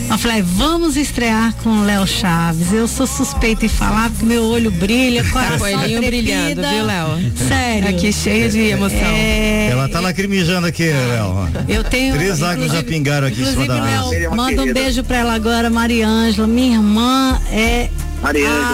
eu 0.09 0.17
falei, 0.17 0.41
vamos 0.41 0.95
estrear 0.95 1.53
com 1.63 1.69
o 1.69 1.83
Léo 1.83 2.07
Chaves. 2.07 2.71
Eu 2.71 2.87
sou 2.87 3.05
suspeita 3.07 3.65
em 3.65 3.69
falar, 3.69 4.09
porque 4.09 4.25
meu 4.25 4.43
olho 4.43 4.71
brilha, 4.71 5.23
coração 5.31 5.67
Olhinho 5.67 6.01
brilhando, 6.01 6.61
viu, 6.61 6.85
Léo? 6.85 7.31
Sério. 7.47 7.89
Aqui 7.89 8.13
cheio 8.13 8.49
de 8.49 8.59
emoção. 8.59 8.97
É... 8.97 9.69
Ela 9.71 9.89
tá 9.89 9.99
lacrimejando 9.99 10.67
aqui, 10.67 10.83
Léo. 10.83 11.49
Eu 11.67 11.83
tenho. 11.83 12.15
Três 12.15 12.39
lágrimas 12.39 12.71
já 12.71 12.83
pingaram 12.83 13.27
aqui 13.27 13.41
em 13.41 13.45
cima 13.45 13.67
da 13.67 13.81
mesa. 13.81 14.29
Manda 14.35 14.61
um 14.61 14.73
beijo 14.73 15.03
pra 15.03 15.17
ela 15.17 15.33
agora, 15.33 15.69
Mariângela. 15.69 16.47
Minha 16.47 16.77
irmã 16.77 17.41
é 17.51 17.89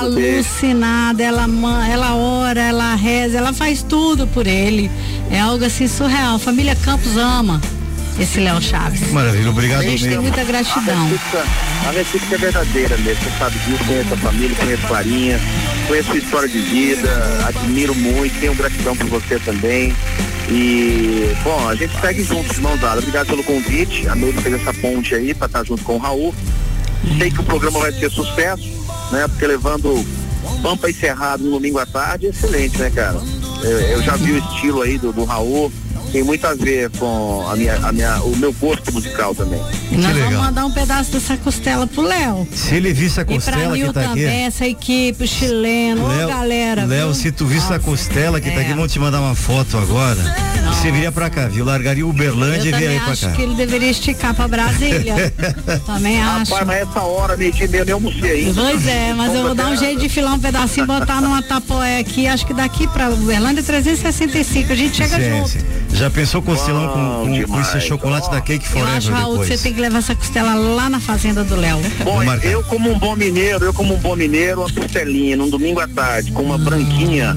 alucinada, 0.01 1.23
ela, 1.23 1.47
ela 1.89 2.15
ora, 2.15 2.61
ela 2.61 2.95
reza, 2.95 3.37
ela 3.37 3.51
faz 3.51 3.81
tudo 3.81 4.27
por 4.27 4.45
ele. 4.45 4.91
É 5.31 5.39
algo 5.39 5.65
assim 5.65 5.87
surreal. 5.87 6.35
A 6.35 6.39
família 6.39 6.75
Campos 6.75 7.17
ama 7.17 7.59
esse 8.19 8.39
Léo 8.39 8.61
Chaves. 8.61 9.11
Maravilha, 9.11 9.49
obrigado 9.49 9.83
mesmo. 9.83 10.07
tem 10.07 10.19
muita 10.19 10.43
gratidão. 10.43 11.09
A 11.87 11.91
recíproca 11.91 12.35
é 12.35 12.37
verdadeira 12.37 12.97
mesmo, 12.97 13.23
você 13.23 13.37
sabe 13.39 13.57
disso, 13.59 13.83
conheço 13.85 14.13
a 14.13 14.17
família, 14.17 14.55
conheço 14.57 14.85
a 14.85 14.87
Clarinha, 14.87 15.39
conheço 15.87 16.11
a 16.11 16.15
história 16.17 16.49
de 16.49 16.59
vida, 16.59 17.45
admiro 17.47 17.95
muito, 17.95 18.37
tenho 18.39 18.53
gratidão 18.55 18.95
por 18.95 19.07
você 19.07 19.39
também. 19.39 19.95
E, 20.49 21.33
bom, 21.43 21.69
a 21.69 21.75
gente 21.75 21.97
segue 22.01 22.23
juntos, 22.23 22.55
de 22.55 22.61
mãos 22.61 22.79
dadas. 22.79 22.99
Obrigado 22.99 23.27
pelo 23.27 23.43
convite. 23.43 24.07
A 24.07 24.15
noite 24.15 24.41
fez 24.41 24.55
essa 24.55 24.73
ponte 24.73 25.15
aí 25.15 25.33
para 25.33 25.45
estar 25.45 25.63
junto 25.63 25.83
com 25.83 25.95
o 25.95 25.97
Raul. 25.97 26.33
Sei 27.17 27.31
que 27.31 27.39
o 27.39 27.43
programa 27.43 27.79
vai 27.79 27.91
ser 27.93 28.09
sucesso 28.09 28.78
né? 29.11 29.27
Porque 29.27 29.45
levando 29.47 30.05
Pampa 30.61 30.89
e 30.89 30.93
Cerrado 30.93 31.43
no 31.43 31.51
domingo 31.51 31.79
à 31.79 31.85
tarde 31.85 32.27
é 32.27 32.29
excelente, 32.29 32.77
né, 32.77 32.89
cara? 32.89 33.19
Eu, 33.63 33.79
eu 33.79 34.01
já 34.01 34.15
vi 34.15 34.33
o 34.33 34.37
estilo 34.37 34.81
aí 34.81 34.97
do, 34.97 35.11
do 35.11 35.23
Raul, 35.23 35.71
tem 36.09 36.23
muito 36.23 36.45
a 36.45 36.53
ver 36.53 36.89
com 36.91 37.47
a 37.47 37.55
minha, 37.55 37.75
a 37.77 37.91
minha, 37.91 38.21
o 38.21 38.35
meu 38.35 38.51
gosto 38.53 38.91
musical 38.91 39.33
também. 39.35 39.61
E 39.91 39.97
nós 39.97 40.15
vamos 40.17 40.39
mandar 40.39 40.65
um 40.65 40.71
pedaço 40.71 41.11
dessa 41.11 41.37
costela 41.37 41.85
pro 41.87 42.01
Léo. 42.01 42.47
Se 42.51 42.75
ele 42.75 42.93
visse 42.93 43.19
a 43.19 43.25
costela 43.25 43.77
que 43.77 43.85
tá 43.93 44.03
também, 44.03 44.25
aqui. 44.25 44.45
essa 44.45 44.67
equipe, 44.67 45.23
o 45.23 45.27
chileno, 45.27 46.07
Léo, 46.07 46.25
ô 46.25 46.29
galera. 46.29 46.85
Léo, 46.85 47.13
se 47.13 47.31
tu 47.31 47.45
visse 47.45 47.71
a 47.71 47.79
costela 47.79 48.41
que 48.41 48.49
é. 48.49 48.51
tá 48.51 48.61
aqui, 48.61 48.71
é. 48.71 48.75
vamos 48.75 48.91
te 48.91 48.99
mandar 48.99 49.21
uma 49.21 49.35
foto 49.35 49.77
agora. 49.77 50.21
Nossa. 50.63 50.81
Você 50.81 50.91
viria 50.91 51.11
pra 51.11 51.29
cá, 51.29 51.47
viu? 51.47 51.65
Largaria 51.65 52.05
o 52.05 52.09
Uberlândia 52.09 52.69
e 52.69 52.71
viria 52.71 52.99
pra 52.99 53.05
cá. 53.05 53.11
acho 53.11 53.31
que 53.31 53.41
ele 53.41 53.55
deveria 53.55 53.89
esticar 53.89 54.33
pra 54.33 54.47
Brasília. 54.47 55.33
também 55.85 56.21
acho. 56.21 56.53
Rapaz, 56.53 56.67
mas 56.67 56.89
essa 56.89 57.01
hora, 57.01 57.37
meio 57.37 57.51
dia 57.51 57.67
meio, 57.67 57.83
eu 57.85 57.95
almocei 57.95 58.45
ainda. 58.45 58.61
Pois 58.61 58.87
é, 58.87 59.13
mas 59.13 59.33
eu 59.33 59.43
vou 59.43 59.55
dar 59.55 59.67
um 59.67 59.75
jeito 59.75 59.99
de 59.99 60.09
filar 60.09 60.33
um 60.33 60.39
pedacinho, 60.39 60.85
botar 60.85 61.21
numa 61.21 61.41
tapoé 61.41 61.99
aqui, 61.99 62.27
acho 62.27 62.45
que 62.45 62.53
daqui 62.53 62.87
pra 62.87 63.09
Uberlândia 63.09 63.63
365, 63.63 64.71
a 64.71 64.75
gente 64.75 64.97
chega 64.97 65.17
sim, 65.17 65.29
junto. 65.29 65.49
Sim. 65.49 65.59
Já 65.99 66.09
pensou 66.09 66.41
costelão 66.41 66.87
com, 66.87 67.25
com, 67.25 67.43
com, 67.43 67.59
esse 67.59 67.81
chocolate 67.81 68.31
da 68.31 68.39
Cake 68.39 68.65
Forever 68.65 68.89
Eu 68.89 68.97
acho, 68.97 69.11
Raul, 69.11 69.31
depois. 69.39 69.49
você 69.49 69.57
tem 69.57 69.73
que 69.73 69.81
levar 69.81 69.97
essa 69.97 70.15
costela 70.15 70.53
lá 70.53 70.89
na 70.89 71.01
fazenda 71.01 71.43
do 71.43 71.57
Léo. 71.57 71.77
Bom, 72.05 72.23
eu 72.41 72.63
como 72.63 72.89
um 72.89 72.97
bom 72.97 73.17
mineiro, 73.17 73.65
eu 73.65 73.73
como 73.73 73.95
um 73.95 73.97
bom 73.97 74.15
mineiro, 74.15 74.61
uma 74.61 74.71
costelinha 74.71 75.35
num 75.35 75.49
domingo 75.49 75.81
à 75.81 75.89
tarde, 75.89 76.31
com 76.31 76.43
uma 76.43 76.57
Nossa. 76.57 76.69
branquinha, 76.69 77.35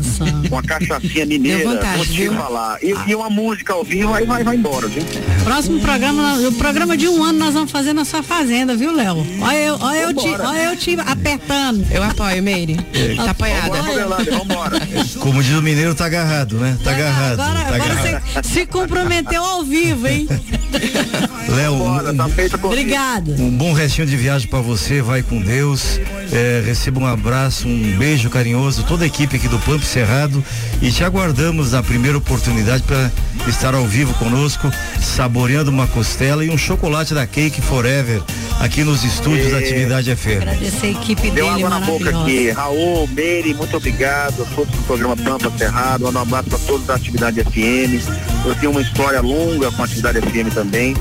uma 0.49 0.63
cachaçinha 0.63 1.27
mineira, 1.27 1.69
vontade, 1.69 1.97
vou 1.97 2.07
te 2.07 2.13
viu? 2.13 2.35
falar. 2.35 2.79
E, 2.81 2.95
e, 3.09 3.15
uma 3.17 3.29
música 3.29 3.73
ao 3.73 3.83
vivo, 3.83 4.15
aí 4.15 4.25
vai, 4.25 4.45
vai 4.45 4.55
embora, 4.55 4.87
viu? 4.87 5.03
Próximo 5.43 5.81
programa, 5.81 6.39
o 6.47 6.53
programa 6.53 6.97
de 6.97 7.09
um 7.09 7.21
ano 7.21 7.41
nós 7.41 7.55
vamos 7.55 7.73
fazer 7.73 7.93
na 7.93 8.05
sua 8.05 8.23
fazenda, 8.23 8.77
viu, 8.77 8.95
Léo? 8.95 9.27
Olha 9.41 9.59
eu, 9.59 9.79
olha 9.81 9.99
eu, 10.03 10.15
te, 10.15 10.29
olha 10.29 10.65
eu 10.71 10.77
te 10.77 10.97
apertando. 11.01 11.85
Eu 11.91 12.05
apoio, 12.05 12.41
Meire. 12.41 12.77
Tá 13.17 13.33
apoiada. 13.33 13.83
Vambora, 14.31 14.79
Como 15.19 15.43
diz 15.43 15.57
o 15.57 15.63
mineiro, 15.63 15.97
tá 15.97 16.07
agarrado, 16.07 16.59
né? 16.59 16.79
Tá 16.85 16.93
agarrado. 16.93 17.41
Agora, 17.41 17.61
tá 17.61 17.75
agora 17.75 17.93
agarrado. 17.93 18.45
você 18.45 18.52
se 18.53 18.67
comprometeu 18.67 19.43
ao 19.43 19.65
vivo, 19.65 20.07
hein? 20.07 20.29
Léo, 21.49 21.75
um, 21.75 22.17
tá 22.17 22.29
obrigado. 22.63 23.33
Um 23.39 23.51
bom 23.51 23.73
restinho 23.73 24.07
de 24.07 24.17
viagem 24.17 24.49
para 24.49 24.61
você, 24.61 25.01
vai 25.01 25.23
com 25.23 25.41
Deus. 25.41 25.99
É, 26.31 26.63
receba 26.65 27.01
um 27.01 27.07
abraço, 27.07 27.67
um 27.67 27.97
beijo 27.99 28.31
carinhoso, 28.31 28.85
toda 28.85 29.05
a 29.05 29.07
equipe 29.07 29.37
aqui 29.37 29.49
do 29.49 29.59
Pampo 29.59 29.85
Cerrado 29.85 30.43
e 30.81 30.91
te 30.91 31.05
aguardamos 31.05 31.73
na 31.73 31.83
primeira 31.83 32.17
oportunidade 32.17 32.83
para 32.85 33.11
estar 33.47 33.75
ao 33.75 33.87
vivo 33.87 34.15
conosco, 34.15 34.71
saboreando 35.01 35.71
uma 35.71 35.87
costela 35.87 36.45
e 36.45 36.51
um 36.51 36.57
chocolate 36.57 37.13
da 37.13 37.27
Cake 37.27 37.61
Forever 37.61 38.23
aqui 38.61 38.85
nos 38.85 39.05
estúdios 39.05 39.49
e... 39.49 39.51
da 39.51 39.59
Atividade 39.59 40.15
FM. 40.15 40.43
Agradecer 40.43 40.87
a 40.87 40.91
equipe 40.91 41.31
Deu 41.31 41.47
dele, 41.47 41.65
água 41.65 41.71
na 41.71 41.81
boca 41.81 42.09
aqui. 42.09 42.51
Raul, 42.51 43.07
Meire, 43.09 43.55
muito 43.55 43.77
obrigado 43.77 44.43
a 44.43 44.47
todos 44.55 44.75
do 44.75 44.83
programa 44.85 45.17
Pampa 45.17 45.53
Cerrado, 45.59 46.05
um 46.07 46.19
abraço 46.19 46.49
para 46.49 46.59
todos 46.61 46.87
da 46.87 46.95
Atividade 46.95 47.43
FM. 47.45 48.42
Eu 48.45 48.55
tenho 48.57 48.73
uma 48.73 48.81
história 48.81 49.21
longa 49.21 49.71
com 49.71 49.83
a 49.83 49.85
Atividade 49.85 50.21
FM 50.21 50.53
também 50.53 50.97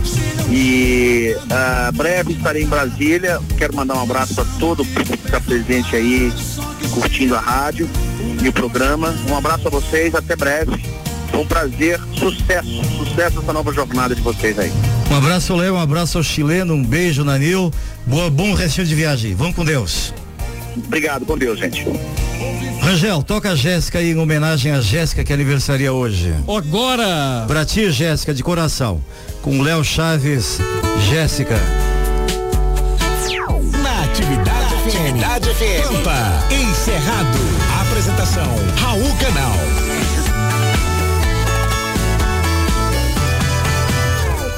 e 0.50 1.36
uh, 1.36 1.92
breve 1.92 2.34
estarei 2.34 2.64
em 2.64 2.68
Brasília. 2.68 3.40
Quero 3.58 3.76
mandar 3.76 3.96
um 3.96 4.04
abraço 4.04 4.36
para 4.36 4.46
todo 4.60 4.84
o 4.84 4.86
público 4.86 5.18
que 5.18 5.26
está 5.26 5.40
presente 5.40 5.96
aí, 5.96 6.32
curtindo 6.92 7.36
a 7.36 7.40
rádio 7.40 7.90
e 8.44 8.48
o 8.48 8.54
programa. 8.54 9.16
Um 9.30 9.36
abraço 9.36 9.68
a 9.68 9.72
vocês, 9.72 10.14
até 10.14 10.36
breve. 10.36 10.84
Foi 11.32 11.40
um 11.40 11.48
prazer, 11.48 12.00
sucesso, 12.14 12.84
sucesso 12.98 13.40
essa 13.40 13.54
nova 13.54 13.74
jornada 13.74 14.14
de 14.14 14.22
vocês 14.22 14.60
aí. 14.60 14.72
Um 15.10 15.16
abraço, 15.16 15.56
Léo, 15.56 15.76
um 15.76 15.80
abraço 15.80 16.18
ao 16.18 16.24
chileno, 16.24 16.74
um 16.74 16.84
beijo, 16.84 17.24
Nanil. 17.24 17.72
Boa, 18.06 18.30
bom 18.30 18.54
restinho 18.54 18.86
de 18.86 18.94
viagem. 18.94 19.34
Vamos 19.34 19.56
com 19.56 19.66
Deus. 19.66 20.14
Obrigado, 20.76 21.26
com 21.26 21.38
Deus, 21.38 21.60
gente. 21.60 21.86
Rangel, 22.92 23.24
toca 23.24 23.52
a 23.52 23.56
Jéssica 23.56 24.00
aí 24.00 24.12
em 24.12 24.18
homenagem 24.18 24.70
a 24.70 24.82
Jéssica 24.82 25.24
que 25.24 25.32
aniversaria 25.32 25.94
hoje. 25.94 26.36
Agora! 26.46 27.46
Pra 27.48 27.64
ti, 27.64 27.90
Jéssica, 27.90 28.34
de 28.34 28.44
coração. 28.44 29.02
Com 29.42 29.62
Léo 29.62 29.82
Chaves, 29.82 30.60
Jéssica. 31.10 31.56
Na 33.82 34.04
atividade, 34.04 34.76
atividade 34.76 35.50
FM. 35.52 35.88
Pampa, 35.88 36.44
encerrado. 36.52 37.40
Apresentação, 37.80 38.52
Raul 38.76 39.16
Canal. 39.16 39.54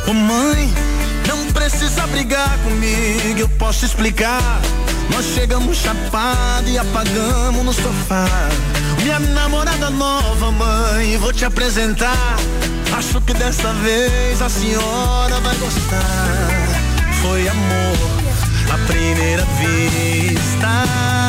Ô 0.08 0.10
oh, 0.10 0.14
mãe, 0.16 0.74
precisa 1.64 2.06
brigar 2.08 2.58
comigo, 2.60 3.40
eu 3.40 3.48
posso 3.48 3.86
explicar. 3.86 4.62
Nós 5.10 5.26
chegamos 5.28 5.78
chapado 5.78 6.68
e 6.68 6.78
apagamos 6.78 7.64
no 7.64 7.74
sofá. 7.74 8.26
Minha 9.02 9.18
namorada 9.20 9.90
nova, 9.90 10.52
mãe, 10.52 11.18
vou 11.18 11.32
te 11.32 11.46
apresentar. 11.46 12.36
Acho 12.98 13.22
que 13.22 13.34
dessa 13.34 13.72
vez 13.76 14.42
a 14.42 14.50
senhora 14.50 15.40
vai 15.40 15.56
gostar. 15.56 16.02
Foi 17.22 17.48
amor 17.48 17.98
à 18.70 18.78
primeira 18.86 19.46
vista. 19.46 21.23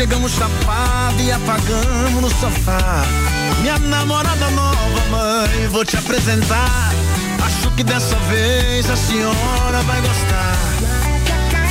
Chegamos 0.00 0.32
chapado 0.32 1.20
e 1.20 1.30
apagamos 1.30 2.22
no 2.22 2.30
sofá. 2.30 3.04
Minha 3.60 3.78
namorada 3.80 4.48
nova, 4.52 5.04
mãe, 5.10 5.68
vou 5.68 5.84
te 5.84 5.94
apresentar. 5.98 6.90
Acho 7.44 7.70
que 7.72 7.84
dessa 7.84 8.16
vez 8.30 8.88
a 8.88 8.96
senhora 8.96 9.82
vai 9.82 10.00
gostar. 10.00 10.56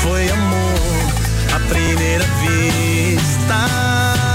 Foi 0.03 0.29
amor 0.29 1.55
à 1.55 1.59
primeira 1.69 2.23
vista. 2.43 4.28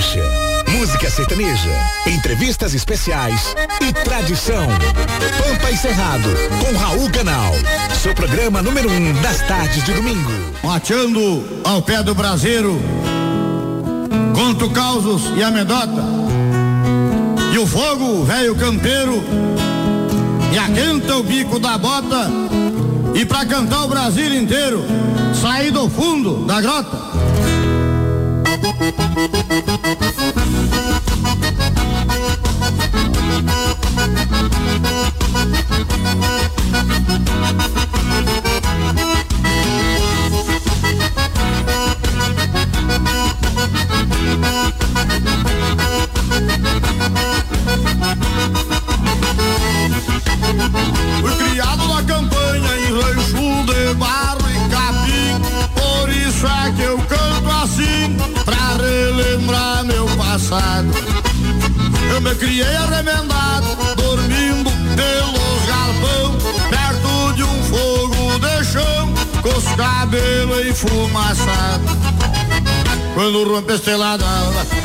Gaúcha, 0.00 0.22
música 0.78 1.10
sertaneja, 1.10 1.68
entrevistas 2.06 2.72
especiais 2.72 3.54
e 3.82 3.92
tradição. 3.92 4.66
Pampa 4.66 5.70
e 5.70 5.76
Cerrado, 5.76 6.28
com 6.58 6.76
Raul 6.76 7.10
Canal. 7.10 7.52
Seu 8.00 8.14
programa 8.14 8.62
número 8.62 8.90
um 8.90 9.12
das 9.20 9.42
tardes 9.46 9.84
de 9.84 9.92
domingo. 9.92 10.30
Mateando 10.64 11.60
ao 11.64 11.82
pé 11.82 12.02
do 12.02 12.14
braseiro, 12.14 12.80
conto 14.34 14.70
causos 14.70 15.22
e 15.36 15.42
amedota. 15.42 16.02
E 17.52 17.58
o 17.58 17.66
fogo, 17.66 18.24
velho 18.24 18.56
campeiro, 18.56 19.22
e 20.52 20.58
aquenta 20.58 21.16
o 21.16 21.22
bico 21.22 21.58
da 21.58 21.76
bota. 21.76 22.30
E 23.14 23.26
pra 23.26 23.44
cantar 23.44 23.84
o 23.84 23.88
Brasil 23.88 24.32
inteiro, 24.34 24.82
sair 25.34 25.70
do 25.70 25.90
fundo 25.90 26.46
da 26.46 26.60
grota. 26.60 27.09
Thank 28.80 30.74
you. 30.74 30.79
Meu 60.50 60.58
passado. 60.58 60.88
Eu 62.12 62.20
me 62.20 62.34
criei 62.34 62.76
arremendado, 62.76 63.76
dormindo 63.96 64.70
pelos 64.96 65.66
galpão, 65.66 66.38
perto 66.68 67.34
de 67.34 67.44
um 67.44 67.62
fogo 67.64 68.38
de 68.40 68.64
chão, 68.64 69.14
com 69.40 69.56
os 69.56 69.64
cabelos 69.76 70.66
enfumaçados. 70.66 72.00
Quando 73.14 73.44
rompe 73.44 73.72
a 73.72 73.74
estrelada 73.74 74.24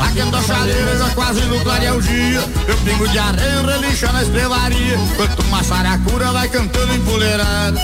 aquenta 0.00 0.38
a 0.38 0.42
chaleira 0.42 0.98
já 0.98 1.08
quase 1.10 1.40
no 1.42 1.60
clarear 1.60 1.96
o 1.96 2.02
dia. 2.02 2.42
Eu 2.68 2.76
pingo 2.78 3.08
de 3.08 3.18
areia 3.18 3.62
relincha 3.62 4.12
na 4.12 4.22
estelaria, 4.22 4.94
enquanto 4.96 5.40
uma 5.40 5.62
saracura 5.64 6.32
vai 6.32 6.48
cantando 6.48 6.94
empoleirada. 6.94 7.80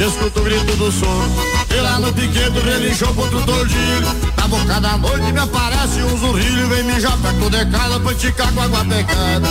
Escuto 0.00 0.40
o 0.40 0.44
grito 0.44 0.76
do 0.76 0.92
sono, 0.92 1.28
e 1.70 1.80
lá 1.80 1.98
no 1.98 2.12
piquedo 2.12 2.60
relinchou 2.60 3.12
contra 3.14 3.38
o 3.38 3.42
tordilho. 3.42 4.37
Boca 4.48 4.80
da 4.80 4.96
noite 4.96 5.30
me 5.30 5.40
aparece 5.40 6.02
um 6.02 6.16
zurrilho, 6.16 6.68
vem 6.68 6.82
mijar 6.84 7.16
perto 7.18 7.50
de 7.50 7.66
casa 7.66 8.00
pra 8.00 8.12
esticar 8.12 8.50
com 8.54 8.62
água 8.62 8.84
pecada. 8.84 9.48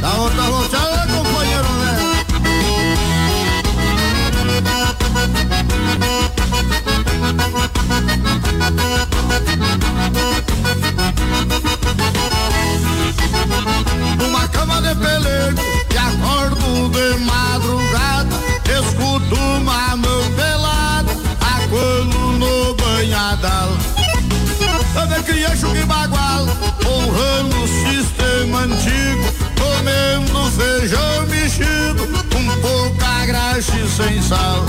Dá 0.00 0.14
outra 0.14 0.50
cama 14.54 14.80
de 14.80 14.94
pelego 14.94 15.60
e 15.92 15.98
acordo 15.98 16.88
de 16.90 17.18
madrugada, 17.24 18.36
escuto 18.66 19.34
uma 19.34 19.96
mão 19.96 20.32
pelada, 20.36 21.12
aquando 21.40 22.18
no 22.38 22.74
banhadal. 22.74 23.70
Eu 24.96 25.06
me 25.08 25.22
criei 25.24 25.56
chuque 25.56 25.84
bagual, 25.84 26.46
honrando 26.86 27.62
o 27.62 27.68
sistema 27.68 28.60
antigo, 28.60 29.24
comendo 29.60 30.50
feijão 30.52 31.26
mexido, 31.26 32.06
com 32.32 32.60
pouca 32.60 33.26
graxa 33.26 33.76
e 33.76 33.88
sem 33.88 34.22
sal. 34.22 34.64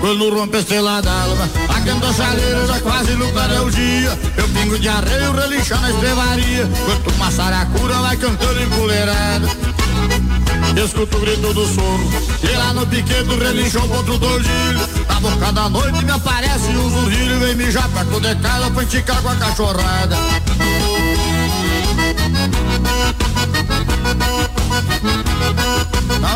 Quando 0.00 0.30
rompe 0.30 0.56
a 0.56 0.60
estrela 0.60 1.00
d'alva, 1.02 1.48
a 1.68 2.66
já 2.66 2.80
quase 2.80 3.12
no 3.12 3.30
clareio 3.32 3.66
o 3.66 3.70
dia. 3.70 4.18
Eu 4.36 4.48
pingo 4.48 4.78
de 4.78 4.88
arreio, 4.88 5.32
relincha 5.32 5.76
na 5.76 5.90
estrevaria, 5.90 6.62
enquanto 6.62 7.14
uma 7.14 7.30
saracura 7.30 7.94
vai 7.94 8.16
cantando 8.16 8.62
empoleirada. 8.62 9.48
escuto 10.84 11.16
o 11.16 11.20
grito 11.20 11.54
do 11.54 11.66
sono. 11.66 12.10
E 12.42 12.56
lá 12.56 12.72
no 12.72 12.86
piquete 12.86 13.34
relinchou 13.36 13.88
contra 13.88 14.12
o 14.12 14.18
tordilho. 14.18 14.88
Na 15.08 15.20
boca 15.20 15.52
da 15.52 15.68
noite 15.68 16.04
me 16.04 16.10
aparece 16.10 16.68
um 16.68 16.90
zurrilho, 16.90 17.40
vem 17.40 17.54
mijar 17.56 17.88
perto 17.88 18.20
de 18.20 18.34
casa 18.36 18.70
pra 18.70 18.82
enticar 18.82 19.22
com 19.22 19.28
a 19.28 19.36
cachorrada. 19.36 20.16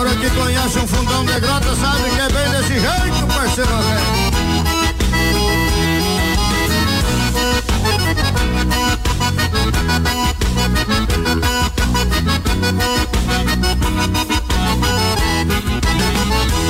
Na 0.01 0.07
hora 0.07 0.17
que 0.17 0.31
conhece 0.31 0.79
um 0.79 0.87
fundão 0.87 1.27
de 1.27 1.39
grota, 1.41 1.77
sabe 1.77 2.09
que 2.09 2.21
é 2.21 2.29
bem 2.31 2.51
desse 2.53 2.81
jeito, 2.81 3.27
parceiro. 3.35 3.71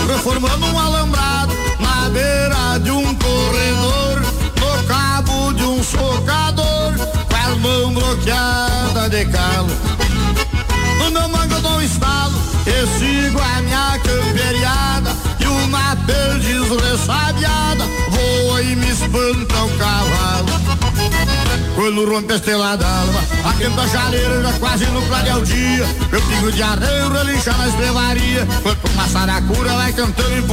Reformando 0.08 0.66
um 0.66 0.78
alambrado 0.80 1.54
na 1.78 2.08
beira 2.08 2.78
de 2.82 2.90
um 2.90 3.14
corredor, 3.14 4.22
no 4.58 4.88
cabo 4.88 5.52
de 5.52 5.62
um 5.62 5.80
socador, 5.84 6.94
com 7.28 7.36
as 7.36 7.58
mãos 7.58 7.94
bloqueadas 7.94 9.08
de 9.08 9.24
calo. 9.26 9.99
Meu 11.10 11.28
mango 11.28 11.54
eu 11.54 11.60
dou 11.60 11.72
um 11.72 11.82
estalo, 11.82 12.34
eu 12.66 12.86
sigo 12.98 13.40
a 13.40 13.62
minha 13.62 13.98
camperiada, 13.98 15.10
e 15.40 15.46
uma 15.46 15.96
perdiz 16.06 16.68
ressabiada 16.82 17.84
voa 18.10 18.62
e 18.62 18.76
me 18.76 18.90
espanta 18.90 19.64
o 19.64 19.78
cavalo. 19.78 20.60
Quando 21.74 22.04
rompe 22.04 22.32
a 22.32 22.36
estrela 22.36 22.76
d'alva, 22.76 23.20
a 23.44 23.88
chaleira 23.88 24.42
já 24.42 24.52
quase 24.58 24.86
no 24.86 25.02
clarear 25.02 25.40
dia. 25.42 25.86
Eu 26.12 26.20
pingo 26.22 26.52
de 26.52 26.62
areia, 26.62 27.08
relincha 27.08 27.52
na 27.52 27.68
estrevaria, 27.68 28.46
quanto 28.62 28.86
uma 28.92 29.08
saracura 29.08 29.72
vai 29.74 29.92
cantando 29.92 30.46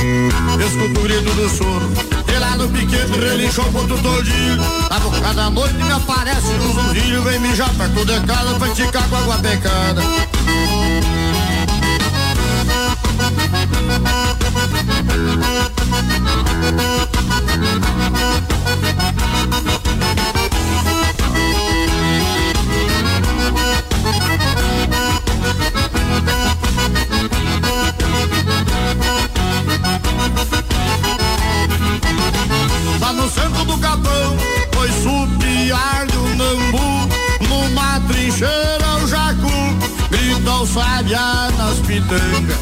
empoleirando. 0.00 0.64
Escuto 0.64 1.00
o 1.00 1.02
grito 1.02 1.34
do 1.34 1.48
sono, 1.48 1.90
e 2.26 2.38
lá 2.38 2.56
no 2.56 2.68
piquete 2.68 3.18
relinchou 3.18 3.64
o 3.64 4.02
tordilho. 4.02 4.62
A 4.90 4.98
boca 5.00 5.34
da 5.34 5.50
noite 5.50 5.74
me 5.74 5.90
aparece 5.90 6.46
um 6.46 6.72
zumbilho, 6.72 7.22
vem 7.22 7.38
mijar 7.40 7.72
perto 7.74 8.04
de 8.04 8.20
casa 8.26 8.54
pra 8.58 8.68
esticar 8.68 9.08
com 9.08 9.16
água 9.16 9.38
pecada. 9.38 10.02
Lá 18.00 18.57
sabiá 40.68 41.48
nas 41.56 41.78
pitangas. 41.80 42.58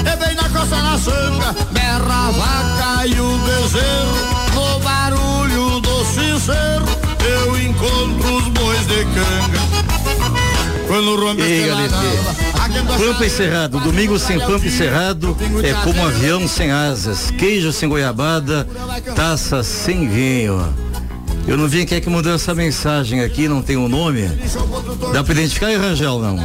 E 0.00 0.16
bem 0.16 0.34
na 0.34 0.48
costa 0.50 0.76
na 0.76 0.98
sanga, 0.98 1.54
berra 1.72 2.28
a 2.28 2.30
vaca 2.30 3.06
e 3.06 3.18
o 3.18 3.38
bezerro, 3.38 4.16
no 4.54 4.80
barulho 4.80 5.80
do 5.80 6.04
sincero, 6.04 6.84
eu 7.24 7.56
encontro 7.58 8.36
os 8.36 8.48
bois 8.48 8.86
de 8.86 9.04
canga. 9.06 9.82
Quando 10.86 11.16
rompe 11.16 11.42
Ei, 11.42 11.70
Pampa 12.98 13.24
e 13.24 13.30
Cerrado, 13.30 13.80
domingo 13.80 14.18
sem 14.18 14.38
Pampa 14.38 14.66
e 14.66 14.70
Cerrado 14.70 15.36
é 15.62 15.72
como 15.82 15.98
um 15.98 16.06
avião 16.06 16.46
sem 16.46 16.70
asas, 16.70 17.30
queijo 17.30 17.72
sem 17.72 17.88
goiabada, 17.88 18.68
taça 19.16 19.62
sem 19.62 20.06
vinho. 20.08 20.91
Eu 21.46 21.56
não 21.56 21.68
vi 21.68 21.84
quem 21.84 21.98
é 21.98 22.00
que 22.00 22.08
mandou 22.08 22.32
essa 22.32 22.54
mensagem 22.54 23.20
aqui, 23.20 23.48
não 23.48 23.62
tem 23.62 23.76
o 23.76 23.82
um 23.82 23.88
nome. 23.88 24.28
Dá 25.12 25.24
pra 25.24 25.32
identificar 25.32 25.66
aí, 25.66 25.76
Rangel, 25.76 26.18
não? 26.20 26.36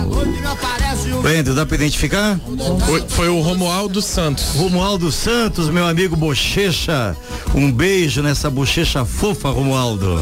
Brendo, 1.21 1.53
dá 1.53 1.65
pra 1.65 1.75
identificar? 1.75 2.39
Foi, 2.85 3.03
foi 3.07 3.29
o 3.29 3.39
Romualdo 3.41 4.01
Santos. 4.01 4.55
Romualdo 4.55 5.11
Santos, 5.11 5.69
meu 5.69 5.85
amigo 5.85 6.15
Bochecha. 6.15 7.15
Um 7.53 7.71
beijo 7.71 8.21
nessa 8.21 8.49
bochecha 8.49 9.05
fofa, 9.05 9.49
Romualdo. 9.49 10.15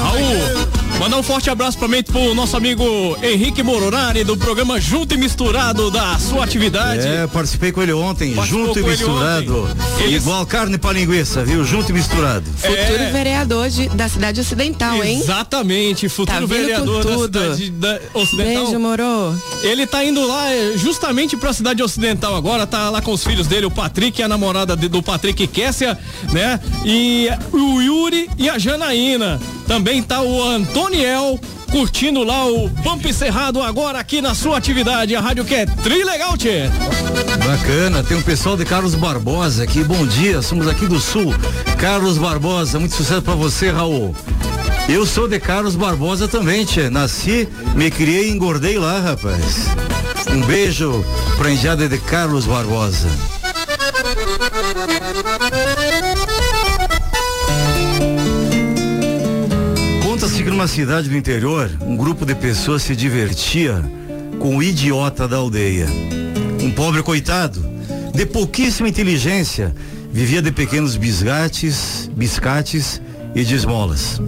Raul, 0.00 0.81
mandar 0.98 1.16
um 1.18 1.22
forte 1.22 1.50
abraço 1.50 1.76
pra 1.78 1.88
mim 1.88 2.02
pro 2.02 2.34
nosso 2.34 2.56
amigo 2.56 3.16
Henrique 3.22 3.62
Mororari 3.62 4.22
do 4.24 4.36
programa 4.36 4.80
Junto 4.80 5.14
e 5.14 5.16
Misturado 5.16 5.90
da 5.90 6.16
sua 6.18 6.44
atividade. 6.44 7.06
É, 7.06 7.26
participei 7.26 7.72
com 7.72 7.82
ele 7.82 7.92
ontem, 7.92 8.34
Participou 8.34 8.66
junto 8.66 8.78
e 8.78 8.82
misturado. 8.84 9.68
Ele- 9.98 10.16
Igual 10.16 10.46
carne 10.46 10.78
pra 10.78 10.92
linguiça, 10.92 11.44
viu? 11.44 11.64
Junto 11.64 11.90
e 11.90 11.92
misturado. 11.92 12.44
Futuro 12.56 13.12
vereador 13.12 13.68
de- 13.68 13.88
da 13.88 14.08
cidade 14.08 14.40
ocidental, 14.40 15.02
hein? 15.02 15.18
Exatamente, 15.20 16.08
futuro 16.08 16.40
Tá 16.40 16.46
vereador 16.46 17.04
da 17.04 17.16
cidade 17.54 17.70
da 17.70 18.00
ocidental. 18.14 18.64
Beijo, 18.64 18.78
moro. 18.78 19.02
Ele 19.62 19.86
tá 19.86 20.04
indo 20.04 20.24
lá 20.26 20.50
é, 20.52 20.76
justamente 20.76 21.36
pra 21.36 21.52
cidade 21.52 21.82
ocidental 21.82 22.36
agora, 22.36 22.66
tá 22.66 22.90
lá 22.90 23.00
com 23.02 23.12
os 23.12 23.24
filhos 23.24 23.46
dele, 23.46 23.66
o 23.66 23.70
Patrick 23.70 24.20
e 24.20 24.24
a 24.24 24.28
namorada 24.28 24.76
de- 24.76 24.88
do 24.88 25.02
Patrick 25.02 25.46
Kessia, 25.48 25.98
né? 26.32 26.60
E 26.84 27.28
o 27.52 27.80
Yuri 27.80 28.30
e 28.38 28.48
a 28.48 28.58
Janaína. 28.58 29.40
Também 29.66 30.02
tá 30.02 30.20
o 30.20 30.42
Antoniel 30.42 31.38
curtindo 31.70 32.22
lá 32.22 32.46
o 32.46 32.68
Pampa 32.84 33.08
e 33.08 33.14
Cerrado 33.14 33.62
agora 33.62 33.98
aqui 33.98 34.20
na 34.20 34.34
sua 34.34 34.58
atividade, 34.58 35.16
a 35.16 35.20
rádio 35.20 35.42
que 35.42 35.54
é 35.54 35.64
trilegal, 35.64 36.36
tchê. 36.36 36.68
Bacana, 37.46 38.02
tem 38.02 38.16
um 38.16 38.22
pessoal 38.22 38.58
de 38.58 38.64
Carlos 38.66 38.94
Barbosa 38.94 39.64
aqui. 39.64 39.82
Bom 39.82 40.06
dia, 40.06 40.42
somos 40.42 40.68
aqui 40.68 40.86
do 40.86 41.00
Sul. 41.00 41.34
Carlos 41.78 42.18
Barbosa, 42.18 42.78
muito 42.78 42.94
sucesso 42.94 43.22
pra 43.22 43.34
você, 43.34 43.70
Raul. 43.70 44.14
Eu 44.86 45.06
sou 45.06 45.26
de 45.26 45.40
Carlos 45.40 45.74
Barbosa 45.74 46.28
também, 46.28 46.64
tia. 46.66 46.90
Nasci, 46.90 47.48
me 47.74 47.90
criei 47.90 48.28
e 48.28 48.30
engordei 48.30 48.78
lá, 48.78 49.00
rapaz. 49.00 49.68
Um 50.30 50.42
beijo 50.42 51.02
pra 51.38 51.50
enjada 51.50 51.88
de 51.88 51.96
Carlos 51.98 52.44
Barbosa. 52.44 53.08
Numa 60.52 60.68
cidade 60.68 61.08
do 61.08 61.16
interior, 61.16 61.70
um 61.80 61.96
grupo 61.96 62.26
de 62.26 62.34
pessoas 62.34 62.82
se 62.82 62.94
divertia 62.94 63.82
com 64.38 64.58
o 64.58 64.62
idiota 64.62 65.26
da 65.26 65.38
aldeia. 65.38 65.86
Um 66.62 66.70
pobre 66.70 67.02
coitado, 67.02 67.64
de 68.14 68.26
pouquíssima 68.26 68.86
inteligência, 68.86 69.74
vivia 70.12 70.42
de 70.42 70.52
pequenos 70.52 70.94
bisgates, 70.94 72.10
biscates 72.14 73.00
e 73.34 73.42
de 73.44 73.54
esmolas. 73.54 74.20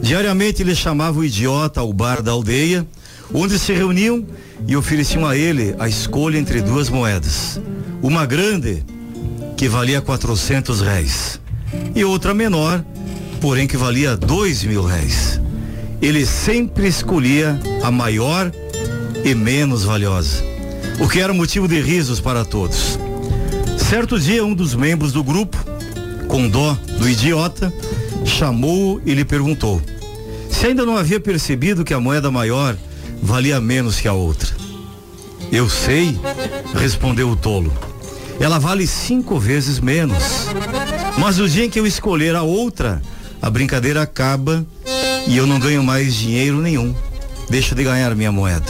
Diariamente 0.00 0.62
ele 0.62 0.72
chamava 0.72 1.18
o 1.18 1.24
idiota 1.24 1.80
ao 1.80 1.92
bar 1.92 2.22
da 2.22 2.30
aldeia, 2.30 2.86
onde 3.34 3.58
se 3.58 3.72
reuniam 3.72 4.24
e 4.68 4.76
ofereciam 4.76 5.26
a 5.26 5.36
ele 5.36 5.74
a 5.80 5.88
escolha 5.88 6.38
entre 6.38 6.62
duas 6.62 6.88
moedas. 6.88 7.60
Uma 8.00 8.24
grande, 8.24 8.84
que 9.56 9.68
valia 9.68 10.00
400 10.00 10.80
réis, 10.80 11.40
e 11.92 12.04
outra 12.04 12.32
menor, 12.32 12.84
porém 13.40 13.66
que 13.66 13.76
valia 13.76 14.16
dois 14.16 14.62
mil 14.62 14.84
réis. 14.84 15.39
Ele 16.00 16.24
sempre 16.24 16.88
escolhia 16.88 17.58
a 17.82 17.90
maior 17.90 18.50
e 19.24 19.34
menos 19.34 19.84
valiosa, 19.84 20.42
o 20.98 21.08
que 21.08 21.20
era 21.20 21.32
motivo 21.32 21.68
de 21.68 21.80
risos 21.80 22.20
para 22.20 22.44
todos. 22.44 22.98
Certo 23.76 24.18
dia, 24.18 24.44
um 24.44 24.54
dos 24.54 24.74
membros 24.74 25.12
do 25.12 25.22
grupo, 25.22 25.56
com 26.26 26.48
dó 26.48 26.76
do 26.98 27.08
idiota, 27.08 27.72
chamou-o 28.24 29.00
e 29.04 29.14
lhe 29.14 29.24
perguntou 29.24 29.80
se 30.50 30.66
ainda 30.66 30.84
não 30.84 30.96
havia 30.96 31.18
percebido 31.18 31.84
que 31.84 31.94
a 31.94 32.00
moeda 32.00 32.30
maior 32.30 32.76
valia 33.22 33.60
menos 33.60 33.98
que 33.98 34.06
a 34.08 34.12
outra. 34.12 34.50
Eu 35.50 35.70
sei, 35.70 36.18
respondeu 36.74 37.30
o 37.30 37.36
tolo. 37.36 37.72
Ela 38.38 38.58
vale 38.58 38.86
cinco 38.86 39.38
vezes 39.38 39.80
menos. 39.80 40.48
Mas 41.18 41.38
o 41.38 41.48
dia 41.48 41.64
em 41.64 41.70
que 41.70 41.80
eu 41.80 41.86
escolher 41.86 42.34
a 42.34 42.42
outra, 42.42 43.00
a 43.40 43.48
brincadeira 43.48 44.02
acaba 44.02 44.66
e 45.26 45.36
eu 45.36 45.46
não 45.46 45.58
ganho 45.58 45.82
mais 45.82 46.14
dinheiro 46.14 46.60
nenhum. 46.60 46.94
Deixo 47.48 47.74
de 47.74 47.82
ganhar 47.82 48.14
minha 48.14 48.30
moeda. 48.30 48.66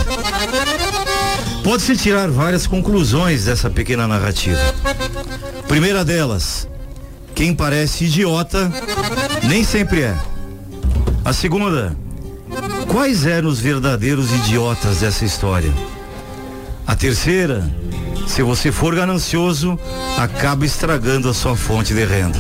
Pode-se 1.63 1.97
tirar 1.97 2.29
várias 2.31 2.67
conclusões 2.67 3.45
dessa 3.45 3.69
pequena 3.69 4.09
narrativa. 4.09 4.59
Primeira 5.69 6.05
delas, 6.05 6.67
quem 7.35 7.55
parece 7.55 8.05
idiota 8.05 8.73
nem 9.45 9.63
sempre 9.63 10.03
é. 10.03 10.17
A 11.25 11.33
segunda, 11.33 11.97
quais 12.89 13.27
eram 13.27 13.49
os 13.49 13.61
verdadeiros 13.61 14.33
idiotas 14.33 15.01
dessa 15.01 15.25
história? 15.25 15.73
A 16.87 16.97
terceira, 16.97 17.71
se 18.27 18.43
você 18.43 18.73
for 18.73 18.95
ganancioso, 18.95 19.79
acaba 20.17 20.65
estragando 20.65 21.29
a 21.29 21.35
sua 21.35 21.57
fonte 21.57 21.95
de 21.95 22.05
renda. 22.05 22.39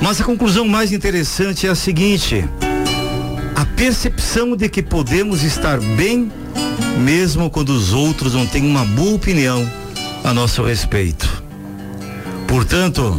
Mas 0.00 0.20
a 0.20 0.24
conclusão 0.24 0.66
mais 0.66 0.92
interessante 0.92 1.66
é 1.66 1.70
a 1.70 1.74
seguinte: 1.74 2.48
percepção 3.80 4.54
de 4.54 4.68
que 4.68 4.82
podemos 4.82 5.42
estar 5.42 5.80
bem 5.80 6.30
mesmo 6.98 7.48
quando 7.48 7.70
os 7.70 7.94
outros 7.94 8.34
não 8.34 8.46
têm 8.46 8.62
uma 8.62 8.84
boa 8.84 9.14
opinião 9.14 9.66
a 10.22 10.34
nosso 10.34 10.62
respeito. 10.62 11.42
Portanto, 12.46 13.16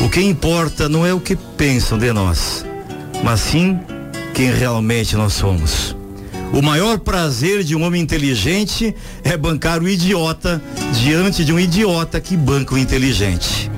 o 0.00 0.08
que 0.08 0.20
importa 0.20 0.88
não 0.88 1.04
é 1.04 1.12
o 1.12 1.18
que 1.18 1.34
pensam 1.34 1.98
de 1.98 2.12
nós, 2.12 2.64
mas 3.24 3.40
sim 3.40 3.80
quem 4.32 4.52
realmente 4.52 5.16
nós 5.16 5.32
somos. 5.32 5.96
O 6.52 6.62
maior 6.62 7.00
prazer 7.00 7.64
de 7.64 7.74
um 7.74 7.82
homem 7.82 8.00
inteligente 8.00 8.94
é 9.24 9.36
bancar 9.36 9.82
o 9.82 9.88
idiota 9.88 10.62
diante 11.02 11.44
de 11.44 11.52
um 11.52 11.58
idiota 11.58 12.20
que 12.20 12.36
banca 12.36 12.76
o 12.76 12.78
inteligente. 12.78 13.68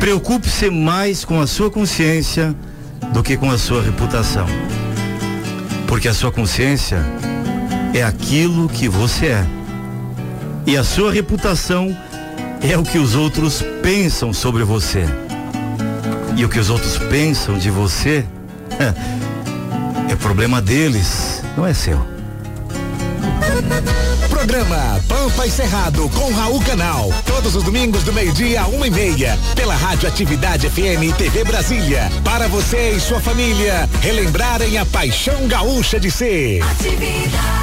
Preocupe-se 0.00 0.70
mais 0.70 1.26
com 1.26 1.42
a 1.42 1.46
sua 1.46 1.70
consciência 1.70 2.56
do 3.12 3.22
que 3.22 3.36
com 3.36 3.50
a 3.50 3.58
sua 3.58 3.82
reputação. 3.82 4.46
Porque 5.90 6.06
a 6.06 6.14
sua 6.14 6.30
consciência 6.30 7.04
é 7.92 8.00
aquilo 8.00 8.68
que 8.68 8.88
você 8.88 9.26
é. 9.26 9.46
E 10.64 10.76
a 10.76 10.84
sua 10.84 11.12
reputação 11.12 11.94
é 12.62 12.78
o 12.78 12.84
que 12.84 12.96
os 12.96 13.16
outros 13.16 13.60
pensam 13.82 14.32
sobre 14.32 14.62
você. 14.62 15.04
E 16.36 16.44
o 16.44 16.48
que 16.48 16.60
os 16.60 16.70
outros 16.70 16.96
pensam 16.96 17.58
de 17.58 17.72
você 17.72 18.24
é 20.08 20.14
problema 20.14 20.62
deles, 20.62 21.42
não 21.56 21.66
é 21.66 21.74
seu. 21.74 22.06
Programa 24.40 24.98
Pampa 25.06 25.46
e 25.46 25.50
Cerrado 25.50 26.08
com 26.08 26.32
Raul 26.32 26.62
Canal. 26.62 27.12
Todos 27.26 27.54
os 27.54 27.62
domingos 27.62 28.04
do 28.04 28.12
meio-dia 28.12 28.66
uma 28.68 28.86
e 28.86 28.90
meia. 28.90 29.38
Pela 29.54 29.74
Rádio 29.74 30.08
Atividade 30.08 30.66
FM 30.70 31.10
e 31.10 31.12
TV 31.12 31.44
Brasília. 31.44 32.10
Para 32.24 32.48
você 32.48 32.92
e 32.92 33.00
sua 33.00 33.20
família 33.20 33.86
relembrarem 34.00 34.78
a 34.78 34.86
paixão 34.86 35.46
gaúcha 35.46 36.00
de 36.00 36.10
ser. 36.10 36.62
Atividade. 36.62 37.59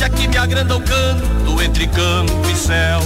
Distância, 0.00 0.08
que 0.08 0.28
me 0.28 0.36
agranda 0.38 0.76
o 0.76 0.80
canto 0.80 1.62
entre 1.62 1.86
campo 1.88 2.48
e 2.50 2.56
céu. 2.56 3.00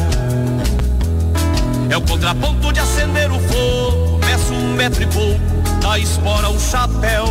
É 1.91 1.97
o 1.97 2.01
contraponto 2.01 2.73
de 2.73 2.81
acender 2.81 3.31
o 3.31 3.39
fogo, 3.41 4.21
meço 4.25 4.53
um 4.53 4.75
metro 4.75 5.03
e 5.03 5.07
pouco, 5.07 5.81
da 5.81 5.99
espora 5.99 6.49
o 6.49 6.61
chapéu. 6.61 7.27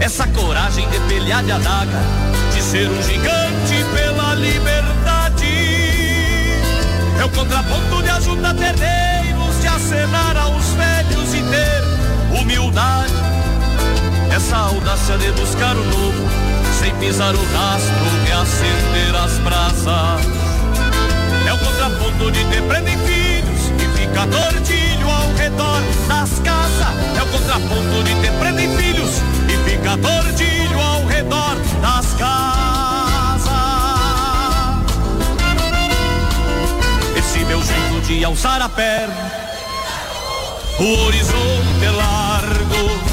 Essa 0.00 0.26
coragem 0.28 0.88
de 0.88 0.98
pelhar 1.00 1.44
de 1.44 1.52
adaga, 1.52 2.00
de 2.52 2.62
ser 2.62 2.88
um 2.88 3.02
gigante 3.02 3.84
pela 3.94 4.34
liberdade. 4.34 5.46
É 7.20 7.24
o 7.24 7.28
contraponto 7.28 8.02
de 8.02 8.10
ajudar 8.10 8.54
terneiros, 8.54 9.60
de 9.60 9.68
acenar 9.68 10.36
aos 10.36 10.64
velhos 10.70 11.34
e 11.34 11.42
ter 11.42 12.40
humildade. 12.40 13.12
Essa 14.34 14.56
audácia 14.56 15.18
de 15.18 15.30
buscar 15.32 15.76
o 15.76 15.84
novo, 15.84 16.51
sem 16.82 16.92
pisar 16.96 17.32
o 17.32 17.44
rastro, 17.54 18.24
de 18.24 18.32
acender 18.32 19.14
as 19.14 19.38
brasas. 19.38 20.26
É 21.46 21.52
o 21.52 21.58
contraponto 21.58 22.30
de 22.32 22.44
ter 22.46 22.62
prenda 22.62 22.90
em 22.90 22.98
filhos 22.98 23.60
e 23.78 23.98
ficar 23.98 24.26
tordilho 24.26 25.08
ao 25.08 25.32
redor 25.34 25.80
das 26.08 26.40
casas. 26.40 26.96
É 27.16 27.22
o 27.22 27.26
contraponto 27.26 28.02
de 28.02 28.14
ter 28.16 28.32
prenda 28.32 28.62
em 28.62 28.76
filhos 28.76 29.10
e 29.48 29.70
ficar 29.70 29.96
tordilho 29.98 30.80
ao 30.80 31.06
redor 31.06 31.56
das 31.80 32.06
casas. 32.14 33.52
Esse 37.16 37.44
meu 37.44 37.62
jeito 37.62 38.00
de 38.08 38.24
alçar 38.24 38.60
a 38.60 38.68
perna, 38.68 39.32
o 40.80 41.04
horizonte 41.04 41.84
é 41.84 41.90
largo. 41.90 43.12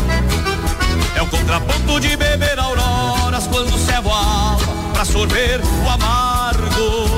É 1.15 1.21
o 1.21 1.27
contraponto 1.27 1.99
de 1.99 2.15
beber 2.15 2.58
auroras 3.39 3.47
quando 3.47 3.77
cevo 3.77 4.11
a 4.11 4.17
alma 4.17 4.59
pra 4.93 5.05
sorver 5.05 5.61
o 5.61 5.89
amargo. 5.89 7.09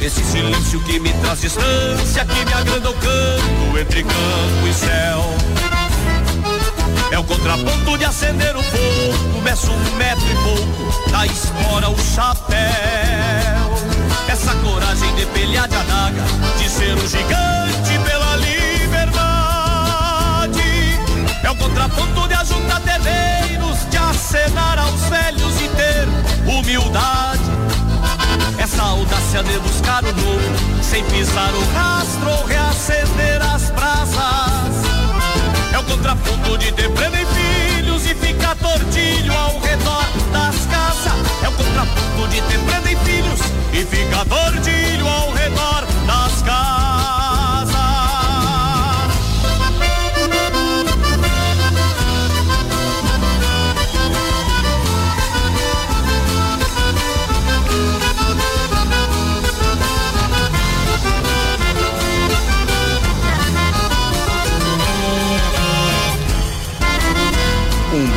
Esse 0.00 0.22
silêncio 0.24 0.80
que 0.84 1.00
me 1.00 1.12
traz 1.14 1.40
distância, 1.40 2.24
que 2.24 2.44
me 2.44 2.52
agranda 2.52 2.90
o 2.90 2.94
canto 2.94 3.78
entre 3.78 4.04
campo 4.04 4.68
e 4.68 4.74
céu. 4.74 5.24
É 7.10 7.18
o 7.18 7.24
contraponto 7.24 7.98
de 7.98 8.04
acender 8.04 8.54
o 8.54 8.62
fogo, 8.62 9.42
meço 9.42 9.72
um 9.72 9.96
metro 9.96 10.24
e 10.30 10.34
pouco, 10.34 11.10
da 11.10 11.26
espora 11.26 11.88
o 11.88 11.98
chapéu. 11.98 12.58
Essa 14.28 14.54
coragem 14.56 15.14
de 15.16 15.26
pelhar 15.26 15.66
de 15.68 15.76
adaga, 15.76 16.22
de 16.58 16.68
ser 16.68 16.94
um 16.94 17.08
gigante 17.08 17.98
pela 18.04 18.36
liberdade. 18.36 18.58
É 21.42 21.50
o 21.50 21.56
contraponto 21.56 22.28
de 22.28 22.34
ajuntar 22.34 22.80
de 22.80 22.98
acenar 24.18 24.80
aos 24.80 25.00
velhos 25.02 25.60
e 25.60 25.68
ter 25.68 26.08
humildade. 26.52 27.40
Essa 28.58 28.82
audácia 28.82 29.44
de 29.44 29.58
buscar 29.60 30.02
o 30.02 30.12
novo, 30.12 30.82
sem 30.82 31.04
pisar 31.04 31.52
o 31.54 31.64
rastro 31.72 32.28
ou 32.28 32.44
reacender 32.44 33.40
as 33.40 33.70
brasas. 33.70 34.74
É 35.72 35.78
o 35.78 35.84
contraponto 35.84 36.58
de 36.58 36.72
ter 36.72 36.90
prenda 36.90 37.20
em 37.20 37.26
filhos 37.26 38.04
e 38.06 38.14
ficar 38.16 38.56
tordilho 38.56 39.32
ao 39.32 39.60
redor 39.60 40.04
das 40.32 40.66
casas. 40.66 41.12
É 41.44 41.48
o 41.48 41.52
contraponto 41.52 42.28
de 42.28 42.42
ter 42.42 42.58
prenda 42.58 42.90
em 42.90 42.96
filhos 42.96 43.40
e 43.72 43.84
ficar 43.84 44.24
tordilho 44.24 45.06
ao 45.06 45.30
redor 45.30 45.86
das 46.06 46.42
casas. 46.42 46.97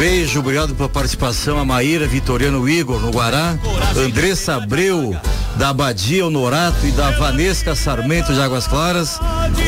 Beijo, 0.02 0.40
obrigado 0.40 0.74
pela 0.74 0.90
participação. 0.90 1.60
A 1.60 1.64
Maíra, 1.64 2.08
Vitoriano 2.08 2.68
Igor 2.68 3.00
no 3.00 3.12
Guará, 3.12 3.56
Andressa 3.96 4.56
Abreu 4.56 5.16
da 5.58 5.70
Abadia 5.70 6.26
Honorato 6.26 6.88
e 6.88 6.92
da 6.92 7.12
Vanesca 7.12 7.76
Sarmento 7.76 8.34
de 8.34 8.42
Águas 8.42 8.66
Claras, 8.66 9.20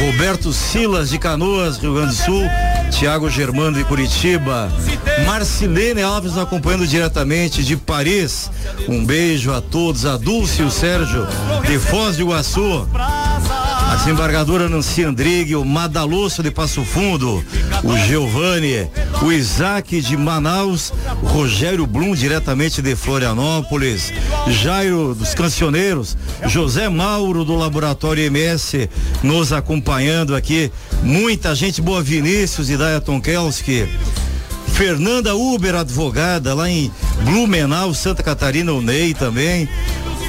Roberto 0.03 0.51
Silas 0.51 1.11
de 1.11 1.19
Canoas, 1.19 1.77
Rio 1.77 1.93
Grande 1.93 2.15
do 2.15 2.23
Sul, 2.23 2.41
Tiago 2.89 3.29
Germano 3.29 3.77
de 3.77 3.84
Curitiba, 3.84 4.71
Marcilene 5.23 6.01
Alves 6.01 6.36
acompanhando 6.36 6.88
diretamente 6.88 7.63
de 7.63 7.77
Paris. 7.77 8.49
Um 8.89 9.05
beijo 9.05 9.53
a 9.53 9.61
todos, 9.61 10.03
a 10.03 10.17
Dulce 10.17 10.63
e 10.63 10.65
o 10.65 10.71
Sérgio 10.71 11.27
de 11.67 11.77
Foz 11.77 12.15
do 12.15 12.23
Iguaçu. 12.23 12.88
A 13.94 13.96
desembargadora 13.96 14.68
Nancy 14.68 15.04
Andrigue, 15.04 15.56
o 15.56 15.64
Madalosso 15.64 16.41
de 16.41 16.50
Passo 16.50 16.84
Fundo, 16.84 17.46
o 17.84 17.96
Giovanni, 17.96 18.89
o 19.22 19.32
Isaac 19.32 20.02
de 20.02 20.18
Manaus, 20.18 20.91
o 21.22 21.28
Rogério 21.28 21.86
Blum, 21.86 22.16
diretamente 22.16 22.82
de 22.82 22.96
Florianópolis, 22.96 24.12
Jairo 24.48 25.14
dos 25.14 25.36
Cancioneiros, 25.36 26.18
José 26.48 26.89
Mauro 26.89 27.46
do 27.46 27.56
Laboratório 27.56 28.24
MS, 28.24 28.89
nos 29.22 29.54
acompanhando 29.54 30.36
aqui. 30.36 30.72
Muita 31.04 31.54
gente 31.54 31.80
boa, 31.80 32.02
Vinícius 32.02 32.72
e 32.72 32.78
Daya 32.78 33.00
Tonkelski. 33.00 33.88
Fernanda 34.70 35.36
Uber, 35.36 35.76
advogada, 35.76 36.56
lá 36.56 36.68
em 36.68 36.91
Blumenau, 37.26 37.94
Santa 37.94 38.24
Catarina, 38.24 38.74
o 38.74 38.82
Ney 38.82 39.14
também. 39.14 39.70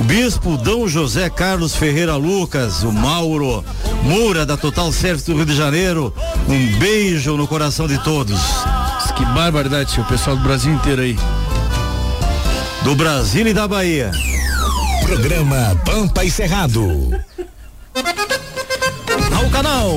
O 0.01 0.05
bispo 0.05 0.57
Dom 0.57 0.87
José 0.89 1.31
Carlos 1.31 1.75
Ferreira 1.77 2.17
Lucas, 2.17 2.83
o 2.83 2.93
Mauro 2.93 3.65
Moura, 4.03 4.45
da 4.45 4.57
Total 4.57 4.91
Service 4.93 5.27
do 5.31 5.37
Rio 5.37 5.47
de 5.47 5.57
Janeiro. 5.57 6.13
Um 6.49 6.79
beijo 6.79 7.37
no 7.37 7.47
coração 7.47 7.87
de 7.87 7.99
todos. 8.03 8.41
Que 9.17 9.25
barbaridade, 9.27 9.99
o 10.01 10.05
pessoal 10.05 10.37
do 10.37 10.43
Brasil 10.43 10.73
inteiro 10.73 11.03
aí. 11.03 11.17
Do 12.83 12.95
Brasil 12.97 13.47
e 13.47 13.55
da 13.55 13.67
Bahia. 13.69 14.11
Programa 15.03 15.81
Pampa 15.85 16.25
e 16.25 16.31
Cerrado. 16.31 17.11
Ao 19.37 19.49
canal, 19.51 19.91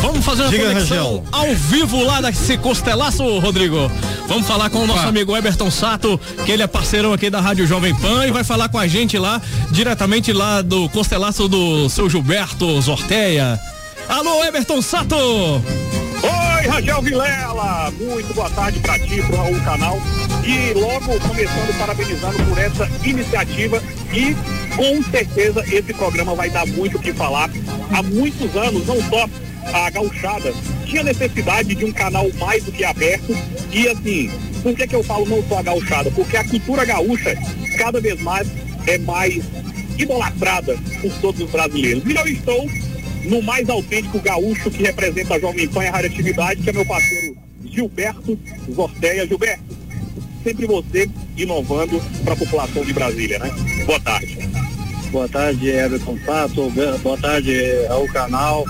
vamos 0.00 0.24
fazer 0.24 0.42
uma 0.42 0.50
Diga, 0.50 0.68
conexão 0.68 1.16
Rangel. 1.18 1.24
ao 1.30 1.54
vivo 1.54 2.02
lá 2.02 2.20
desse 2.20 2.56
costelaço, 2.56 3.38
Rodrigo. 3.38 3.90
Vamos 4.32 4.46
falar 4.46 4.70
com 4.70 4.78
o 4.78 4.86
nosso 4.86 5.06
amigo 5.06 5.36
Eberton 5.36 5.70
Sato, 5.70 6.18
que 6.46 6.52
ele 6.52 6.62
é 6.62 6.66
parceirão 6.66 7.12
aqui 7.12 7.28
da 7.28 7.38
Rádio 7.38 7.66
Jovem 7.66 7.94
Pan 7.94 8.26
e 8.26 8.30
vai 8.30 8.42
falar 8.42 8.70
com 8.70 8.78
a 8.78 8.86
gente 8.86 9.18
lá, 9.18 9.42
diretamente 9.70 10.32
lá 10.32 10.62
do 10.62 10.88
costelaço 10.88 11.46
do 11.48 11.86
seu 11.90 12.08
Gilberto 12.08 12.80
Zorteia. 12.80 13.60
Alô, 14.08 14.42
Eberton 14.42 14.80
Sato! 14.80 15.14
Oi, 15.14 16.66
Rangel 16.66 17.02
Vilela! 17.02 17.92
Muito 18.00 18.32
boa 18.32 18.48
tarde 18.48 18.80
pra 18.80 18.98
ti, 19.00 19.20
pro 19.20 19.36
Raul 19.36 19.60
Canal. 19.60 20.00
E 20.42 20.72
logo 20.80 21.20
começando 21.28 21.78
parabenizando 21.78 22.42
por 22.46 22.56
essa 22.56 22.88
iniciativa 23.04 23.82
e 24.14 24.34
com 24.74 25.10
certeza 25.10 25.62
esse 25.70 25.92
programa 25.92 26.34
vai 26.34 26.48
dar 26.48 26.66
muito 26.68 26.96
o 26.96 27.00
que 27.02 27.12
falar. 27.12 27.50
Há 27.94 28.02
muitos 28.02 28.56
anos, 28.56 28.86
não 28.86 28.96
só 29.10 29.28
a 29.74 29.90
gauchada 29.90 30.54
tinha 30.92 31.02
necessidade 31.02 31.74
de 31.74 31.84
um 31.86 31.92
canal 31.92 32.30
mais 32.34 32.62
do 32.64 32.70
que 32.70 32.84
aberto 32.84 33.34
e 33.72 33.88
assim, 33.88 34.30
por 34.62 34.76
que 34.76 34.86
que 34.86 34.94
eu 34.94 35.02
falo 35.02 35.24
não 35.24 35.42
só 35.48 35.60
a? 35.60 36.10
Porque 36.10 36.36
a 36.36 36.46
cultura 36.46 36.84
gaúcha 36.84 37.34
cada 37.78 37.98
vez 37.98 38.20
mais 38.20 38.46
é 38.86 38.98
mais 38.98 39.42
idolatrada 39.98 40.76
por 41.00 41.10
todos 41.22 41.40
os 41.40 41.50
brasileiros. 41.50 42.04
E 42.04 42.14
eu 42.14 42.26
estou 42.26 42.70
no 43.24 43.40
mais 43.40 43.70
autêntico 43.70 44.20
gaúcho 44.20 44.70
que 44.70 44.82
representa 44.82 45.34
a 45.34 45.40
Jovem 45.40 45.66
Pan 45.66 45.82
e 45.82 45.86
a 45.86 45.92
radioatividade, 45.92 46.62
que 46.62 46.68
é 46.68 46.72
meu 46.74 46.84
parceiro 46.84 47.38
Gilberto 47.64 48.38
Zorteia. 48.70 49.26
Gilberto, 49.26 49.64
sempre 50.44 50.66
você 50.66 51.08
inovando 51.38 52.02
para 52.22 52.34
a 52.34 52.36
população 52.36 52.84
de 52.84 52.92
Brasília, 52.92 53.38
né? 53.38 53.50
Boa 53.86 54.00
tarde. 54.00 54.38
Boa 55.10 55.28
tarde, 55.28 55.70
Everton 55.70 56.18
Sato. 56.26 56.70
Boa 57.02 57.16
tarde 57.16 57.56
ao 57.88 58.06
canal. 58.08 58.66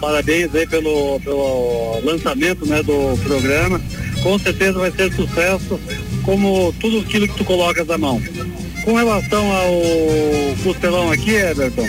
Parabéns 0.00 0.54
aí 0.54 0.66
pelo, 0.66 1.20
pelo 1.20 2.00
lançamento 2.02 2.66
né, 2.66 2.82
do 2.82 3.18
programa. 3.22 3.80
Com 4.22 4.38
certeza 4.38 4.78
vai 4.78 4.90
ser 4.90 5.12
sucesso, 5.12 5.78
como 6.22 6.72
tudo 6.80 7.00
aquilo 7.00 7.28
que 7.28 7.36
tu 7.36 7.44
colocas 7.44 7.88
à 7.90 7.98
mão. 7.98 8.20
Com 8.84 8.94
relação 8.94 9.50
ao 9.52 10.62
costelão 10.62 11.10
aqui, 11.10 11.34
Everton, 11.34 11.88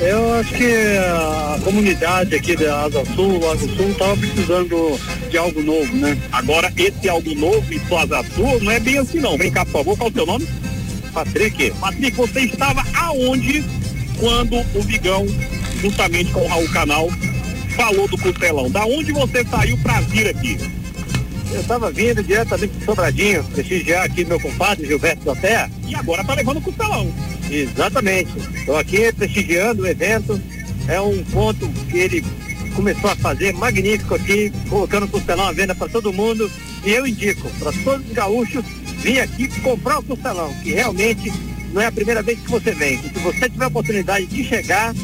eu 0.00 0.34
acho 0.34 0.52
que 0.54 0.66
a 0.98 1.60
comunidade 1.62 2.34
aqui 2.34 2.56
da 2.56 2.82
Asa 2.82 3.04
Sul, 3.14 3.38
Lago 3.38 3.68
Sul, 3.76 3.90
estava 3.90 4.16
precisando 4.16 4.98
de 5.30 5.38
algo 5.38 5.62
novo, 5.62 5.96
né? 5.96 6.18
Agora, 6.32 6.72
esse 6.76 7.08
algo 7.08 7.34
novo 7.34 7.72
e 7.72 7.78
Plaza 7.80 8.24
Sul 8.34 8.60
não 8.60 8.72
é 8.72 8.80
bem 8.80 8.98
assim 8.98 9.20
não. 9.20 9.38
Vem 9.38 9.52
cá, 9.52 9.64
por 9.64 9.72
favor, 9.72 9.96
qual 9.96 10.08
é 10.08 10.10
o 10.10 10.14
seu 10.14 10.26
nome? 10.26 10.48
Patrick. 11.12 11.70
Patrick, 11.72 12.16
você 12.16 12.40
estava 12.40 12.84
aonde 12.94 13.64
quando 14.18 14.56
o 14.74 14.82
Vigão, 14.82 15.26
juntamente 15.80 16.32
com 16.32 16.40
o 16.40 16.48
Raul 16.48 16.68
Canal, 16.70 17.08
falou 17.72 18.08
do 18.08 18.18
costelão? 18.18 18.70
Da 18.70 18.84
onde 18.84 19.12
você 19.12 19.44
saiu 19.44 19.76
pra 19.78 20.00
vir 20.02 20.28
aqui? 20.28 20.58
Eu 21.52 21.60
estava 21.60 21.90
vindo 21.90 22.22
diretamente 22.22 22.78
de 22.78 22.84
Sobradinho, 22.84 23.44
prestigiar 23.44 24.04
aqui 24.04 24.24
meu 24.24 24.40
compadre 24.40 24.86
Gilberto 24.86 25.24
da 25.24 25.34
Terra. 25.34 25.70
E 25.86 25.94
agora 25.94 26.24
tá 26.24 26.34
levando 26.34 26.58
o 26.58 26.62
costelão. 26.62 27.12
Exatamente. 27.50 28.32
Estou 28.54 28.76
aqui 28.76 29.12
prestigiando 29.12 29.82
o 29.82 29.86
evento. 29.86 30.40
É 30.88 31.00
um 31.00 31.22
ponto 31.24 31.68
que 31.90 31.98
ele 31.98 32.24
começou 32.74 33.10
a 33.10 33.16
fazer 33.16 33.52
magnífico 33.52 34.14
aqui, 34.14 34.50
colocando 34.68 35.04
o 35.04 35.08
costelão 35.08 35.46
à 35.46 35.52
venda 35.52 35.74
para 35.74 35.88
todo 35.88 36.12
mundo. 36.12 36.50
E 36.84 36.90
eu 36.90 37.06
indico 37.06 37.50
para 37.58 37.72
todos 37.84 38.06
os 38.06 38.12
gaúchos 38.12 38.64
vir 39.02 39.20
aqui 39.20 39.48
comprar 39.60 39.98
o 39.98 40.02
costelão, 40.02 40.54
que 40.62 40.72
realmente 40.72 41.30
não 41.72 41.82
é 41.82 41.86
a 41.86 41.92
primeira 41.92 42.22
vez 42.22 42.38
que 42.40 42.50
você 42.50 42.72
vem. 42.72 42.94
E 42.94 43.08
se 43.10 43.18
você 43.18 43.48
tiver 43.48 43.64
a 43.64 43.68
oportunidade 43.68 44.26
de 44.26 44.42
chegar, 44.42 44.94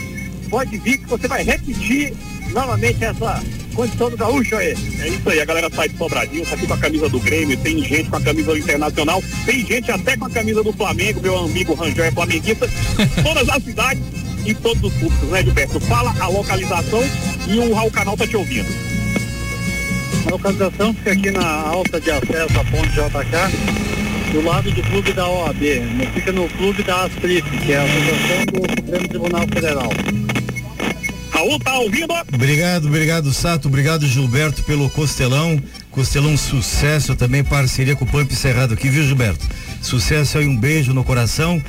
pode 0.48 0.78
vir 0.78 0.98
que 0.98 1.06
você 1.06 1.28
vai 1.28 1.42
repetir 1.42 2.14
novamente 2.52 3.04
essa 3.04 3.42
condição 3.74 4.10
do 4.10 4.16
gaúcho 4.16 4.56
aí. 4.56 4.74
É 5.00 5.08
isso 5.08 5.28
aí, 5.28 5.40
a 5.40 5.44
galera 5.44 5.70
sai 5.72 5.88
de 5.88 5.96
Sobradinho, 5.96 6.44
tá 6.44 6.54
aqui 6.54 6.66
com 6.66 6.74
a 6.74 6.78
camisa 6.78 7.08
do 7.08 7.20
Grêmio, 7.20 7.56
tem 7.58 7.82
gente 7.84 8.10
com 8.10 8.16
a 8.16 8.20
camisa 8.20 8.50
do 8.50 8.58
Internacional, 8.58 9.22
tem 9.46 9.64
gente 9.64 9.90
até 9.90 10.16
com 10.16 10.24
a 10.24 10.30
camisa 10.30 10.62
do 10.62 10.72
Flamengo, 10.72 11.20
meu 11.20 11.38
amigo 11.38 11.74
Rangel 11.74 12.04
é 12.04 12.10
flamenguista, 12.10 12.68
todas 13.22 13.48
as 13.48 13.62
cidades 13.62 14.02
e 14.44 14.54
todos 14.54 14.82
os 14.82 14.92
públicos, 14.94 15.28
né, 15.28 15.42
Gilberto? 15.42 15.80
Fala 15.80 16.14
a 16.18 16.26
localização 16.28 17.02
e 17.46 17.58
o 17.58 17.72
Raul 17.72 17.90
Canal 17.90 18.16
tá 18.16 18.26
te 18.26 18.36
ouvindo. 18.36 18.68
A 20.26 20.30
localização 20.30 20.92
fica 20.94 21.12
aqui 21.12 21.30
na 21.30 21.46
alta 21.46 22.00
de 22.00 22.10
acesso 22.10 22.58
à 22.58 22.64
ponte 22.64 22.90
JK, 22.90 24.32
do 24.32 24.42
lado 24.42 24.70
do 24.70 24.82
clube 24.82 25.12
da 25.12 25.28
OAB. 25.28 25.62
Fica 26.14 26.32
no 26.32 26.48
clube 26.50 26.82
da 26.82 27.04
ASPRIF, 27.04 27.48
que 27.64 27.72
é 27.72 27.78
a 27.78 27.82
Associação 27.82 28.46
do 28.46 28.70
Supremo 28.70 29.08
Tribunal 29.08 29.46
Federal. 29.52 29.90
Raul, 31.38 31.58
tá 31.60 31.78
ouvindo? 31.78 32.12
Obrigado, 32.34 32.88
obrigado, 32.88 33.32
Sato. 33.32 33.68
Obrigado, 33.68 34.06
Gilberto, 34.06 34.64
pelo 34.64 34.90
Costelão. 34.90 35.62
Costelão 35.90 36.36
sucesso 36.36 37.14
também, 37.14 37.44
parceria 37.44 37.94
com 37.94 38.04
o 38.04 38.08
Pamp 38.08 38.30
Cerrado 38.32 38.74
aqui, 38.74 38.88
viu, 38.88 39.04
Gilberto? 39.04 39.46
Sucesso 39.80 40.38
aí, 40.38 40.46
um 40.46 40.56
beijo 40.56 40.92
no 40.92 41.04
coração. 41.04 41.62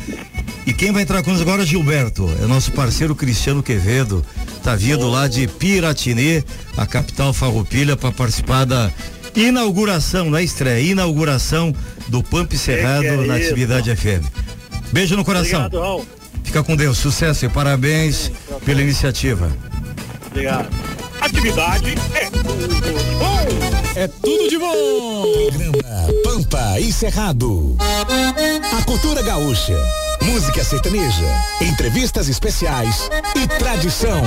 E 0.65 0.73
quem 0.73 0.91
vai 0.91 1.03
entrar 1.03 1.21
com 1.21 1.31
nós 1.31 1.41
agora, 1.41 1.63
Gilberto? 1.63 2.27
É 2.41 2.47
nosso 2.47 2.71
parceiro 2.71 3.15
Cristiano 3.15 3.61
Quevedo. 3.61 4.25
Tá 4.63 4.75
vindo 4.75 5.07
lá 5.07 5.27
de 5.27 5.47
Piratinê, 5.47 6.43
a 6.75 6.87
capital 6.87 7.31
farroupilha, 7.31 7.95
para 7.95 8.11
participar 8.11 8.65
da 8.65 8.91
inauguração, 9.35 10.31
na 10.31 10.41
estreia, 10.41 10.81
inauguração 10.91 11.73
do 12.07 12.23
Pamp 12.23 12.51
Cerrado 12.53 13.01
que 13.01 13.07
é 13.07 13.17
na 13.17 13.37
isso? 13.37 13.51
Atividade 13.51 13.95
FM. 13.95 14.25
Beijo 14.91 15.15
no 15.15 15.23
coração. 15.23 15.65
Obrigado, 15.65 15.79
Raul. 15.79 16.18
Fica 16.49 16.63
com 16.63 16.75
Deus, 16.75 16.97
sucesso 16.97 17.45
e 17.45 17.49
parabéns 17.49 18.31
pela 18.65 18.81
iniciativa. 18.81 19.55
Obrigado. 20.25 20.67
Atividade 21.21 21.93
é 22.15 22.27
tudo 22.31 22.67
de 22.67 22.81
bom. 23.19 23.93
É 23.95 24.07
tudo 24.07 24.49
de 24.49 24.57
bom. 24.57 25.25
Programa 25.47 26.13
Pampa 26.23 26.79
e 26.79 26.91
Cerrado. 26.91 27.77
A 28.75 28.81
cultura 28.81 29.21
gaúcha, 29.21 29.77
música 30.23 30.63
sertaneja, 30.63 31.23
entrevistas 31.61 32.27
especiais 32.27 33.11
e 33.35 33.47
tradição. 33.59 34.23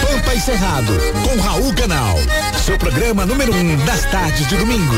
Pampa 0.00 0.34
e 0.36 0.40
Cerrado, 0.40 0.92
com 1.24 1.40
Raul 1.40 1.74
Canal. 1.74 2.18
Seu 2.64 2.78
programa 2.78 3.26
número 3.26 3.52
um 3.52 3.76
das 3.84 4.08
tardes 4.12 4.46
de 4.46 4.56
domingo. 4.56 4.94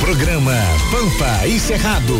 Programa 0.00 0.56
Pampa 0.90 1.46
e 1.46 1.60
Cerrado. 1.60 2.18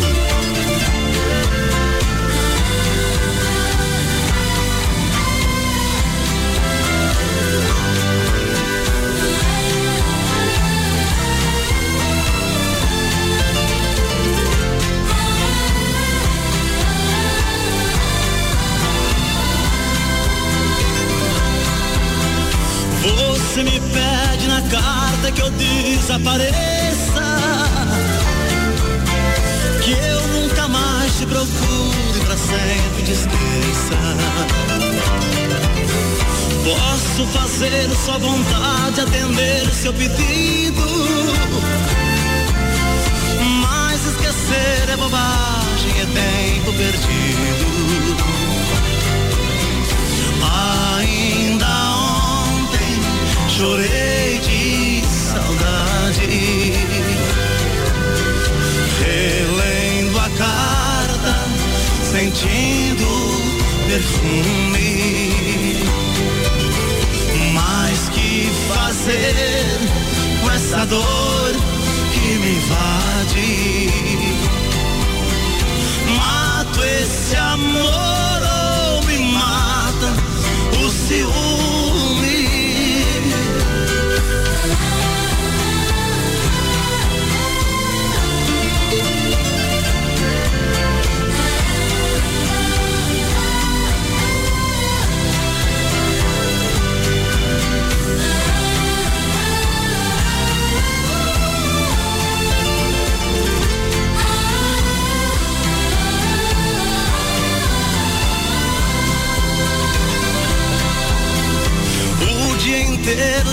Você 23.61 23.65
me 23.65 23.81
pede 23.93 24.49
na 24.49 24.63
carta 24.63 25.31
que 25.33 25.43
eu 25.43 25.51
desapareça, 25.51 26.55
que 29.85 29.91
eu 29.91 30.29
nunca 30.29 30.67
mais 30.67 31.19
te 31.19 31.27
procure 31.27 32.21
pra 32.25 32.39
sempre 32.39 33.03
te 33.05 33.13
esqueça. 33.13 33.99
Posso 36.65 37.27
fazer 37.39 37.91
sua 38.03 38.17
vontade, 38.17 39.03
atender 39.03 39.69
o 39.69 39.75
seu 39.75 39.93
pedido, 39.93 40.87
mas 43.61 44.07
esquecer 44.07 44.89
é 44.91 44.97
bobagem, 44.97 46.01
é 46.01 46.07
tempo 46.07 46.73
perdido. 46.73 47.70
chorei 53.61 54.39
de 54.39 55.03
saudade. 55.07 56.73
Relendo 59.05 60.19
a 60.19 60.31
carta, 60.31 61.35
sentindo 62.11 63.07
perfume. 63.87 65.77
Mas 67.53 68.09
que 68.09 68.51
fazer 68.73 69.79
com 70.41 70.51
essa 70.51 70.87
dor 70.87 71.53
que 72.15 72.39
me 72.39 72.53
invade? 72.57 73.91
Mato 76.17 76.83
esse 76.83 77.37
amor 77.37 78.41
ou 78.89 79.07
me 79.07 79.19
mata 79.19 80.09
o 80.83 80.91
ciúme 80.91 81.70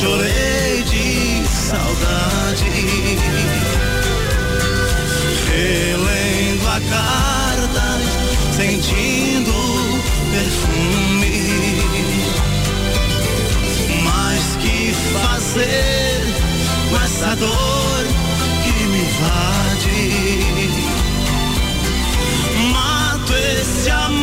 chorei 0.00 0.82
de 0.84 1.46
saudade. 1.46 2.64
Relendo 5.52 6.66
a 6.68 6.80
carta, 6.94 7.86
sentindo 8.56 9.52
perfume. 10.32 11.38
Mas 14.02 14.56
que 14.56 14.94
fazer 15.12 16.20
com 16.88 16.96
essa 17.04 17.36
dor 17.36 18.04
que 18.64 18.72
me 18.84 19.00
invade? 19.00 20.00
Mato 22.72 23.34
esse 23.34 23.90
amor 23.90 24.19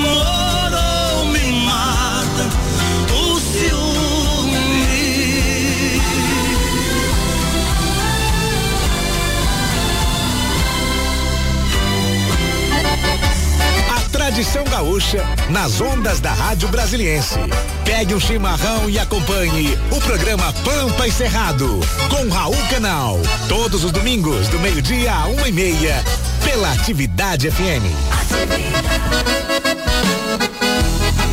A 14.38 14.40
tradição 14.40 14.64
gaúcha 14.66 15.26
nas 15.50 15.82
ondas 15.82 16.20
da 16.20 16.32
Rádio 16.32 16.68
Brasiliense. 16.68 17.40
Pegue 17.84 18.14
um 18.14 18.20
chimarrão 18.20 18.88
e 18.88 19.00
acompanhe 19.00 19.76
o 19.90 20.00
programa 20.00 20.54
Pampa 20.64 21.08
e 21.08 21.12
Cerrado 21.12 21.80
com 22.08 22.30
Raul 22.30 22.56
Canal. 22.70 23.20
Todos 23.50 23.84
os 23.84 23.92
domingos, 23.92 24.48
do 24.50 24.60
meio-dia 24.60 25.12
a 25.12 25.26
uma 25.26 25.50
e 25.50 25.52
meia, 25.52 26.04
pela 26.46 26.72
Atividade 26.72 27.50
FM. 27.50 27.90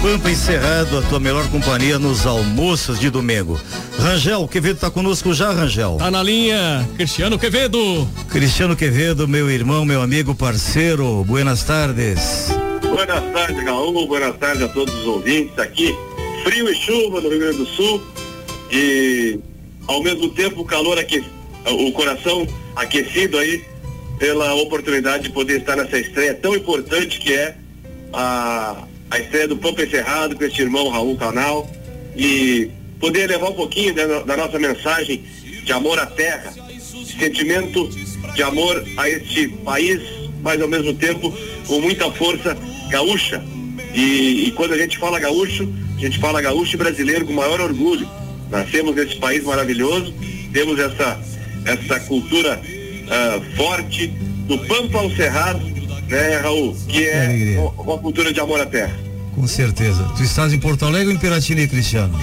Pampa 0.00 0.30
encerrado, 0.30 0.96
a 0.96 1.02
tua 1.02 1.20
melhor 1.20 1.46
companhia 1.48 1.98
nos 1.98 2.24
almoços 2.24 2.98
de 2.98 3.10
domingo. 3.10 3.60
Rangel, 3.98 4.48
Quevedo 4.48 4.78
tá 4.78 4.90
conosco 4.90 5.34
já, 5.34 5.52
Rangel. 5.52 5.96
Tá 5.98 6.10
na 6.10 6.22
linha, 6.22 6.88
Cristiano 6.96 7.38
Quevedo. 7.38 8.08
Cristiano 8.30 8.74
Quevedo, 8.74 9.28
meu 9.28 9.50
irmão, 9.50 9.84
meu 9.84 10.00
amigo, 10.00 10.34
parceiro, 10.34 11.22
buenas 11.26 11.64
tardes. 11.64 12.63
Buenas 13.06 13.32
tardes, 13.34 13.64
Raul. 13.64 14.06
Buenas 14.06 14.36
tardes 14.38 14.62
a 14.62 14.68
todos 14.68 14.94
os 14.94 15.06
ouvintes 15.06 15.58
aqui. 15.58 15.94
Frio 16.42 16.70
e 16.70 16.74
chuva 16.74 17.20
no 17.20 17.28
Rio 17.28 17.38
Grande 17.38 17.58
do 17.58 17.66
Sul. 17.66 18.02
E 18.72 19.38
ao 19.86 20.02
mesmo 20.02 20.30
tempo 20.30 20.62
o 20.62 20.64
calor 20.64 20.98
aqui, 20.98 21.22
o 21.66 21.92
coração 21.92 22.46
aquecido 22.74 23.36
aí 23.36 23.62
pela 24.18 24.54
oportunidade 24.54 25.24
de 25.24 25.30
poder 25.30 25.60
estar 25.60 25.76
nessa 25.76 25.98
estreia 25.98 26.32
tão 26.32 26.56
importante 26.56 27.20
que 27.20 27.34
é 27.34 27.54
a, 28.10 28.84
a 29.10 29.18
estreia 29.18 29.48
do 29.48 29.58
Pampa 29.58 29.82
Encerrado 29.82 30.34
com 30.34 30.44
este 30.44 30.62
irmão 30.62 30.88
Raul 30.88 31.18
Canal 31.18 31.70
e 32.16 32.70
poder 32.98 33.28
levar 33.28 33.50
um 33.50 33.54
pouquinho 33.54 33.94
da, 33.94 34.20
da 34.20 34.34
nossa 34.34 34.58
mensagem 34.58 35.22
de 35.62 35.72
amor 35.74 35.98
à 35.98 36.06
terra, 36.06 36.54
de 36.66 37.18
sentimento 37.18 37.86
de 38.34 38.42
amor 38.42 38.82
a 38.96 39.10
este 39.10 39.48
país, 39.62 40.00
mas 40.42 40.58
ao 40.58 40.68
mesmo 40.68 40.94
tempo 40.94 41.30
com 41.66 41.80
muita 41.82 42.10
força 42.12 42.56
gaúcha. 42.88 43.42
E, 43.94 44.48
e 44.48 44.52
quando 44.52 44.74
a 44.74 44.78
gente 44.78 44.98
fala 44.98 45.18
gaúcho, 45.18 45.68
a 45.96 46.00
gente 46.00 46.18
fala 46.18 46.40
gaúcho 46.40 46.74
e 46.74 46.78
brasileiro 46.78 47.24
com 47.24 47.32
maior 47.32 47.60
orgulho. 47.60 48.08
Nascemos 48.50 48.94
nesse 48.94 49.16
país 49.16 49.44
maravilhoso, 49.44 50.12
temos 50.52 50.78
essa, 50.78 51.20
essa 51.64 52.00
cultura 52.00 52.60
ah, 53.08 53.40
forte 53.56 54.08
do 54.46 54.58
Pampa 54.58 54.98
ao 54.98 55.10
Cerrado, 55.10 55.60
né, 56.08 56.36
Raul? 56.36 56.76
Que 56.88 57.06
é 57.06 57.58
uma, 57.58 57.98
cultura 57.98 58.32
de 58.32 58.40
amor 58.40 58.60
à 58.60 58.66
terra. 58.66 58.94
Com 59.34 59.46
certeza. 59.48 60.04
Tu 60.16 60.22
estás 60.22 60.52
em 60.52 60.58
Porto 60.58 60.84
Alegre 60.84 61.08
ou 61.08 61.14
em 61.14 61.18
Piratini, 61.18 61.66
Cristiano? 61.66 62.16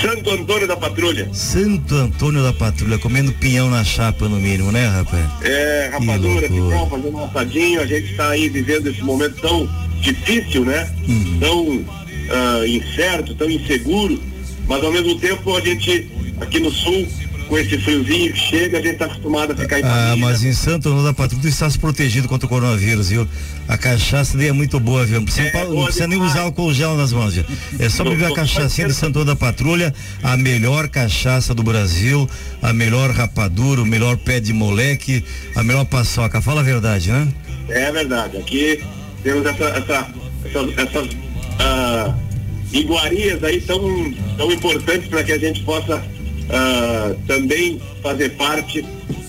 Santo 0.00 0.30
Antônio 0.30 0.66
da 0.66 0.76
Patrulha. 0.76 1.28
Santo 1.32 1.94
Antônio 1.94 2.42
da 2.42 2.52
Patrulha, 2.52 2.98
comendo 2.98 3.32
pinhão 3.32 3.68
na 3.68 3.84
chapa 3.84 4.28
no 4.28 4.36
mínimo, 4.36 4.72
né, 4.72 4.86
rapaz? 4.86 5.26
É, 5.42 5.90
rapadura, 5.92 6.48
picão, 6.48 6.88
fazendo 6.88 7.16
um 7.16 7.24
assadinho, 7.24 7.80
a 7.80 7.86
gente 7.86 8.10
está 8.10 8.30
aí 8.30 8.48
vivendo 8.48 8.88
esse 8.88 9.02
momento 9.02 9.40
tão 9.42 9.68
difícil, 10.04 10.64
né? 10.64 10.88
Uhum. 11.08 11.38
Tão 11.40 11.84
ah, 12.30 12.66
incerto, 12.66 13.34
tão 13.34 13.50
inseguro, 13.50 14.20
mas 14.66 14.82
ao 14.84 14.92
mesmo 14.92 15.18
tempo 15.18 15.56
a 15.56 15.60
gente 15.60 16.10
aqui 16.40 16.60
no 16.60 16.70
sul, 16.70 17.06
com 17.48 17.58
esse 17.58 17.76
friozinho 17.78 18.32
que 18.32 18.38
chega, 18.38 18.78
a 18.78 18.80
gente 18.80 18.94
está 18.94 19.04
acostumado 19.04 19.52
a 19.52 19.56
ficar 19.56 19.78
em 19.78 19.82
Ah, 19.84 20.14
mas 20.18 20.42
em 20.42 20.52
Santo 20.52 20.88
Antônio 20.88 21.04
da 21.04 21.12
Patrulha 21.12 21.42
tu 21.42 21.48
estás 21.48 21.76
protegido 21.76 22.26
contra 22.26 22.46
o 22.46 22.48
coronavírus, 22.48 23.10
viu? 23.10 23.28
A 23.68 23.76
cachaça 23.76 24.36
daí 24.36 24.48
é 24.48 24.52
muito 24.52 24.80
boa, 24.80 25.04
viu? 25.04 25.18
Não 25.18 25.24
precisa, 25.24 25.48
É, 25.48 25.64
não 25.64 25.84
precisa 25.84 26.06
nem 26.06 26.20
usar 26.20 26.40
álcool 26.40 26.72
gel 26.72 26.96
nas 26.96 27.12
mãos, 27.12 27.34
viu? 27.34 27.44
É 27.78 27.88
só 27.88 28.02
beber 28.02 28.32
a 28.32 28.34
cachaçinha 28.34 28.88
de 28.88 28.94
Santo 28.94 29.18
Antônio 29.18 29.26
da 29.26 29.36
Patrulha, 29.36 29.94
a 30.22 30.36
melhor 30.36 30.88
cachaça 30.88 31.54
do 31.54 31.62
Brasil, 31.62 32.28
a 32.62 32.72
melhor 32.72 33.10
rapadura, 33.10 33.82
o 33.82 33.86
melhor 33.86 34.16
pé 34.16 34.40
de 34.40 34.52
moleque, 34.52 35.22
a 35.54 35.62
melhor 35.62 35.84
paçoca. 35.84 36.40
Fala 36.40 36.60
a 36.60 36.64
verdade, 36.64 37.10
né? 37.10 37.28
É 37.68 37.92
verdade. 37.92 38.38
Aqui 38.38 38.82
temos 39.24 39.44
essa, 39.46 39.64
essa, 39.64 40.08
essas, 40.44 40.78
essas 40.78 41.08
ah, 41.58 42.14
iguarias 42.72 43.42
aí 43.42 43.60
tão, 43.62 44.14
tão 44.36 44.52
importantes 44.52 45.08
para 45.08 45.24
que 45.24 45.32
a 45.32 45.38
gente 45.38 45.62
possa 45.62 46.04
ah, 46.50 47.14
também 47.26 47.80
fazer 48.02 48.28
parte 48.36 48.84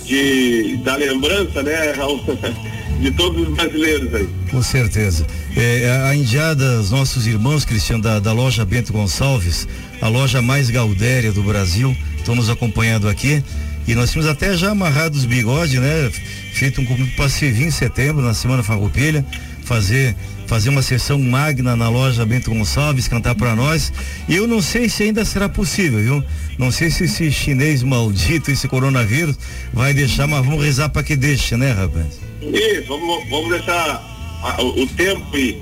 de, 0.06 0.78
da 0.84 0.96
lembrança, 0.98 1.64
né, 1.64 1.94
Raul? 1.94 2.22
De 2.96 3.12
todos 3.12 3.46
os 3.46 3.54
brasileiros 3.54 4.16
aí. 4.16 4.30
Com 4.50 4.64
certeza. 4.64 5.28
É, 5.54 6.08
a 6.08 6.16
indiada, 6.16 6.80
os 6.80 6.92
nossos 6.92 7.28
irmãos, 7.28 7.66
Cristiano, 7.66 8.02
da, 8.02 8.22
da 8.22 8.32
loja 8.32 8.64
Bento 8.64 8.94
Gonçalves, 8.94 9.68
a 10.02 10.08
loja 10.08 10.42
mais 10.42 10.70
gaudéria 10.70 11.30
do 11.34 11.44
Brasil, 11.44 11.96
estão 12.18 12.36
nos 12.36 12.50
acompanhando 12.50 13.10
aqui. 13.10 13.44
E 13.86 13.94
nós 13.94 14.12
tínhamos 14.12 14.32
até 14.32 14.56
já 14.56 14.72
amarrado 14.72 15.16
os 15.16 15.26
bigodes, 15.26 15.80
né? 15.80 16.10
Feito 16.54 16.80
um 16.80 16.86
convite 16.86 17.18
para 17.18 17.28
servir 17.28 17.66
em 17.66 17.72
setembro, 17.72 18.24
na 18.24 18.34
Semana 18.34 18.64
Farroupilha, 18.64 19.26
fazer 19.66 20.16
fazer 20.48 20.70
uma 20.70 20.84
sessão 20.84 21.18
magna 21.20 21.76
na 21.76 21.90
loja 21.90 22.24
Bento 22.24 22.52
Gonçalves, 22.52 23.08
cantar 23.08 23.34
para 23.34 23.56
nós. 23.56 23.92
E 24.30 24.36
eu 24.36 24.46
não 24.48 24.62
sei 24.62 24.88
se 24.88 25.02
ainda 25.02 25.26
será 25.26 25.50
possível, 25.50 26.00
viu? 26.00 26.24
Não 26.60 26.72
sei 26.72 26.92
se 26.92 27.06
esse 27.06 27.32
chinês 27.32 27.82
maldito, 27.82 28.52
esse 28.52 28.68
coronavírus, 28.68 29.36
vai 29.74 29.92
deixar, 29.92 30.28
mas 30.28 30.46
vamos 30.46 30.64
rezar 30.64 30.90
para 30.90 31.02
que 31.02 31.16
deixe, 31.16 31.58
né, 31.58 31.72
rapaz? 31.72 32.20
Isso, 32.44 32.88
vamos, 32.88 33.28
vamos 33.28 33.50
deixar 33.50 34.04
a- 34.44 34.62
o, 34.62 34.84
o 34.84 34.88
tempo 34.88 35.36
e, 35.36 35.58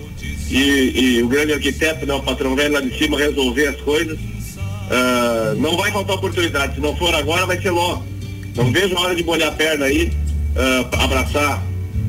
e, 0.52 1.16
e 1.18 1.24
o 1.24 1.30
grande 1.30 1.54
arquiteto, 1.54 2.06
né, 2.06 2.14
o 2.14 2.22
patrão 2.22 2.54
velho 2.54 2.74
lá 2.74 2.82
de 2.82 2.98
cima 2.98 3.18
resolver 3.18 3.68
as 3.68 3.80
coisas. 3.82 4.20
Ah, 4.92 5.56
não 5.58 5.78
vai 5.78 5.94
faltar 5.94 6.18
oportunidade, 6.18 6.76
se 6.76 6.82
não 6.82 6.94
for 6.98 7.16
agora, 7.16 7.46
vai 7.46 7.60
ser 7.62 7.72
logo. 7.72 8.04
Não 8.54 8.70
vejo 8.70 8.98
a 8.98 9.00
hora 9.00 9.16
de 9.16 9.24
molhar 9.24 9.48
a 9.48 9.52
perna 9.54 9.86
aí, 9.86 10.12
pra 10.92 11.04
abraçar 11.06 11.64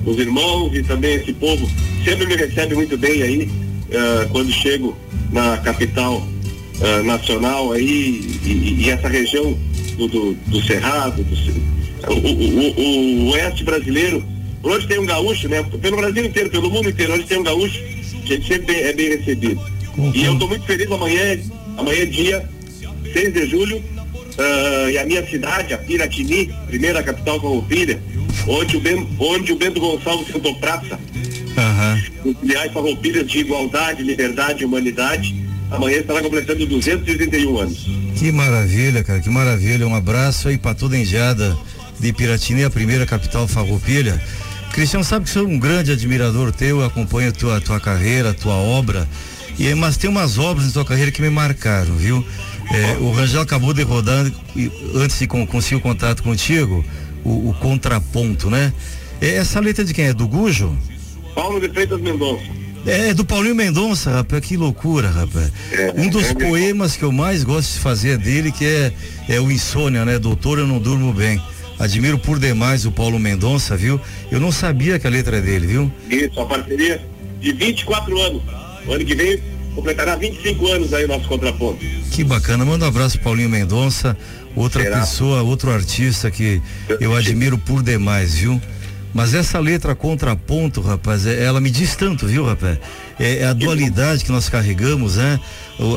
os 0.07 0.18
irmãos 0.18 0.74
e 0.74 0.82
também 0.82 1.14
esse 1.16 1.32
povo. 1.32 1.68
Sempre 2.05 2.26
me 2.26 2.36
recebe 2.36 2.74
muito 2.74 2.96
bem 2.96 3.22
aí, 3.22 3.48
ah, 3.92 4.26
quando 4.30 4.52
chego 4.52 4.96
na 5.32 5.57
capital 5.59 6.26
ah, 6.80 7.02
nacional 7.02 7.72
aí 7.72 8.20
e, 8.44 8.82
e- 8.82 8.90
essa 8.90 9.09
região 9.09 9.57
do, 9.96 10.09
do, 10.09 10.34
do 10.34 10.62
Cerrado, 10.62 11.22
do, 11.22 11.34
o, 12.09 12.14
o, 12.14 12.80
o, 12.80 13.28
o 13.28 13.30
oeste 13.32 13.64
brasileiro, 13.64 14.22
onde 14.62 14.86
tem 14.86 14.98
um 14.98 15.07
gaúcho, 15.07 15.48
né? 15.48 15.62
Pelo 15.80 15.96
Brasil 15.96 16.24
inteiro, 16.24 16.50
pelo 16.50 16.70
mundo 16.70 16.88
inteiro, 16.88 17.14
onde 17.14 17.24
tem 17.24 17.38
um 17.38 17.42
gaúcho, 17.44 17.80
a 18.24 18.26
gente 18.26 18.46
sempre 18.46 18.80
é 18.80 18.92
bem 18.92 19.09
recebido. 19.16 19.61
E 20.14 20.24
eu 20.24 20.32
estou 20.32 20.48
muito 20.48 20.64
feliz 20.64 20.90
amanhã, 20.90 21.38
amanhã 21.76 22.02
é 22.02 22.07
dia 22.07 22.48
6 23.12 23.32
de 23.32 23.46
julho, 23.46 23.82
ah, 24.38 24.90
e 24.90 24.98
a 24.98 25.07
minha 25.07 25.24
cidade, 25.26 25.72
a 25.72 25.78
Piratini, 25.78 26.52
primeira 26.66 27.02
capital 27.02 27.40
farroupilha, 27.40 28.00
onde 28.47 28.76
o, 28.76 28.80
ben, 28.80 29.07
onde 29.18 29.53
o 29.53 29.57
Bento 29.57 29.80
Gonçalves 29.80 30.26
sentou 30.32 30.55
praça, 30.57 30.99
os 32.24 32.43
ideais 32.43 32.72
farroupilhas 32.72 33.26
de 33.30 33.39
igualdade, 33.39 34.03
liberdade 34.03 34.62
e 34.62 34.66
humanidade, 34.66 35.35
amanhã 35.70 35.99
estará 35.99 36.20
completando 36.22 36.66
231 36.66 37.59
anos. 37.59 37.87
Que 38.16 38.30
maravilha, 38.32 39.03
cara, 39.03 39.20
que 39.20 39.30
maravilha. 39.30 39.87
Um 39.87 39.95
abraço 39.95 40.49
aí 40.49 40.57
pra 40.59 40.74
toda 40.74 40.97
a 40.97 40.99
engeada 40.99 41.57
de 41.99 42.12
Piratini, 42.12 42.64
a 42.64 42.70
primeira 42.70 43.07
capital 43.07 43.47
farroupilha. 43.47 44.20
Cristiano, 44.72 45.05
sabe 45.05 45.24
que 45.26 45.30
sou 45.30 45.47
um 45.47 45.59
grande 45.59 45.93
admirador 45.93 46.51
teu, 46.53 46.80
eu 46.80 46.85
acompanho 46.85 47.28
a 47.28 47.32
tua, 47.32 47.61
tua 47.61 47.78
carreira, 47.80 48.30
a 48.30 48.35
tua 48.35 48.55
obra. 48.55 49.09
E, 49.59 49.72
mas 49.74 49.97
tem 49.97 50.11
umas 50.11 50.37
obras 50.37 50.66
na 50.66 50.72
tua 50.72 50.85
carreira 50.85 51.12
que 51.12 51.22
me 51.22 51.30
marcaram, 51.30 51.95
viu? 51.97 52.24
É, 52.72 52.97
o 52.99 53.12
Rangel 53.12 53.41
acabou 53.43 53.72
de 53.72 53.82
rodar, 53.82 54.26
antes 54.97 55.18
de 55.18 55.26
con- 55.28 55.47
conseguir 55.47 55.76
o 55.76 55.80
contato 55.80 56.22
contigo, 56.24 56.85
o, 57.25 57.51
o 57.51 57.57
contraponto, 57.61 58.51
né? 58.51 58.72
É, 59.20 59.37
essa 59.37 59.61
letra 59.61 59.85
de 59.85 59.95
quem 59.95 60.07
é? 60.07 60.12
Do 60.12 60.29
Gujo? 60.29 60.77
Paulo 61.35 61.61
de 61.61 61.68
Freitas 61.68 62.01
Mendonça. 62.01 62.45
É, 62.87 63.14
do 63.14 63.25
Paulinho 63.25 63.55
Mendonça, 63.55 64.11
rapaz, 64.11 64.45
que 64.45 64.59
loucura, 64.59 65.09
rapaz. 65.09 65.51
um 65.97 66.09
dos 66.09 66.27
é, 66.31 66.35
poemas 66.35 66.97
que 66.97 67.03
eu 67.03 67.11
mais 67.11 67.43
gosto 67.43 67.72
de 67.72 67.79
fazer 67.79 68.18
dele, 68.18 68.53
que 68.53 68.66
é, 68.66 68.93
é 69.29 69.41
o 69.41 69.51
Insônia, 69.51 70.05
né? 70.05 70.18
Doutor, 70.18 70.59
eu 70.59 70.66
não 70.66 70.79
durmo 70.79 71.12
bem. 71.12 71.41
Admiro 71.79 72.18
por 72.18 72.39
demais 72.39 72.85
o 72.85 72.93
Paulo 72.93 73.18
Mendonça, 73.18 73.77
viu? 73.77 73.99
Eu 74.31 74.39
não 74.39 74.53
sabia 74.53 74.99
que 74.99 75.07
a 75.07 75.11
letra 75.11 75.39
é 75.39 75.41
dele, 75.41 75.66
viu? 75.66 75.93
Isso, 76.11 76.39
a 76.39 76.47
parceria 76.47 77.03
de 77.41 77.53
24 77.53 78.20
anos. 78.20 78.43
O 78.87 78.93
ano 78.93 79.05
que 79.05 79.14
vem 79.14 79.43
completará 79.75 80.14
25 80.14 80.66
anos 80.68 80.95
aí 80.95 81.05
o 81.05 81.09
nosso 81.09 81.27
contraponto. 81.27 81.85
Que 82.11 82.22
bacana. 82.22 82.64
Manda 82.64 82.85
um 82.85 82.89
abraço 82.89 83.18
Paulinho 83.20 83.49
Mendonça, 83.49 84.16
outra 84.57 84.82
Será? 84.82 85.00
pessoa, 85.00 85.42
outro 85.42 85.70
artista 85.70 86.30
que 86.30 86.61
eu 87.00 87.14
admiro 87.14 87.59
por 87.59 87.82
demais, 87.82 88.34
viu? 88.34 88.61
Mas 89.12 89.32
essa 89.32 89.61
letra 89.61 89.94
contraponto, 89.94 90.80
rapaz, 90.80 91.24
é- 91.24 91.44
ela 91.44 91.61
me 91.61 91.70
diz 91.70 91.94
tanto, 91.94 92.26
viu, 92.26 92.44
rapaz? 92.44 92.78
É, 93.18 93.38
é 93.38 93.44
a 93.46 93.52
dualidade 93.52 94.24
que 94.24 94.32
nós 94.32 94.48
carregamos, 94.48 95.16
né? 95.16 95.38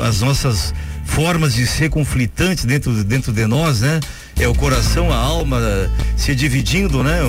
As 0.08 0.22
nossas 0.22 0.72
formas 1.04 1.56
de 1.56 1.66
ser 1.66 1.90
conflitantes 1.90 2.64
dentro, 2.66 2.92
dentro 3.04 3.32
de 3.34 3.48
nós, 3.48 3.82
né? 3.82 4.00
É 4.40 4.48
o 4.48 4.54
coração, 4.54 5.12
a 5.12 5.16
alma 5.16 5.58
eh, 5.60 5.90
se 6.16 6.36
dividindo, 6.36 7.04
né? 7.04 7.24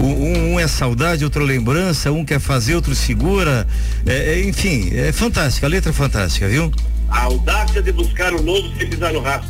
Um, 0.00 0.54
um- 0.54 0.58
é 0.58 0.66
saudade, 0.66 1.22
outro 1.22 1.44
é 1.44 1.46
lembrança, 1.46 2.10
um 2.10 2.24
quer 2.24 2.40
fazer, 2.40 2.74
outro 2.74 2.92
segura. 2.96 3.64
É, 4.04 4.40
é, 4.40 4.44
enfim, 4.44 4.90
é 4.92 5.12
fantástica, 5.12 5.68
a 5.68 5.70
letra 5.70 5.90
é 5.90 5.94
fantástica, 5.94 6.48
viu? 6.48 6.72
A 7.08 7.22
audácia 7.22 7.80
de 7.80 7.92
buscar 7.92 8.32
o 8.34 8.42
novo 8.42 8.76
sem 8.76 8.88
pisar 8.88 9.12
no 9.12 9.20
rastro. 9.20 9.48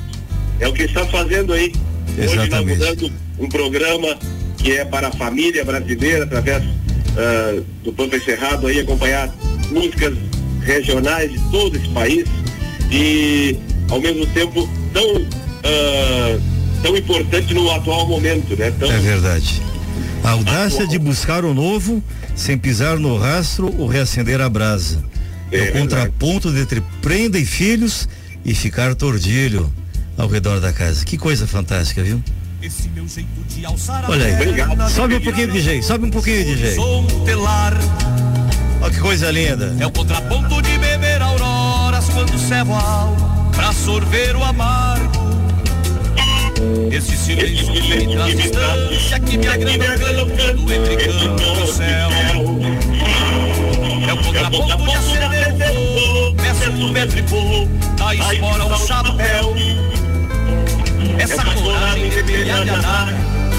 É 0.61 0.69
o 0.69 0.73
que 0.73 0.83
está 0.83 1.07
fazendo 1.07 1.53
aí. 1.53 1.73
Hoje 2.17 2.25
Exatamente. 2.25 2.79
inaugurando 2.79 3.13
um 3.39 3.49
programa 3.49 4.19
que 4.57 4.73
é 4.73 4.85
para 4.85 5.09
a 5.09 5.13
família 5.13 5.65
brasileira, 5.65 6.25
através 6.25 6.63
ah, 7.17 7.63
do 7.85 7.93
Pampa 7.93 8.17
Encerrado 8.17 8.67
aí, 8.67 8.81
acompanhar 8.81 9.33
músicas 9.71 10.15
regionais 10.63 11.33
de 11.33 11.39
todo 11.51 11.77
esse 11.77 11.89
país 11.89 12.27
e 12.91 13.57
ao 13.91 14.01
mesmo 14.01 14.27
tempo 14.27 14.69
tão, 14.93 15.27
ah, 15.65 16.39
tão 16.83 16.97
importante 16.97 17.55
no 17.55 17.71
atual 17.71 18.07
momento, 18.09 18.57
né? 18.57 18.71
Tão, 18.73 18.91
É 18.91 18.99
verdade. 18.99 19.63
A 20.25 20.31
audácia 20.31 20.87
de 20.87 20.99
buscar 20.99 21.45
o 21.45 21.55
novo, 21.55 22.03
sem 22.35 22.59
pisar 22.59 22.99
no 22.99 23.17
rastro 23.17 23.73
ou 23.79 23.87
reacender 23.87 24.41
a 24.41 24.49
brasa. 24.49 25.03
É, 25.51 25.71
o 25.71 25.73
contraponto 25.73 26.49
entre 26.49 26.83
prenda 27.01 27.39
e 27.39 27.47
filhos 27.47 28.09
e 28.45 28.55
ficar 28.55 28.95
tordilho 28.95 29.73
ao 30.19 30.27
redor 30.29 30.61
da 30.61 30.73
casa. 30.73 31.05
Que 31.05 31.17
coisa 31.17 31.47
fantástica, 31.47 32.03
viu? 32.03 32.23
Olha 34.09 34.27
aí. 34.27 34.91
Sobe 34.91 35.15
um 35.15 35.21
pouquinho, 35.21 35.53
DJ. 35.53 35.83
Sobe 35.83 36.07
um 36.07 36.11
pouquinho, 36.11 36.45
DJ. 36.45 36.77
Olha 38.81 38.93
que 38.93 39.01
coisa 39.01 39.31
linda. 39.31 39.77
É 39.79 39.87
o 39.87 39.91
contraponto 39.91 40.61
de 40.61 40.77
beber 40.79 41.23
auroras 41.23 42.09
quando 42.11 42.37
servo 42.39 42.75
a 42.75 42.83
alma 42.83 43.51
pra 43.53 43.73
sorver 43.73 44.37
o 44.37 44.43
amargo. 44.43 45.29
Esse 46.91 47.17
silêncio 47.17 47.73
entre 47.77 48.17
as 48.21 48.37
distâncias 48.37 49.21
que 49.21 49.39
me 49.39 49.47
agrada 49.47 50.25
o 50.25 50.31
canto 50.37 50.73
entre 50.73 50.97
canto 50.97 51.43
e 51.63 51.67
céu. 51.73 52.11
É 54.09 54.13
o 54.13 54.17
contraponto 54.17 54.83
de 54.85 54.91
acender 54.95 55.55
o 55.55 55.99
fogo, 56.01 56.37
peça 56.37 56.71
do 56.71 56.93
metro 56.93 57.19
e 57.19 57.23
pouco, 57.23 57.69
da 57.97 58.15
espora 58.15 58.63
ao 58.65 58.87
chapéu. 58.87 59.55
Essa 61.19 61.45
coragem 61.45 62.11
de 62.11 62.51
andar, 62.51 63.13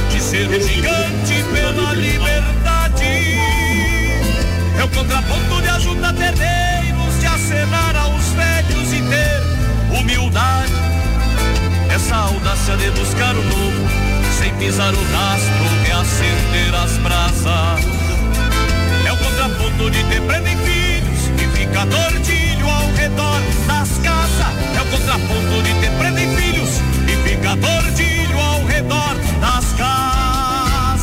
de 0.09 0.21
ser 0.21 0.47
um 0.47 0.61
gigante 0.61 1.43
pela 1.53 1.93
liberdade. 1.93 3.03
É 4.77 4.83
o 4.83 4.87
contraponto 4.87 5.61
de 5.61 5.67
ajudar 5.67 6.13
terneiros, 6.13 7.19
de 7.19 7.27
acenar 7.27 7.97
aos 7.97 8.29
velhos 8.29 8.93
e 8.93 9.01
ter 9.01 9.99
humildade. 9.99 10.71
Essa 11.93 12.15
audácia 12.15 12.77
de 12.77 12.91
buscar 12.91 13.35
o 13.35 13.43
novo, 13.43 13.89
sem 14.39 14.53
pisar 14.55 14.93
o 14.93 15.03
rastro, 15.11 15.65
reacender 15.83 16.75
as 16.81 16.97
brasas. 16.99 17.85
É 19.05 19.11
o 19.11 19.17
contraponto 19.17 19.91
de 19.91 20.01
ter 20.05 20.21
prenda 20.21 20.49
em 20.49 20.57
filhos 20.57 21.29
e 21.37 21.57
ficar 21.57 21.85
tordilho 21.87 22.69
ao 22.69 22.93
redor 22.93 23.41
das 23.67 23.89
casas. 23.97 24.47
É 24.77 24.81
o 24.81 24.85
contraponto 24.85 25.61
de 25.61 25.73
ter 25.81 25.91
prenda 25.99 26.21
em 26.21 26.37
filhos 26.37 26.88
ficar 27.49 27.57
tordilho 27.57 28.39
ao 28.39 28.65
redor 28.65 29.15
das 29.39 29.65
casas. 29.73 31.01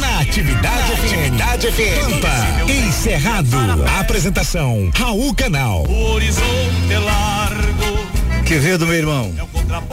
Na 0.00 0.20
Atividade. 0.20 0.92
Atividade 0.92 1.72
FM. 1.72 2.20
Pampa. 2.20 2.72
Encerrado. 2.72 3.56
Apresentação. 4.00 4.90
Raul 4.94 5.34
Canal. 5.34 5.84
O 5.86 6.12
horizonte 6.12 6.92
é 6.92 6.98
largo. 6.98 8.44
Quevedo, 8.46 8.86
meu 8.86 8.96
irmão. 8.96 9.34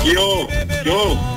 Yo, 0.06 0.48
yo. 0.86 1.35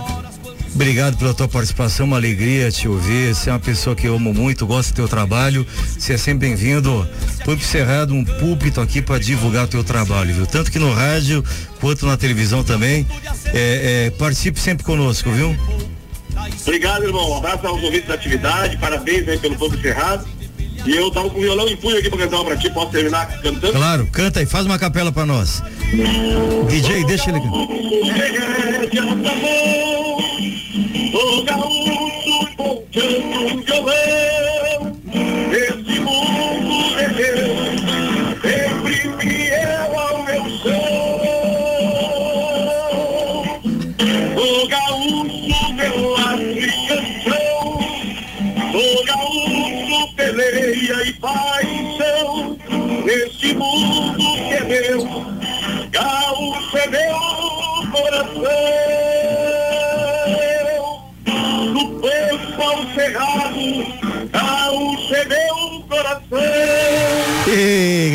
Obrigado 0.79 1.17
pela 1.17 1.35
tua 1.35 1.49
participação, 1.49 2.07
uma 2.07 2.17
alegria 2.17 2.71
te 2.71 2.87
ouvir. 2.87 3.35
Você 3.35 3.51
é 3.51 3.53
uma 3.53 3.59
pessoa 3.59 3.97
que 3.97 4.07
eu 4.07 4.15
amo 4.15 4.33
muito, 4.33 4.65
gosto 4.65 4.91
do 4.91 4.95
teu 4.95 5.09
trabalho. 5.09 5.67
Você 5.99 6.13
é 6.13 6.17
sempre 6.17 6.47
bem-vindo. 6.47 7.05
Pampa 7.45 7.65
Cerrado, 7.65 8.15
um 8.15 8.25
púlpito 8.25 8.81
aqui 8.81 9.03
para 9.03 9.19
divulgar 9.19 9.65
o 9.65 9.67
teu 9.67 9.83
trabalho, 9.83 10.33
viu? 10.33 10.47
Tanto 10.47 10.71
que 10.71 10.79
no 10.79 10.95
rádio 10.95 11.45
quanto 11.81 12.07
na 12.07 12.17
televisão 12.17 12.63
também. 12.63 13.05
É, 13.47 14.07
é, 14.07 14.11
participe 14.11 14.61
sempre 14.61 14.85
conosco, 14.85 15.33
viu? 15.33 15.53
Obrigado, 16.61 17.03
irmão. 17.03 17.29
Um 17.29 17.39
abraço 17.39 17.67
aos 17.67 17.83
ouvintes 17.83 18.07
da 18.07 18.15
atividade, 18.15 18.77
parabéns 18.77 19.27
aí 19.27 19.37
pelo 19.37 19.57
Pampa 19.57 19.77
Cerrado. 19.79 20.29
E 20.87 20.95
eu 20.95 21.11
tava 21.11 21.29
com 21.29 21.39
o 21.39 21.43
violão 21.43 21.69
em 21.69 21.77
punho 21.77 21.99
aqui 21.99 22.09
pra 22.09 22.21
cantar 22.21 22.37
uma 22.37 22.45
pra 22.45 22.57
ti, 22.57 22.71
posso 22.71 22.93
terminar 22.93 23.27
cantando? 23.43 23.73
Claro, 23.73 24.07
canta 24.13 24.39
aí, 24.39 24.47
faz 24.47 24.65
uma 24.65 24.79
capela 24.79 25.11
para 25.11 25.27
nós. 25.27 25.61
DJ, 26.69 27.05
deixa 27.05 27.31
ele 27.31 27.41
cantar. 27.41 29.98
O 31.11 31.43
gaúcho 31.43 32.57
ponteando 32.57 33.55
um 33.55 33.63
violão, 33.63 33.93
esse 33.95 34.58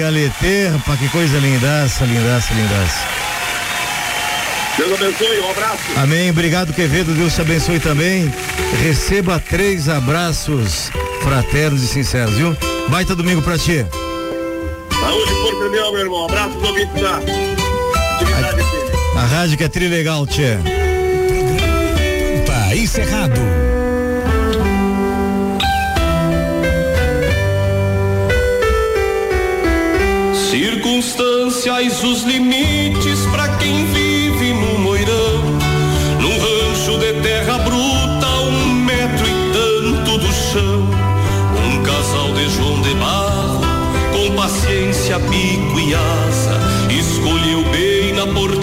Galeter, 0.03 0.69
pá, 0.85 0.97
que 0.97 1.07
coisa 1.07 1.37
lindaça, 1.37 2.03
lindaça, 2.03 2.53
lindaça. 2.53 3.07
Deus 4.77 5.01
abençoe, 5.01 5.39
um 5.39 5.49
abraço. 5.49 5.83
Amém, 5.95 6.29
obrigado 6.29 6.73
Quevedo, 6.73 7.13
Deus 7.13 7.33
te 7.33 7.39
abençoe 7.39 7.79
também. 7.79 8.29
Receba 8.83 9.39
três 9.39 9.87
abraços 9.87 10.91
fraternos 11.21 11.83
e 11.83 11.87
sinceros, 11.87 12.33
viu? 12.33 12.53
Baita 12.89 13.15
domingo 13.15 13.41
pra 13.41 13.57
ti. 13.57 13.85
Saúde, 14.99 15.31
Porto 15.41 15.71
meu, 15.71 15.93
meu 15.93 16.01
irmão. 16.01 16.25
Abraço 16.25 16.57
do 16.57 16.67
ouvinte 16.67 16.91
tá? 16.99 17.21
a, 19.15 19.21
a 19.21 19.25
rádio 19.25 19.57
que 19.57 19.63
é 19.63 19.69
trilegal, 19.69 20.27
tchê. 20.27 20.57
Tá 22.45 22.75
encerrado. 22.75 23.39
circunstâncias, 31.03 32.03
os 32.03 32.23
limites 32.23 33.25
para 33.31 33.49
quem 33.57 33.85
vive 33.87 34.53
no 34.53 34.79
moirão. 34.79 35.43
Num 36.19 36.37
rancho 36.39 36.97
de 36.97 37.13
terra 37.21 37.59
bruta, 37.59 38.27
um 38.47 38.73
metro 38.73 39.25
e 39.27 39.51
tanto 39.51 40.17
do 40.17 40.31
chão. 40.31 40.87
Um 41.65 41.83
casal 41.83 42.33
de 42.33 42.49
João 42.49 42.81
de 42.81 42.93
Barro, 42.95 43.61
com 44.13 44.35
paciência, 44.35 45.19
bico 45.19 45.79
e 45.79 45.93
asa, 45.93 46.59
escolheu 46.89 47.63
bem 47.71 48.13
na 48.13 48.25
porta 48.27 48.62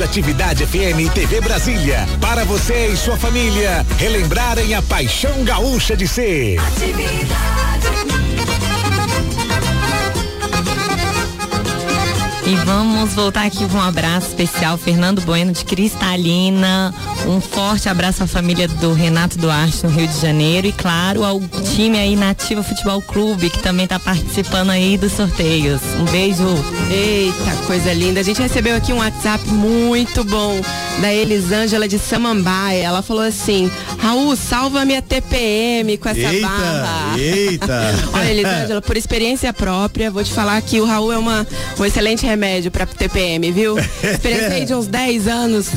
Rádio 0.00 0.04
Atividade 0.04 0.66
FM 0.66 1.00
e 1.00 1.10
TV 1.10 1.42
Brasília. 1.42 2.06
Para 2.22 2.42
você 2.44 2.88
e 2.88 2.96
sua 2.96 3.18
família 3.18 3.84
relembrarem 3.98 4.74
a 4.74 4.80
paixão 4.80 5.44
gaúcha 5.44 5.94
de 5.94 6.08
ser. 6.08 6.58
Atividade. 6.58 7.70
E 12.46 12.54
vamos 12.64 13.14
voltar 13.14 13.46
aqui 13.46 13.68
com 13.68 13.76
um 13.76 13.82
abraço 13.82 14.28
especial, 14.28 14.76
Fernando 14.78 15.20
Bueno 15.20 15.52
de 15.52 15.64
Cristalina, 15.64 16.94
um 17.26 17.40
forte 17.40 17.88
abraço 17.88 18.22
à 18.22 18.26
família 18.26 18.66
do 18.66 18.92
Renato 18.92 19.38
Duarte 19.38 19.84
no 19.84 19.90
Rio 19.90 20.08
de 20.08 20.20
Janeiro 20.20 20.66
e 20.66 20.72
claro 20.72 21.22
ao 21.22 21.40
time 21.74 21.98
aí 21.98 22.16
Nativa 22.16 22.62
Futebol 22.62 23.00
Clube 23.02 23.50
que 23.50 23.58
também 23.60 23.84
está 23.84 23.98
participando 24.00 24.70
aí 24.70 24.96
dos 24.96 25.12
sorteios. 25.12 25.80
Um 26.00 26.04
beijo. 26.06 26.42
Eita, 26.90 27.56
coisa 27.66 27.92
linda. 27.92 28.20
A 28.20 28.22
gente 28.22 28.40
recebeu 28.40 28.74
aqui 28.76 28.92
um 28.92 28.98
WhatsApp 28.98 29.46
muito 29.48 30.24
bom 30.24 30.60
da 31.00 31.12
Elisângela 31.12 31.86
de 31.86 31.98
Samambaia. 31.98 32.82
Ela 32.84 33.02
falou 33.02 33.22
assim: 33.22 33.70
Raul, 33.98 34.34
salva 34.34 34.84
minha 34.84 35.02
TPM 35.02 35.98
com 35.98 36.08
essa 36.08 36.18
Eita, 36.18 36.48
barra. 36.48 37.18
eita. 37.18 37.94
Olha, 38.12 38.30
Elisângela, 38.30 38.82
por 38.82 38.96
experiência 38.96 39.52
própria, 39.52 40.10
vou 40.10 40.24
te 40.24 40.32
falar 40.32 40.60
que 40.62 40.80
o 40.80 40.84
Raul 40.86 41.12
é 41.12 41.18
uma, 41.18 41.46
um 41.78 41.84
excelente 41.84 42.26
remédio 42.26 42.70
pra 42.70 42.86
TPM, 42.86 43.52
viu? 43.52 43.78
Experienciei 44.02 44.64
de 44.64 44.74
uns 44.74 44.86
10 44.86 45.28
anos 45.28 45.68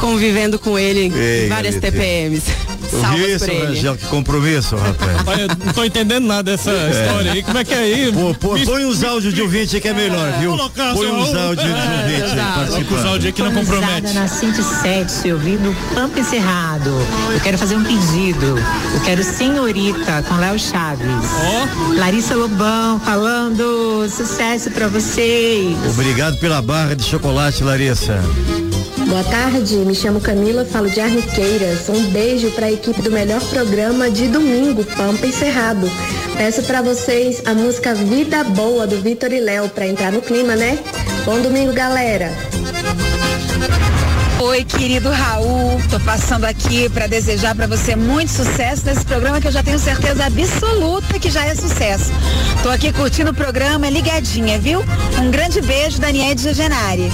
convivendo 0.00 0.58
com 0.58 0.78
ele 0.78 0.85
Ei, 0.86 1.46
em 1.46 1.48
várias. 1.48 1.76
TPMs. 1.76 2.42
Salvas 2.90 3.20
isso, 3.20 3.50
ele. 3.50 3.66
Rangel, 3.66 3.96
que 3.96 4.06
compromisso, 4.06 4.76
rapaz. 4.76 5.16
Olha, 5.26 5.48
não 5.48 5.72
tô 5.72 5.84
entendendo 5.84 6.24
nada 6.26 6.44
dessa 6.44 6.70
história 6.70 7.32
aí. 7.32 7.42
Como 7.42 7.58
é 7.58 7.64
que 7.64 7.74
é 7.74 7.78
aí? 7.78 8.12
Pô, 8.12 8.34
pô, 8.34 8.56
põe 8.64 8.84
os 8.84 9.02
áudios 9.02 9.34
de 9.34 9.42
ouvinte 9.42 9.74
aí 9.74 9.82
que 9.82 9.88
é 9.88 9.92
melhor, 9.92 10.32
viu? 10.38 10.50
Colocar, 10.52 10.94
Põe 10.94 11.06
Raul. 11.08 11.20
áudios 11.20 11.66
de 11.66 11.72
ouvinte 11.72 12.22
aí, 12.22 12.54
participando. 12.54 12.98
Os 12.98 13.04
áudios 13.04 13.32
aqui 13.32 13.42
não 13.42 13.52
compromete. 13.52 14.12
na 14.14 14.28
107, 14.28 15.32
ouvindo 15.32 15.76
Pampa 15.94 16.20
Encerrado. 16.20 16.90
Eu 17.32 17.40
quero 17.40 17.58
fazer 17.58 17.76
um 17.76 17.84
pedido. 17.84 18.56
Eu 18.94 19.00
quero 19.04 19.22
Senhorita 19.24 20.22
com 20.28 20.36
Léo 20.36 20.58
Chaves. 20.58 21.06
Larissa 21.96 22.34
Lobão 22.36 23.00
falando 23.00 24.08
sucesso 24.08 24.70
pra 24.70 24.86
vocês. 24.88 25.76
Obrigado 25.90 26.36
pela 26.38 26.62
barra 26.62 26.94
de 26.94 27.04
chocolate, 27.04 27.62
Larissa. 27.64 28.22
Boa 29.06 29.22
tarde, 29.22 29.76
me 29.76 29.94
chamo 29.94 30.20
Camila, 30.20 30.64
falo 30.64 30.90
de 30.90 31.00
Arniqueiras. 31.00 31.88
Um 31.88 32.10
beijo 32.10 32.50
para 32.50 32.66
a 32.66 32.72
equipe 32.72 33.00
do 33.00 33.10
melhor 33.10 33.40
programa 33.48 34.10
de 34.10 34.26
domingo, 34.26 34.84
Pampa 34.84 35.26
e 35.26 35.32
Cerrado. 35.32 35.88
Peço 36.36 36.62
para 36.64 36.82
vocês 36.82 37.40
a 37.46 37.54
música 37.54 37.94
Vida 37.94 38.42
Boa 38.42 38.84
do 38.84 39.00
Vitor 39.00 39.32
e 39.32 39.38
Léo 39.38 39.68
para 39.68 39.86
entrar 39.86 40.10
no 40.10 40.20
clima, 40.20 40.56
né? 40.56 40.78
Bom 41.24 41.40
domingo, 41.40 41.72
galera. 41.72 42.32
Oi, 44.40 44.64
querido 44.64 45.08
Raul, 45.08 45.80
tô 45.88 46.00
passando 46.00 46.44
aqui 46.44 46.88
para 46.90 47.06
desejar 47.06 47.54
para 47.54 47.68
você 47.68 47.94
muito 47.94 48.30
sucesso 48.30 48.84
nesse 48.84 49.04
programa 49.04 49.40
que 49.40 49.46
eu 49.46 49.52
já 49.52 49.62
tenho 49.62 49.78
certeza 49.78 50.26
absoluta 50.26 51.18
que 51.18 51.30
já 51.30 51.46
é 51.46 51.54
sucesso. 51.54 52.12
Tô 52.62 52.70
aqui 52.70 52.92
curtindo 52.92 53.30
o 53.30 53.34
programa, 53.34 53.88
ligadinha, 53.88 54.58
viu? 54.58 54.84
Um 55.22 55.30
grande 55.30 55.60
beijo, 55.60 56.00
Daniel 56.00 56.34
de 56.34 56.52
Genari. 56.52 57.10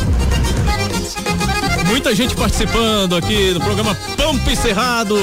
Muita 1.92 2.14
gente 2.14 2.34
participando 2.34 3.14
aqui 3.14 3.52
do 3.52 3.60
programa 3.60 3.94
Pampa 4.16 4.50
e 4.50 4.56
Cerrado. 4.56 5.14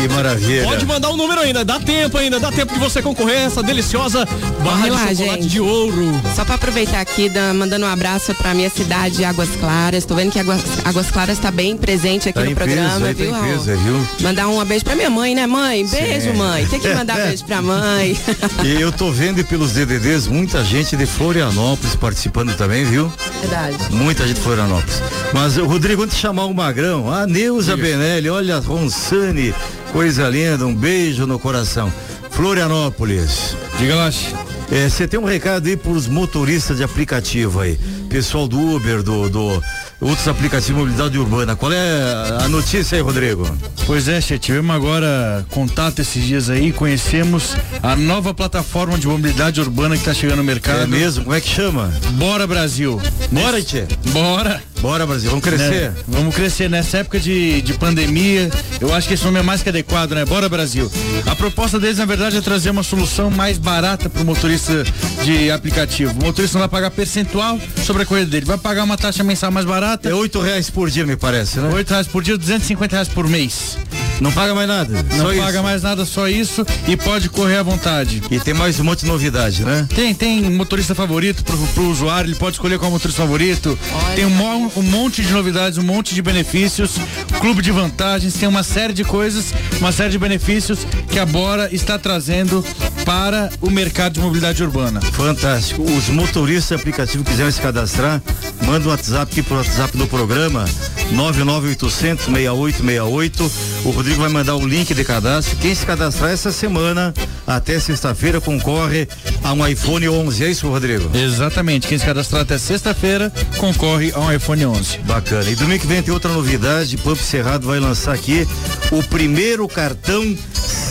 Que 0.00 0.08
maravilha. 0.14 0.64
Pode 0.64 0.86
mandar 0.86 1.10
um 1.10 1.16
número 1.18 1.38
ainda, 1.42 1.62
dá 1.66 1.78
tempo 1.78 2.16
ainda, 2.16 2.40
dá 2.40 2.50
tempo 2.50 2.72
de 2.72 2.80
você 2.80 3.02
concorrer 3.02 3.36
a 3.40 3.42
essa 3.42 3.62
deliciosa 3.62 4.24
barra 4.64 4.80
Vamos 4.88 4.90
lá, 4.90 5.04
de 5.12 5.16
chocolate 5.16 5.42
gente. 5.42 5.52
de 5.52 5.60
ouro. 5.60 6.20
Só 6.34 6.42
para 6.46 6.54
aproveitar 6.54 7.00
aqui, 7.00 7.28
da- 7.28 7.52
mandando 7.52 7.84
um 7.84 7.88
abraço 7.88 8.34
para 8.36 8.54
minha 8.54 8.70
cidade, 8.70 9.22
Águas 9.22 9.50
Claras. 9.60 10.06
Tô 10.06 10.14
vendo 10.14 10.32
que 10.32 10.38
Águas, 10.40 10.62
Águas 10.84 11.10
Claras 11.10 11.36
está 11.36 11.50
bem 11.50 11.76
presente 11.76 12.30
aqui 12.30 12.38
Tá 12.38 12.44
no 12.44 12.50
em 12.50 12.54
peso, 12.54 12.66
programa, 12.70 13.06
aí 13.06 13.14
tá 13.14 13.22
viu, 13.22 13.28
em 13.28 13.32
Raul? 13.32 13.46
peso, 13.46 13.76
viu? 13.76 14.08
Mandar 14.20 14.48
um 14.48 14.64
beijo 14.64 14.84
para 14.84 14.96
minha 14.96 15.10
mãe, 15.10 15.34
né, 15.34 15.46
mãe? 15.46 15.86
Beijo, 15.86 16.30
Sim. 16.32 16.36
mãe. 16.38 16.66
Tem 16.66 16.80
que 16.80 16.88
mandar 16.94 17.16
beijo 17.28 17.44
pra 17.44 17.60
mãe. 17.60 18.18
E 18.64 18.80
eu 18.80 18.90
tô 18.90 19.10
vendo 19.12 19.44
pelos 19.44 19.72
DDDs 19.72 20.26
muita 20.26 20.64
gente 20.64 20.96
de 20.96 21.04
Florianópolis 21.04 21.94
participando 21.94 22.56
também, 22.56 22.82
viu? 22.86 23.12
Verdade. 23.42 23.76
Muita 23.90 24.26
gente 24.26 24.36
de 24.36 24.42
Florianópolis. 24.42 25.02
Mas, 25.34 25.56
Rodrigo, 25.56 26.02
antes 26.04 26.13
chamar 26.14 26.44
o 26.46 26.54
Magrão, 26.54 27.12
a 27.12 27.26
Neuza 27.26 27.76
Benelli, 27.76 28.30
olha, 28.30 28.58
Ronsane, 28.58 29.54
coisa 29.92 30.28
linda, 30.28 30.66
um 30.66 30.74
beijo 30.74 31.26
no 31.26 31.38
coração. 31.38 31.92
Florianópolis. 32.30 33.56
Diga 33.78 33.94
lá. 33.94 34.10
Você 34.10 35.06
tem 35.06 35.20
um 35.20 35.24
recado 35.24 35.68
aí 35.68 35.76
pros 35.76 36.08
motoristas 36.08 36.78
de 36.78 36.82
aplicativo 36.82 37.60
aí. 37.60 37.78
Pessoal 38.08 38.48
do 38.48 38.58
Uber, 38.58 39.02
do, 39.02 39.28
do 39.28 39.62
outros 40.00 40.26
aplicativos 40.26 40.66
de 40.66 40.72
mobilidade 40.72 41.18
urbana. 41.18 41.54
Qual 41.54 41.72
é 41.72 42.38
a 42.40 42.48
notícia 42.48 42.96
aí, 42.96 43.02
Rodrigo? 43.02 43.48
Pois 43.86 44.08
é, 44.08 44.20
Che, 44.20 44.38
tivemos 44.38 44.74
agora 44.74 45.44
contato 45.50 46.00
esses 46.00 46.24
dias 46.24 46.50
aí, 46.50 46.72
conhecemos 46.72 47.56
a 47.82 47.94
nova 47.94 48.32
plataforma 48.34 48.98
de 48.98 49.06
mobilidade 49.06 49.60
urbana 49.60 49.94
que 49.94 50.02
está 50.02 50.14
chegando 50.14 50.38
no 50.38 50.44
mercado. 50.44 50.82
É 50.82 50.86
mesmo? 50.86 51.24
Como 51.24 51.36
é 51.36 51.40
que 51.40 51.48
chama? 51.48 51.92
Bora 52.12 52.46
Brasil. 52.46 53.00
Bora, 53.30 53.62
Tchê. 53.62 53.86
Bora. 54.12 54.73
Bora, 54.80 55.06
Brasil. 55.06 55.30
Vamos 55.30 55.44
crescer. 55.44 55.90
Né? 55.90 55.94
Vamos 56.06 56.34
crescer 56.34 56.68
nessa 56.68 56.98
época 56.98 57.18
de, 57.18 57.62
de 57.62 57.74
pandemia. 57.74 58.50
Eu 58.80 58.94
acho 58.94 59.08
que 59.08 59.14
esse 59.14 59.24
nome 59.24 59.38
é 59.38 59.42
mais 59.42 59.62
que 59.62 59.68
adequado, 59.68 60.12
né? 60.12 60.24
Bora 60.24 60.48
Brasil. 60.48 60.90
A 61.26 61.34
proposta 61.34 61.80
deles, 61.80 61.98
na 61.98 62.04
verdade, 62.04 62.36
é 62.36 62.40
trazer 62.40 62.70
uma 62.70 62.82
solução 62.82 63.30
mais 63.30 63.56
barata 63.56 64.10
para 64.10 64.22
o 64.22 64.24
motorista 64.24 64.84
de 65.24 65.50
aplicativo. 65.50 66.12
O 66.12 66.24
motorista 66.24 66.58
não 66.58 66.68
vai 66.68 66.68
pagar 66.68 66.90
percentual 66.90 67.58
sobre 67.84 68.02
a 68.02 68.06
corrida 68.06 68.30
dele, 68.30 68.44
vai 68.44 68.58
pagar 68.58 68.84
uma 68.84 68.96
taxa 68.96 69.24
mensal 69.24 69.50
mais 69.50 69.66
barata. 69.66 70.08
É 70.08 70.14
oito 70.14 70.40
reais 70.40 70.68
por 70.68 70.90
dia, 70.90 71.06
me 71.06 71.16
parece, 71.16 71.60
né? 71.60 71.70
Oito 71.74 71.90
reais 71.90 72.06
por 72.06 72.22
dia, 72.22 72.36
250 72.36 72.94
reais 72.94 73.08
por 73.08 73.28
mês. 73.28 73.78
Não 74.20 74.32
paga 74.32 74.54
mais 74.54 74.68
nada. 74.68 75.04
Não 75.10 75.26
só 75.26 75.34
paga 75.34 75.50
isso. 75.50 75.62
mais 75.62 75.82
nada, 75.82 76.04
só 76.04 76.28
isso 76.28 76.66
e 76.86 76.96
pode 76.96 77.28
correr 77.28 77.56
à 77.56 77.62
vontade. 77.62 78.22
E 78.30 78.38
tem 78.40 78.54
mais 78.54 78.78
um 78.78 78.84
monte 78.84 79.00
de 79.00 79.06
novidade, 79.06 79.64
né? 79.64 79.86
Tem, 79.94 80.14
tem 80.14 80.42
motorista 80.50 80.94
favorito 80.94 81.44
pro, 81.44 81.56
pro 81.68 81.84
usuário, 81.88 82.28
ele 82.28 82.36
pode 82.36 82.56
escolher 82.56 82.78
qual 82.78 82.90
motorista 82.90 83.22
favorito. 83.22 83.78
Tem 84.14 84.24
um, 84.24 84.70
um 84.76 84.82
monte 84.82 85.22
de 85.22 85.32
novidades, 85.32 85.78
um 85.78 85.82
monte 85.82 86.14
de 86.14 86.22
benefícios, 86.22 86.92
clube 87.40 87.62
de 87.62 87.70
vantagens, 87.70 88.34
tem 88.34 88.48
uma 88.48 88.62
série 88.62 88.92
de 88.92 89.04
coisas, 89.04 89.52
uma 89.80 89.92
série 89.92 90.10
de 90.10 90.18
benefícios 90.18 90.86
que 91.10 91.18
a 91.18 91.26
Bora 91.26 91.68
está 91.74 91.98
trazendo 91.98 92.64
para 93.04 93.50
o 93.60 93.70
mercado 93.70 94.14
de 94.14 94.20
mobilidade 94.20 94.62
urbana. 94.62 95.00
Fantástico. 95.00 95.82
Os 95.82 96.08
motoristas 96.08 96.68
de 96.68 96.74
aplicativo 96.74 97.24
quiserem 97.24 97.52
se 97.52 97.60
cadastrar, 97.60 98.22
manda 98.64 98.86
um 98.86 98.90
WhatsApp 98.90 99.30
aqui 99.30 99.42
pro 99.42 99.56
WhatsApp 99.56 99.96
do 99.96 100.06
programa 100.06 100.64
99800 101.10 102.24
6868. 102.26 103.52
O 103.84 103.92
Rodrigo 104.04 104.20
vai 104.20 104.30
mandar 104.30 104.54
o 104.56 104.66
link 104.66 104.92
de 104.92 105.02
cadastro. 105.02 105.56
Quem 105.56 105.74
se 105.74 105.86
cadastrar 105.86 106.30
essa 106.30 106.52
semana 106.52 107.14
até 107.46 107.80
sexta-feira 107.80 108.38
concorre 108.38 109.08
a 109.42 109.54
um 109.54 109.66
iPhone 109.66 110.06
11. 110.06 110.44
É 110.44 110.50
isso, 110.50 110.68
Rodrigo? 110.68 111.10
Exatamente. 111.16 111.88
Quem 111.88 111.96
se 111.96 112.04
cadastrar 112.04 112.42
até 112.42 112.58
sexta-feira 112.58 113.32
concorre 113.56 114.12
a 114.14 114.20
um 114.20 114.30
iPhone 114.30 114.66
11. 114.66 114.98
Bacana. 114.98 115.48
E 115.48 115.54
domingo 115.54 115.80
que 115.80 115.86
vem 115.86 116.02
tem 116.02 116.12
outra 116.12 116.30
novidade. 116.30 116.98
Pump 116.98 117.18
Cerrado 117.18 117.66
vai 117.66 117.80
lançar 117.80 118.12
aqui 118.12 118.46
o 118.90 119.02
primeiro 119.04 119.66
cartão 119.66 120.36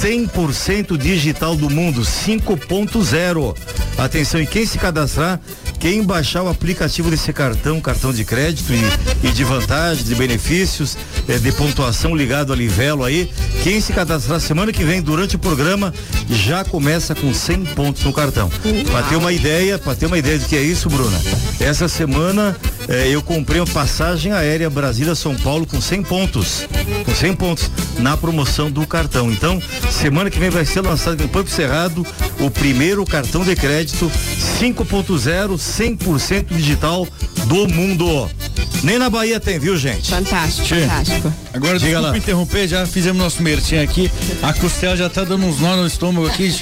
100% 0.01 0.97
digital 0.97 1.55
do 1.55 1.69
mundo, 1.69 2.01
5.0. 2.01 3.55
Atenção, 3.95 4.41
e 4.41 4.47
quem 4.47 4.65
se 4.65 4.79
cadastrar, 4.79 5.39
quem 5.83 6.01
baixar 6.01 6.43
o 6.43 6.47
aplicativo 6.47 7.11
desse 7.11 7.33
cartão, 7.33 7.81
cartão 7.81 8.13
de 8.13 8.23
crédito 8.23 8.71
e, 8.71 9.27
e 9.27 9.31
de 9.33 9.43
vantagem, 9.43 10.05
de 10.05 10.15
benefícios, 10.15 10.97
eh, 11.27 11.37
de 11.37 11.51
pontuação 11.51 12.15
ligado 12.15 12.53
a 12.53 12.55
Livelo 12.55 13.03
aí, 13.03 13.29
quem 13.63 13.81
se 13.81 13.91
cadastrar 13.91 14.39
semana 14.39 14.71
que 14.71 14.81
vem 14.81 15.01
durante 15.01 15.35
o 15.35 15.39
programa 15.39 15.93
já 16.29 16.63
começa 16.63 17.13
com 17.13 17.33
100 17.33 17.65
pontos 17.75 18.01
no 18.05 18.13
cartão. 18.13 18.49
Para 18.89 19.03
ter 19.03 19.17
uma 19.17 19.33
ideia, 19.33 19.77
para 19.77 19.93
ter 19.93 20.05
uma 20.05 20.17
ideia 20.17 20.39
do 20.39 20.45
que 20.45 20.55
é 20.55 20.61
isso, 20.61 20.87
Bruna. 20.87 21.19
Essa 21.59 21.89
semana 21.89 22.55
eh, 22.87 23.09
eu 23.09 23.21
comprei 23.21 23.59
uma 23.59 23.67
passagem 23.67 24.31
aérea 24.31 24.69
Brasília-São 24.69 25.35
Paulo 25.35 25.65
com 25.65 25.81
100 25.81 26.03
pontos. 26.03 26.65
Com 27.03 27.13
100 27.13 27.35
pontos 27.35 27.71
na 27.99 28.15
promoção 28.15 28.71
do 28.71 28.87
cartão. 28.87 29.29
Então, 29.29 29.61
semana 29.91 30.29
que 30.29 30.39
vem 30.39 30.49
vai 30.49 30.65
ser 30.65 30.79
lançado 30.79 31.21
em 31.21 31.27
Pampo 31.27 31.49
Cerrado 31.49 32.05
o 32.39 32.49
primeiro 32.49 33.03
cartão 33.05 33.43
de 33.43 33.53
crédito 33.55 34.09
5.0 34.61 35.57
100% 35.77 36.45
digital 36.55 37.07
do 37.45 37.67
mundo. 37.67 38.29
Nem 38.83 38.97
na 38.99 39.09
Bahia 39.09 39.39
tem, 39.39 39.57
viu, 39.57 39.77
gente? 39.77 40.09
Fantástico, 40.09 40.67
Tchê, 40.67 40.81
fantástico. 40.81 41.33
Agora, 41.53 41.79
Diga 41.79 41.91
desculpa 41.91 42.11
lá. 42.11 42.17
interromper, 42.17 42.67
já 42.67 42.85
fizemos 42.85 43.21
nosso 43.21 43.41
merchan 43.41 43.81
aqui. 43.81 44.11
A 44.41 44.51
costela 44.53 44.97
já 44.97 45.09
tá 45.09 45.23
dando 45.23 45.45
uns 45.45 45.59
nó 45.59 45.75
no 45.77 45.87
estômago 45.87 46.27
aqui. 46.27 46.53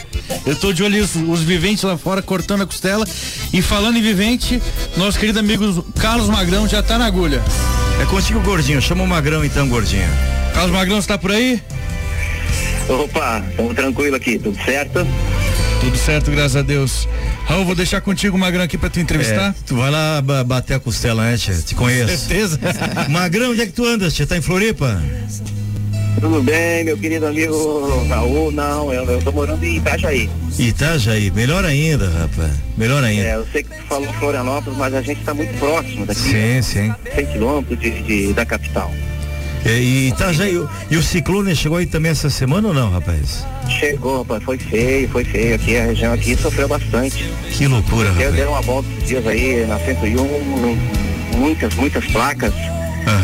Eu 0.45 0.55
tô 0.55 0.71
de 0.71 0.83
olho 0.83 1.03
os, 1.03 1.15
os 1.15 1.41
viventes 1.41 1.83
lá 1.83 1.97
fora 1.97 2.21
cortando 2.21 2.61
a 2.61 2.65
costela. 2.65 3.05
E 3.51 3.61
falando 3.61 3.97
em 3.97 4.01
vivente, 4.01 4.61
nosso 4.95 5.19
querido 5.19 5.39
amigo 5.39 5.83
Carlos 5.99 6.29
Magrão 6.29 6.67
já 6.67 6.83
tá 6.83 6.97
na 6.97 7.05
agulha. 7.05 7.41
É 7.99 8.05
contigo, 8.05 8.39
gordinho. 8.41 8.81
Chama 8.81 9.03
o 9.03 9.07
Magrão 9.07 9.43
então, 9.43 9.67
gordinho. 9.67 10.07
Carlos 10.53 10.71
Magrão, 10.71 11.01
você 11.01 11.07
tá 11.07 11.17
por 11.17 11.31
aí? 11.31 11.61
Opa, 12.87 13.43
estamos 13.49 13.75
tranquilo 13.75 14.15
aqui, 14.15 14.37
tudo 14.37 14.57
certo? 14.63 15.05
Tudo 15.79 15.97
certo, 15.97 16.29
graças 16.29 16.55
a 16.57 16.61
Deus. 16.61 17.07
Raul, 17.51 17.65
vou 17.65 17.75
deixar 17.75 17.99
contigo 17.99 18.37
o 18.37 18.39
Magrão 18.39 18.63
aqui 18.63 18.77
pra 18.77 18.89
tu 18.89 19.01
entrevistar. 19.01 19.49
É, 19.49 19.53
tu 19.65 19.75
vai 19.75 19.91
lá 19.91 20.21
ba- 20.21 20.41
bater 20.41 20.75
a 20.75 20.79
costela, 20.79 21.23
né, 21.29 21.35
tia? 21.37 21.53
Te 21.55 21.75
conheço. 21.75 22.17
Certeza. 22.25 22.57
Magrão, 23.11 23.51
onde 23.51 23.59
é 23.59 23.65
que 23.65 23.73
tu 23.73 23.83
andas, 23.85 24.13
tia? 24.13 24.25
Tá 24.25 24.37
em 24.37 24.41
Floripa? 24.41 25.01
Tudo 26.21 26.41
bem, 26.41 26.85
meu 26.85 26.97
querido 26.97 27.27
amigo 27.27 28.05
Raul? 28.07 28.53
Não, 28.53 28.93
eu, 28.93 29.03
eu 29.03 29.21
tô 29.21 29.33
morando 29.33 29.61
em 29.65 29.75
Itajaí. 29.77 30.29
Itajaí, 30.57 31.29
melhor 31.31 31.65
ainda, 31.65 32.09
rapaz. 32.09 32.51
Melhor 32.77 33.03
ainda. 33.03 33.23
É, 33.23 33.35
eu 33.35 33.45
sei 33.51 33.63
que 33.63 33.69
tu 33.75 33.83
falou 33.83 34.13
Florianópolis, 34.13 34.77
mas 34.79 34.93
a 34.93 35.01
gente 35.01 35.19
está 35.19 35.33
muito 35.33 35.53
próximo 35.59 36.05
daqui. 36.05 36.21
Sim, 36.21 36.61
sim. 36.61 36.93
100 37.15 37.25
quilômetros 37.33 37.77
de, 37.81 38.01
de- 38.03 38.33
da 38.33 38.45
capital. 38.45 38.93
É, 39.63 39.77
e 39.77 40.07
Itajaí, 40.09 40.57
o- 40.57 40.67
e 40.89 40.97
o 40.97 41.03
ciclone 41.03 41.55
chegou 41.55 41.77
aí 41.77 41.85
também 41.85 42.11
essa 42.11 42.29
semana 42.29 42.67
ou 42.69 42.73
não, 42.73 42.89
rapaz? 42.89 43.45
Chegou, 43.69 44.19
rapaz, 44.19 44.43
foi 44.43 44.57
feio, 44.57 45.07
foi 45.09 45.23
feio 45.23 45.53
aqui, 45.55 45.77
a 45.77 45.85
região 45.85 46.13
aqui 46.13 46.35
sofreu 46.35 46.67
bastante. 46.67 47.31
Que 47.51 47.67
loucura, 47.67 48.09
Eu 48.09 48.13
rapaz. 48.15 48.33
dei 48.35 48.45
uma 48.45 48.61
volta 48.61 48.87
esses 48.97 49.07
dias 49.07 49.27
aí 49.27 49.65
na 49.67 49.77
101, 49.79 50.27
muitas, 51.37 51.73
muitas 51.75 52.05
placas 52.05 52.53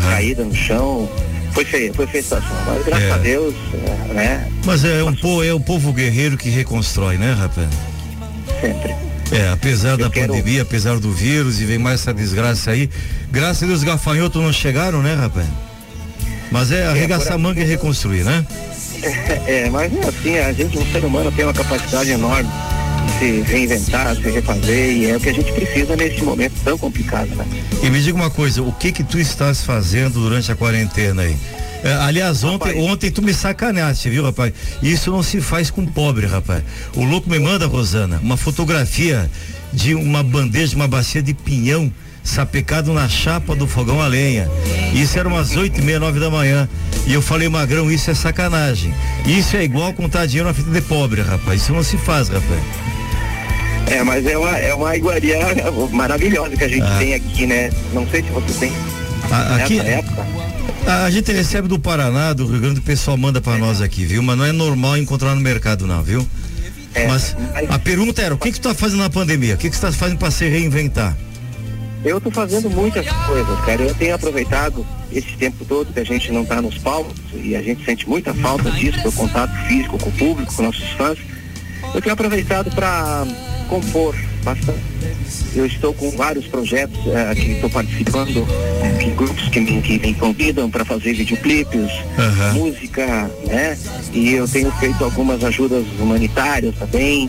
caídas 0.08 0.46
no 0.46 0.54
chão. 0.54 1.08
Foi 1.52 1.64
feio, 1.64 1.92
foi 1.92 2.06
feia 2.06 2.20
a 2.20 2.22
situação. 2.22 2.56
Mas 2.66 2.84
graças 2.84 3.08
É. 3.08 3.12
a 3.12 3.16
Deus, 3.18 3.54
é, 4.10 4.12
né? 4.14 4.48
Mas 4.64 4.84
é 4.84 5.02
um 5.02 5.14
povo, 5.14 5.42
é 5.42 5.52
o 5.52 5.58
povo 5.60 5.92
guerreiro 5.92 6.36
que 6.36 6.50
reconstrói, 6.50 7.16
né, 7.18 7.32
rapaz? 7.32 7.68
Sempre. 8.60 8.94
É, 9.32 9.48
apesar 9.50 9.96
da 9.96 10.08
quero- 10.08 10.32
pandemia, 10.34 10.62
apesar 10.62 10.98
do 11.00 11.10
vírus 11.12 11.60
e 11.60 11.64
vem 11.64 11.78
mais 11.78 12.00
essa 12.00 12.14
desgraça 12.14 12.70
aí, 12.70 12.88
graças 13.30 13.62
a 13.64 13.66
Deus 13.66 13.78
os 13.80 13.84
gafanhotos 13.84 14.40
não 14.40 14.52
chegaram, 14.52 15.02
né, 15.02 15.14
rapaz? 15.14 15.46
Mas 16.50 16.72
é 16.72 16.86
arregaçar 16.86 17.34
a 17.34 17.38
manga 17.38 17.60
e 17.60 17.64
reconstruir, 17.64 18.24
né? 18.24 18.44
É, 19.46 19.68
mas 19.70 19.94
é 19.94 20.08
assim, 20.08 20.38
a 20.38 20.52
gente, 20.52 20.76
o 20.78 20.92
ser 20.92 21.04
humano 21.04 21.30
tem 21.30 21.44
uma 21.44 21.54
capacidade 21.54 22.10
enorme 22.10 22.48
de 23.06 23.18
se 23.18 23.52
reinventar, 23.52 24.16
se 24.16 24.30
refazer, 24.30 24.90
e 24.90 25.10
é 25.10 25.16
o 25.16 25.20
que 25.20 25.28
a 25.28 25.32
gente 25.32 25.52
precisa 25.52 25.96
nesse 25.96 26.22
momento 26.22 26.54
tão 26.64 26.76
complicado, 26.76 27.28
né? 27.34 27.44
E 27.82 27.90
me 27.90 28.00
diga 28.00 28.16
uma 28.16 28.30
coisa, 28.30 28.62
o 28.62 28.72
que 28.72 28.90
que 28.90 29.04
tu 29.04 29.18
estás 29.18 29.62
fazendo 29.62 30.20
durante 30.20 30.50
a 30.50 30.56
quarentena 30.56 31.22
aí? 31.22 31.36
É, 31.82 31.92
aliás, 31.92 32.42
ontem, 32.42 32.80
ontem 32.80 33.10
tu 33.10 33.22
me 33.22 33.32
sacaneaste, 33.32 34.10
viu, 34.10 34.24
rapaz? 34.24 34.52
Isso 34.82 35.12
não 35.12 35.22
se 35.22 35.40
faz 35.40 35.70
com 35.70 35.86
pobre, 35.86 36.26
rapaz. 36.26 36.62
O 36.96 37.04
louco 37.04 37.30
me 37.30 37.38
manda, 37.38 37.66
Rosana, 37.66 38.18
uma 38.20 38.36
fotografia 38.36 39.30
de 39.72 39.94
uma 39.94 40.22
bandeja, 40.22 40.74
uma 40.76 40.88
bacia 40.88 41.22
de 41.22 41.34
pinhão 41.34 41.92
sapecado 42.24 42.92
na 42.92 43.08
chapa 43.08 43.54
do 43.56 43.66
fogão 43.66 44.00
a 44.02 44.06
lenha. 44.06 44.48
Isso 44.94 45.18
era 45.18 45.28
umas 45.28 45.56
oito 45.56 45.80
e 45.80 45.82
meia, 45.84 45.98
nove 46.00 46.20
da 46.20 46.30
manhã. 46.30 46.68
E 47.06 47.14
eu 47.14 47.22
falei, 47.22 47.48
Magrão, 47.48 47.90
isso 47.90 48.10
é 48.10 48.14
sacanagem. 48.14 48.92
Isso 49.26 49.56
é 49.56 49.64
igual 49.64 49.92
contar 49.94 50.26
dinheiro 50.26 50.46
na 50.48 50.54
fita 50.54 50.70
de 50.70 50.80
pobre, 50.82 51.22
rapaz. 51.22 51.62
Isso 51.62 51.72
não 51.72 51.82
se 51.82 51.96
faz, 51.96 52.28
rapaz. 52.28 52.60
É, 53.86 54.02
mas 54.02 54.26
é 54.26 54.36
uma, 54.36 54.58
é 54.58 54.74
uma 54.74 54.94
iguaria 54.96 55.38
maravilhosa 55.92 56.54
que 56.56 56.64
a 56.64 56.68
gente 56.68 56.82
Ah. 56.82 56.96
tem 56.98 57.14
aqui, 57.14 57.46
né? 57.46 57.70
Não 57.94 58.06
sei 58.08 58.22
se 58.22 58.28
você 58.30 58.52
tem 58.66 58.72
A- 59.30 59.56
aqui- 59.56 59.78
época. 59.80 60.26
A, 60.86 61.04
a 61.04 61.10
gente 61.10 61.32
recebe 61.32 61.68
do 61.68 61.78
Paraná, 61.78 62.34
do 62.34 62.46
Rio 62.46 62.60
Grande, 62.60 62.80
o 62.80 62.82
pessoal 62.82 63.16
manda 63.16 63.40
pra 63.40 63.56
nós 63.56 63.80
aqui, 63.80 64.04
viu? 64.04 64.22
Mas 64.22 64.36
não 64.36 64.44
é 64.44 64.52
normal 64.52 64.98
encontrar 64.98 65.34
no 65.34 65.40
mercado, 65.40 65.86
não, 65.86 66.02
viu? 66.02 66.26
Mas 67.06 67.36
a 67.68 67.78
pergunta 67.78 68.22
era, 68.22 68.34
o 68.34 68.38
que 68.38 68.52
que 68.52 68.60
tu 68.60 68.68
tá 68.68 68.74
fazendo 68.74 69.00
na 69.00 69.10
pandemia? 69.10 69.54
O 69.54 69.58
que 69.58 69.70
que 69.70 69.76
você 69.76 69.82
tá 69.82 69.92
fazendo 69.92 70.18
pra 70.18 70.30
se 70.30 70.48
reinventar? 70.48 71.16
Eu 72.04 72.20
tô 72.20 72.30
fazendo 72.30 72.70
muitas 72.70 73.06
coisas, 73.26 73.60
cara. 73.64 73.82
Eu 73.82 73.94
tenho 73.94 74.14
aproveitado 74.14 74.86
esse 75.12 75.36
tempo 75.36 75.64
todo 75.64 75.92
que 75.92 76.00
a 76.00 76.04
gente 76.04 76.30
não 76.30 76.44
tá 76.44 76.62
nos 76.62 76.78
palcos 76.78 77.16
e 77.34 77.56
a 77.56 77.62
gente 77.62 77.84
sente 77.84 78.08
muita 78.08 78.32
falta 78.34 78.70
disso, 78.70 79.02
do 79.02 79.12
contato 79.12 79.52
físico 79.66 79.98
com 79.98 80.08
o 80.08 80.12
público, 80.12 80.54
com 80.54 80.62
nossos 80.62 80.88
fãs. 80.90 81.18
Eu 81.98 82.02
tenho 82.02 82.12
aproveitado 82.12 82.70
para 82.76 83.26
compor 83.68 84.14
bastante. 84.44 84.78
Eu 85.52 85.66
estou 85.66 85.92
com 85.92 86.12
vários 86.12 86.46
projetos 86.46 86.96
eh, 87.08 87.34
que 87.34 87.50
estou 87.54 87.68
participando, 87.68 88.46
de 89.00 89.10
grupos 89.10 89.48
que 89.48 89.58
me, 89.58 89.82
que 89.82 89.98
me 89.98 90.14
convidam 90.14 90.70
para 90.70 90.84
fazer 90.84 91.14
videoclipes, 91.14 91.90
música, 92.54 93.28
né? 93.48 93.76
E 94.12 94.34
eu 94.34 94.46
tenho 94.46 94.70
feito 94.78 95.02
algumas 95.02 95.42
ajudas 95.42 95.84
humanitárias 95.98 96.72
também, 96.76 97.28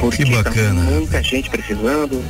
porque 0.00 0.24
Que 0.24 0.32
tá 0.32 0.42
bacana. 0.42 0.82
muita 0.82 1.22
gente 1.22 1.48
precisando, 1.48 2.20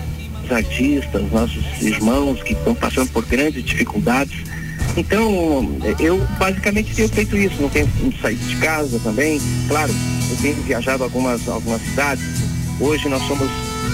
os 0.44 0.52
artistas, 0.52 1.32
nossos 1.32 1.64
irmãos 1.80 2.42
que 2.42 2.52
estão 2.52 2.74
passando 2.74 3.10
por 3.10 3.24
grandes 3.24 3.64
dificuldades. 3.64 4.36
Então, 4.98 5.78
eu 5.98 6.18
basicamente 6.38 6.94
tenho 6.94 7.08
feito 7.08 7.38
isso, 7.38 7.54
não 7.58 7.70
tenho 7.70 7.88
saído 8.20 8.44
de 8.46 8.56
casa 8.56 9.00
também. 9.00 9.40
Claro, 9.66 9.94
eu 10.30 10.36
tenho 10.40 10.56
viajado 10.62 11.04
algumas, 11.04 11.46
algumas 11.48 11.80
cidades. 11.82 12.24
Hoje 12.80 13.08
nós 13.08 13.22
somos 13.26 13.48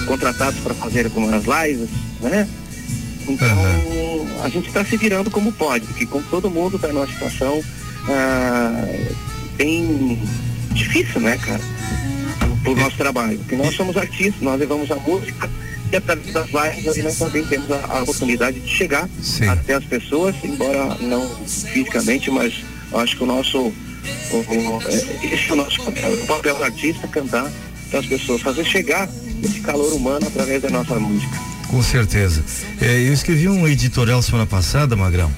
contratados 0.05 0.59
para 0.61 0.73
fazer 0.75 1.05
algumas 1.05 1.43
lives, 1.45 1.89
né? 2.21 2.47
Então, 3.27 3.47
a 4.43 4.47
gente 4.49 4.67
está 4.67 4.85
se 4.85 4.95
virando 4.95 5.29
como 5.29 5.51
pode, 5.51 5.85
porque 5.87 6.05
como 6.05 6.23
todo 6.29 6.49
mundo 6.49 6.77
está 6.77 6.87
numa 6.89 7.05
situação 7.07 7.61
ah, 8.07 8.85
bem 9.57 10.17
difícil, 10.71 11.19
né, 11.21 11.37
cara? 11.37 11.59
Pro 12.63 12.75
nosso 12.75 12.95
trabalho. 12.95 13.37
Porque 13.39 13.55
nós 13.55 13.75
somos 13.75 13.97
artistas, 13.97 14.41
nós 14.41 14.57
levamos 14.59 14.89
a 14.91 14.95
música 14.95 15.49
e 15.91 15.95
através 15.95 16.33
das 16.33 16.47
lives 16.47 17.03
nós 17.03 17.17
também 17.17 17.45
temos 17.45 17.69
a, 17.71 17.75
a 17.89 18.01
oportunidade 18.03 18.59
de 18.61 18.69
chegar 18.69 19.09
até 19.49 19.73
as 19.73 19.83
pessoas, 19.83 20.35
embora 20.43 20.95
não 21.01 21.27
fisicamente, 21.45 22.31
mas 22.31 22.53
eu 22.91 22.99
acho 22.99 23.17
que 23.17 23.23
o 23.23 23.27
nosso 23.27 23.57
o- 23.57 23.73
o- 23.73 23.73
é, 23.73 23.86
esse 25.23 25.49
é 25.49 25.53
o 25.53 25.55
nosso 25.55 25.83
papel, 25.83 26.13
o 26.13 26.27
papel 26.27 26.55
do 26.55 26.63
artista 26.63 27.07
cantar 27.07 27.51
para 27.89 27.99
as 27.99 28.05
pessoas, 28.05 28.41
fazer 28.41 28.65
chegar 28.65 29.09
esse 29.43 29.59
calor 29.61 29.93
humano 29.93 30.27
através 30.27 30.61
da 30.61 30.69
nossa 30.69 30.99
música. 30.99 31.37
Com 31.67 31.81
certeza. 31.81 32.43
É, 32.81 32.99
eu 33.07 33.13
escrevi 33.13 33.47
um 33.47 33.67
editorial 33.67 34.21
semana 34.21 34.45
passada, 34.45 34.95
Magrão, 34.95 35.31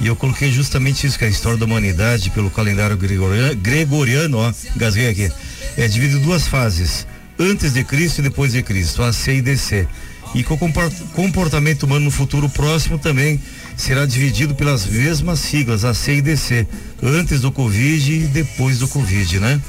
e 0.00 0.06
eu 0.06 0.16
coloquei 0.16 0.50
justamente 0.50 1.06
isso, 1.06 1.18
que 1.18 1.24
é 1.24 1.28
a 1.28 1.30
história 1.30 1.58
da 1.58 1.64
humanidade 1.64 2.30
pelo 2.30 2.50
calendário 2.50 2.96
gregoriano, 2.96 3.56
gregoriano 3.56 4.38
ó, 4.38 4.52
gasguei 4.76 5.08
aqui, 5.08 5.30
é 5.76 5.88
dividido 5.88 6.20
em 6.20 6.22
duas 6.22 6.46
fases, 6.46 7.06
antes 7.38 7.72
de 7.72 7.84
Cristo 7.84 8.18
e 8.18 8.22
depois 8.22 8.52
de 8.52 8.62
Cristo, 8.62 9.02
a 9.02 9.12
C 9.12 9.36
e 9.36 9.42
DC. 9.42 9.86
E 10.34 10.42
que 10.42 10.52
o 10.52 10.56
compor- 10.56 10.90
comportamento 11.14 11.82
humano 11.84 12.06
no 12.06 12.10
futuro 12.10 12.48
próximo 12.48 12.98
também 12.98 13.40
será 13.76 14.06
dividido 14.06 14.54
pelas 14.54 14.86
mesmas 14.86 15.40
siglas, 15.40 15.84
a 15.84 15.92
C 15.92 16.16
e 16.16 16.22
DC, 16.22 16.66
antes 17.02 17.40
do 17.40 17.52
Covid 17.52 18.12
e 18.12 18.26
depois 18.26 18.78
do 18.78 18.88
Covid, 18.88 19.40
né? 19.40 19.60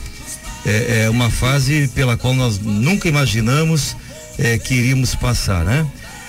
é, 0.65 1.03
é 1.03 1.09
uma 1.09 1.29
fase 1.29 1.87
pela 1.89 2.17
qual 2.17 2.33
nós 2.33 2.59
nunca 2.59 3.07
imaginamos 3.07 3.95
é, 4.37 4.57
que 4.57 4.73
iríamos 4.73 5.15
passar, 5.15 5.63
né? 5.65 5.85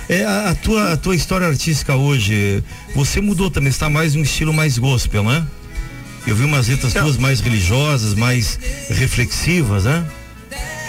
É, 0.09 0.25
a, 0.25 0.51
a 0.51 0.55
tua, 0.55 0.93
a 0.93 0.97
tua 0.97 1.17
história 1.17 1.47
artística 1.47 1.95
hoje, 1.95 2.63
você 2.95 3.21
mudou 3.21 3.51
também, 3.51 3.71
está 3.71 3.89
mais 3.89 4.15
um 4.15 4.23
estilo 4.23 4.53
mais 4.53 4.77
gospel, 4.77 5.25
né? 5.25 5.47
Eu 6.27 6.35
vi 6.35 6.45
umas 6.45 6.69
letras 6.69 6.93
tuas 6.93 7.17
mais 7.17 7.41
religiosas, 7.41 8.15
mais 8.15 8.59
reflexivas, 8.91 9.85
né? 9.85 10.05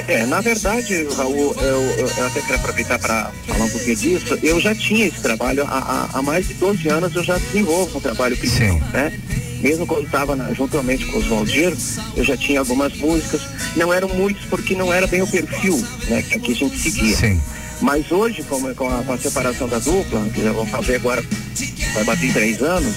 É, 0.08 0.26
na 0.26 0.42
verdade, 0.42 1.08
Raul, 1.16 1.56
eu, 1.60 1.82
eu- 1.98 2.26
até 2.28 2.42
quero 2.42 2.56
aproveitar 2.60 3.00
para 3.00 3.32
falar 3.48 3.66
um 3.66 3.70
pouquinho 3.70 3.96
disso. 3.96 4.38
Eu 4.44 4.60
já 4.60 4.76
tinha 4.76 5.08
esse 5.08 5.22
trabalho 5.22 5.64
há, 5.68 6.10
há- 6.14 6.22
mais 6.22 6.48
de 6.48 6.54
12 6.56 6.88
anos, 6.90 7.16
eu 7.16 7.24
já 7.24 7.38
desenvolvo 7.38 7.98
um 7.98 8.02
trabalho 8.02 8.36
cristão, 8.38 8.78
né? 8.94 9.18
Mesmo 9.62 9.88
quando 9.88 10.06
estava 10.06 10.36
juntamente 10.54 11.06
com 11.06 11.18
os 11.18 11.26
Valdir, 11.28 11.74
eu 12.16 12.24
já 12.24 12.36
tinha 12.38 12.60
algumas 12.60 12.94
músicas. 12.98 13.42
Não 13.76 13.92
eram 13.94 14.10
muitos 14.10 14.46
porque 14.46 14.76
não 14.76 14.94
era 14.94 15.08
bem 15.08 15.22
o 15.22 15.28
perfil, 15.28 15.82
né? 16.08 16.22
Que, 16.22 16.40
que 16.40 16.52
a 16.52 16.56
gente 16.56 16.78
seguia. 16.78 17.16
Sim. 17.16 17.42
Mas 17.82 18.12
hoje, 18.12 18.44
com, 18.44 18.62
com, 18.76 18.90
a, 18.90 19.04
com 19.04 19.14
a 19.14 19.18
separação 19.18 19.68
da 19.68 19.80
dupla, 19.80 20.24
que 20.34 20.42
já 20.44 20.52
vão 20.52 20.66
fazer 20.68 20.96
agora, 20.96 21.24
vai 21.94 22.04
bater 22.04 22.32
três 22.34 22.62
anos, 22.62 22.94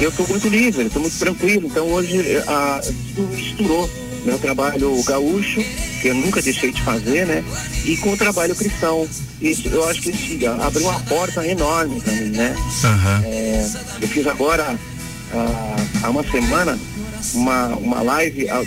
eu 0.00 0.10
estou 0.10 0.26
muito 0.28 0.48
livre, 0.48 0.86
estou 0.86 1.02
muito 1.02 1.18
tranquilo. 1.18 1.66
Então 1.66 1.86
hoje 1.90 2.20
a, 2.46 2.80
misturou 3.34 3.90
meu 4.24 4.38
trabalho 4.38 5.02
gaúcho, 5.04 5.62
que 6.00 6.08
eu 6.08 6.14
nunca 6.14 6.40
deixei 6.42 6.72
de 6.72 6.82
fazer, 6.82 7.26
né? 7.26 7.44
E 7.84 7.96
com 7.96 8.12
o 8.12 8.16
trabalho 8.16 8.54
cristão. 8.54 9.08
Isso, 9.40 9.68
eu 9.68 9.88
acho 9.88 10.02
que 10.02 10.10
isso 10.10 10.46
abriu 10.62 10.88
uma 10.88 11.00
porta 11.00 11.46
enorme 11.46 12.00
para 12.00 12.12
mim, 12.12 12.30
né? 12.30 12.54
É, 13.24 13.68
eu 14.00 14.08
fiz 14.08 14.26
agora, 14.26 14.78
ah, 15.34 15.76
há 16.02 16.10
uma 16.10 16.22
semana, 16.22 16.78
uma, 17.34 17.66
uma 17.76 18.02
live 18.02 18.48
ah, 18.48 18.62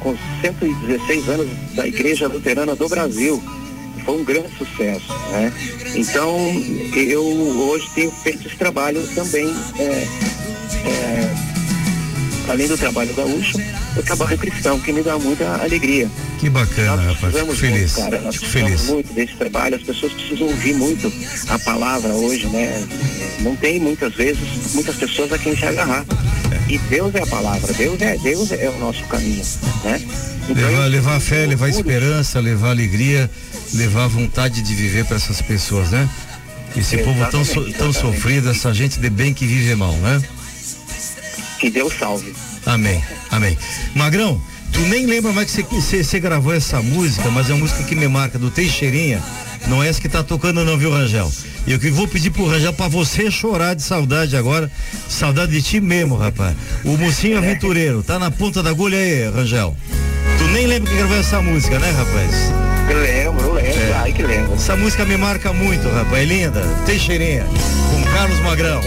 com 0.00 0.16
116 0.40 1.28
anos 1.28 1.48
da 1.74 1.86
Igreja 1.86 2.26
Luterana 2.26 2.74
do 2.74 2.88
Brasil. 2.88 3.42
Foi 4.04 4.20
um 4.20 4.24
grande 4.24 4.48
sucesso, 4.56 5.12
né? 5.30 5.52
Então, 5.94 6.36
eu 6.96 7.22
hoje 7.22 7.88
tenho 7.94 8.10
feito 8.10 8.46
esse 8.46 8.56
trabalho 8.56 9.06
também, 9.14 9.54
é, 9.78 10.06
é, 10.86 11.47
além 12.48 12.66
do 12.66 12.76
trabalho 12.76 13.14
gaúcho, 13.14 13.58
o 13.96 14.02
trabalho 14.02 14.38
cristão, 14.38 14.80
que 14.80 14.92
me 14.92 15.02
dá 15.02 15.18
muita 15.18 15.46
alegria. 15.62 16.08
Que 16.38 16.48
bacana, 16.48 17.02
rapaz. 17.02 17.34
Fico 17.34 17.54
feliz. 17.54 17.96
muito, 17.96 18.10
cara. 18.10 18.20
Nós 18.22 18.36
Fico 18.36 18.50
feliz. 18.50 18.82
muito 18.84 19.12
desse 19.12 19.34
trabalho. 19.34 19.76
As 19.76 19.82
pessoas 19.82 20.12
precisam 20.12 20.46
ouvir 20.46 20.74
muito 20.74 21.12
a 21.48 21.58
palavra 21.58 22.12
hoje, 22.12 22.46
né? 22.46 22.86
Não 23.40 23.56
tem 23.56 23.80
muitas 23.80 24.14
vezes 24.14 24.74
muitas 24.74 24.96
pessoas 24.96 25.32
a 25.32 25.38
quem 25.38 25.56
se 25.56 25.64
agarrar. 25.64 26.04
E 26.68 26.78
Deus 26.78 27.14
é 27.14 27.22
a 27.22 27.26
palavra. 27.26 27.72
Deus 27.72 28.00
é 28.00 28.16
Deus 28.18 28.52
é 28.52 28.68
o 28.68 28.78
nosso 28.78 29.02
caminho, 29.04 29.42
né? 29.84 30.00
Levar, 30.48 30.86
levar 30.86 31.20
fé, 31.20 31.46
levar 31.46 31.68
esperança, 31.68 32.40
levar 32.40 32.70
alegria, 32.70 33.30
levar 33.74 34.06
vontade 34.06 34.62
de 34.62 34.74
viver 34.74 35.04
para 35.04 35.16
essas 35.16 35.42
pessoas, 35.42 35.90
né? 35.90 36.08
Esse 36.76 36.98
povo 36.98 37.18
tão, 37.30 37.44
tão 37.44 37.66
exatamente. 37.66 37.98
sofrido, 37.98 38.50
essa 38.50 38.72
gente 38.72 38.98
de 38.98 39.10
bem 39.10 39.34
que 39.34 39.46
vive 39.46 39.74
mal, 39.74 39.92
né? 39.94 40.22
Que 41.58 41.70
Deus 41.70 41.92
salve. 41.98 42.34
Amém, 42.64 43.02
amém. 43.30 43.56
Magrão, 43.94 44.40
tu 44.72 44.80
nem 44.80 45.06
lembra 45.06 45.32
mais 45.32 45.50
que 45.50 45.62
você- 45.62 46.20
gravou 46.20 46.54
essa 46.54 46.80
música, 46.82 47.28
mas 47.30 47.48
é 47.50 47.52
uma 47.54 47.60
música 47.60 47.82
que 47.82 47.94
me 47.94 48.06
marca, 48.08 48.38
do 48.38 48.50
Teixeirinha. 48.50 49.22
Não 49.66 49.82
é 49.82 49.88
essa 49.88 50.00
que 50.00 50.08
tá 50.08 50.22
tocando 50.22 50.64
não, 50.64 50.78
viu, 50.78 50.90
Rangel? 50.90 51.30
E 51.66 51.72
eu 51.72 51.78
que 51.78 51.90
vou 51.90 52.06
pedir 52.06 52.30
pro 52.30 52.46
Rangel 52.46 52.72
pra 52.72 52.86
você 52.88 53.30
chorar 53.30 53.74
de 53.74 53.82
saudade 53.82 54.36
agora. 54.36 54.70
Saudade 55.08 55.52
de 55.52 55.60
ti 55.62 55.80
mesmo, 55.80 56.16
rapaz. 56.16 56.54
O 56.84 56.96
mocinho 56.96 57.38
aventureiro, 57.38 58.02
tá 58.02 58.18
na 58.18 58.30
ponta 58.30 58.62
da 58.62 58.70
agulha 58.70 58.96
aí, 58.96 59.28
Rangel. 59.28 59.76
Tu 60.38 60.44
nem 60.48 60.66
lembra 60.66 60.88
que 60.90 60.96
gravou 60.96 61.16
essa 61.18 61.42
música, 61.42 61.78
né, 61.78 61.90
rapaz? 61.90 62.30
Eu 62.88 63.00
lembro, 63.02 63.46
eu 63.46 63.52
lembro. 63.54 63.94
Ai, 63.96 64.12
que 64.12 64.22
lembro. 64.22 64.54
Essa 64.54 64.76
música 64.76 65.04
me 65.04 65.16
marca 65.16 65.52
muito, 65.52 65.88
rapaz. 65.88 66.22
É 66.22 66.24
linda. 66.24 66.62
Teixeirinha, 66.86 67.44
com 67.90 68.02
Carlos 68.12 68.38
Magrão. 68.40 68.80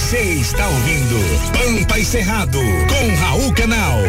Você 0.00 0.18
está 0.18 0.66
ouvindo 0.66 1.14
Pampa 1.52 1.98
e 1.98 2.04
Cerrado 2.04 2.58
com 2.58 3.14
Raul 3.22 3.52
Canal. 3.52 4.00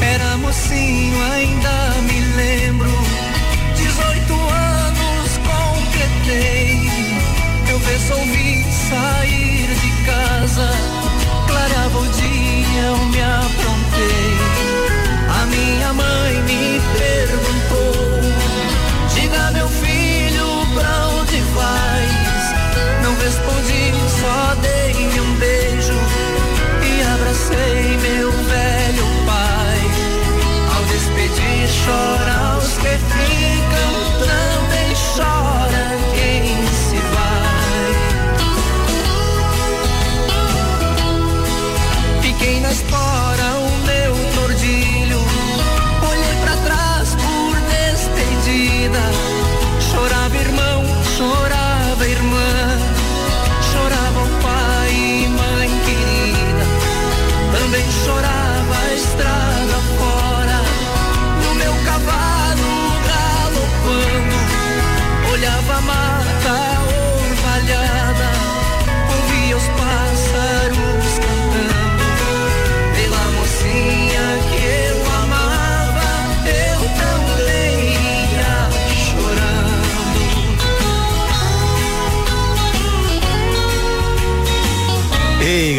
Era 0.00 0.36
mocinho, 0.36 1.20
ainda 1.32 1.94
me 2.02 2.20
lembro. 2.36 2.90
18 3.74 4.34
anos 4.34 5.40
completei. 5.48 6.90
Eu 7.68 7.78
resolvi 7.78 8.64
sair 8.88 9.66
de 9.74 9.90
casa. 10.04 10.70
Clareava 11.48 11.98
o 11.98 12.06
dia, 12.08 12.82
eu 12.82 12.96
me 13.06 13.20
aprontei. 13.20 14.36
A 15.40 15.46
minha 15.46 15.92
mãe 15.94 16.42
me 16.42 16.80
perguntou: 16.98 17.51
respondi, 23.22 23.92
só 24.20 24.54
dei 24.56 25.20
um 25.20 25.34
beijo 25.36 25.94
e 26.82 27.02
abracei 27.14 27.96
meu 27.98 28.32
velho 28.32 29.04
pai. 29.26 29.80
Ao 30.74 30.84
despedir, 30.84 31.68
chora 31.84 32.58
os 32.58 32.72
que 32.78 32.98
ficam, 32.98 33.92
também 34.26 34.94
chora 35.16 35.51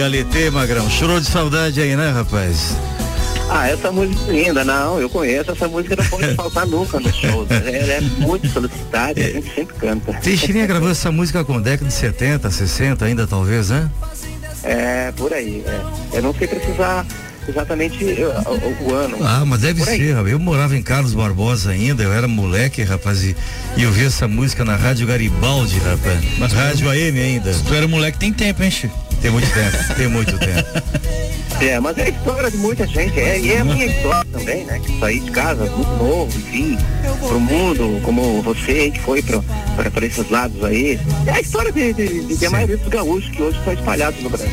Galetê, 0.04 0.50
Magrão, 0.50 0.90
chorou 0.90 1.18
de 1.18 1.26
saudade 1.26 1.80
aí, 1.80 1.96
né, 1.96 2.12
rapaz? 2.12 2.76
Ah, 3.50 3.70
essa 3.70 3.90
música 3.90 4.20
é 4.30 4.34
linda, 4.34 4.66
não, 4.66 5.00
eu 5.00 5.10
conheço, 5.10 5.52
essa 5.52 5.66
música 5.66 5.96
não 5.96 6.04
pode 6.10 6.36
faltar 6.36 6.68
nunca 6.68 7.00
nos 7.00 7.16
shows. 7.16 7.50
Ela 7.50 7.70
é 7.70 8.02
muito 8.02 8.50
solicitada 8.50 9.18
e 9.18 9.24
a 9.24 9.32
gente 9.32 9.56
sempre 9.56 9.74
canta. 9.78 10.12
Teixeirinha 10.16 10.68
gravou 10.68 10.92
essa 10.92 11.10
música 11.10 11.46
com 11.46 11.62
década 11.62 11.88
de 11.88 11.94
70, 11.94 12.52
60 12.52 13.06
ainda 13.06 13.26
talvez, 13.26 13.70
né? 13.70 13.90
É, 14.62 15.14
por 15.14 15.32
aí. 15.32 15.64
É. 15.66 16.18
Eu 16.18 16.22
não 16.22 16.34
sei 16.34 16.50
precisar 16.50 17.06
exatamente 17.48 18.04
o, 18.04 18.90
o 18.90 18.94
ano. 18.94 19.18
Ah, 19.22 19.46
mas 19.46 19.62
deve 19.62 19.82
ser, 19.86 20.16
rapaz. 20.16 20.34
eu 20.34 20.40
morava 20.40 20.76
em 20.76 20.84
Carlos 20.84 21.14
Barbosa 21.14 21.72
ainda, 21.72 22.04
eu 22.04 22.12
era 22.12 22.28
moleque, 22.28 22.84
rapaz, 22.84 23.24
e, 23.24 23.38
e 23.78 23.84
eu 23.84 23.92
vi 23.94 24.06
essa 24.06 24.28
música 24.28 24.66
na 24.66 24.76
Rádio 24.76 25.08
Garibaldi, 25.08 25.80
rapaz. 25.80 26.20
Mas 26.38 26.52
Rádio 26.52 26.90
AM 26.90 27.22
ainda. 27.22 27.54
Se 27.54 27.64
tu 27.64 27.74
era 27.74 27.88
moleque, 27.88 28.18
tem 28.18 28.34
tempo, 28.34 28.62
hein, 28.64 28.70
Che? 28.70 28.92
Tem 29.24 29.32
muito 29.32 29.48
tempo, 29.54 29.96
tem 29.96 30.08
muito 30.10 30.38
tempo. 30.38 30.84
É, 31.62 31.80
mas 31.80 31.98
é 31.98 32.04
a 32.04 32.10
história 32.10 32.52
de 32.52 32.58
muita 32.58 32.86
gente, 32.86 33.18
é, 33.18 33.40
e 33.40 33.54
é 33.54 33.60
a 33.60 33.64
minha 33.64 33.86
história 33.86 34.26
também, 34.34 34.66
né? 34.66 34.82
Que 34.86 35.00
saí 35.00 35.22
de 35.22 35.32
casa 35.32 35.64
muito 35.64 35.92
novo, 35.92 36.38
enfim, 36.38 36.78
pro 37.26 37.40
mundo, 37.40 38.02
como 38.04 38.42
você 38.42 38.92
que 38.92 39.00
foi 39.00 39.22
pra, 39.22 39.42
pra, 39.78 39.90
pra 39.90 40.06
esses 40.06 40.30
lados 40.30 40.62
aí. 40.62 41.00
É 41.26 41.32
a 41.32 41.40
história 41.40 41.72
de, 41.72 41.94
de, 41.94 42.26
de, 42.26 42.36
de 42.36 42.46
a 42.46 42.50
maioria 42.50 42.76
dos 42.76 42.90
gaúchos 42.90 43.30
que 43.30 43.42
hoje 43.42 43.58
estão 43.58 43.72
espalhados 43.72 44.22
no 44.22 44.30
Brasil. 44.30 44.50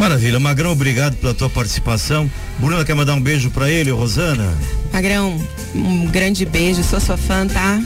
Maravilha, 0.00 0.40
Magrão, 0.40 0.72
obrigado 0.72 1.14
pela 1.14 1.32
tua 1.32 1.48
participação. 1.48 2.28
Bruna 2.58 2.84
quer 2.84 2.94
mandar 2.94 3.14
um 3.14 3.20
beijo 3.20 3.48
pra 3.50 3.70
ele, 3.70 3.92
Rosana? 3.92 4.52
Magrão, 4.92 5.40
um 5.72 6.08
grande 6.08 6.44
beijo, 6.44 6.82
sou 6.82 6.98
sua 6.98 7.16
fã, 7.16 7.46
tá? 7.46 7.80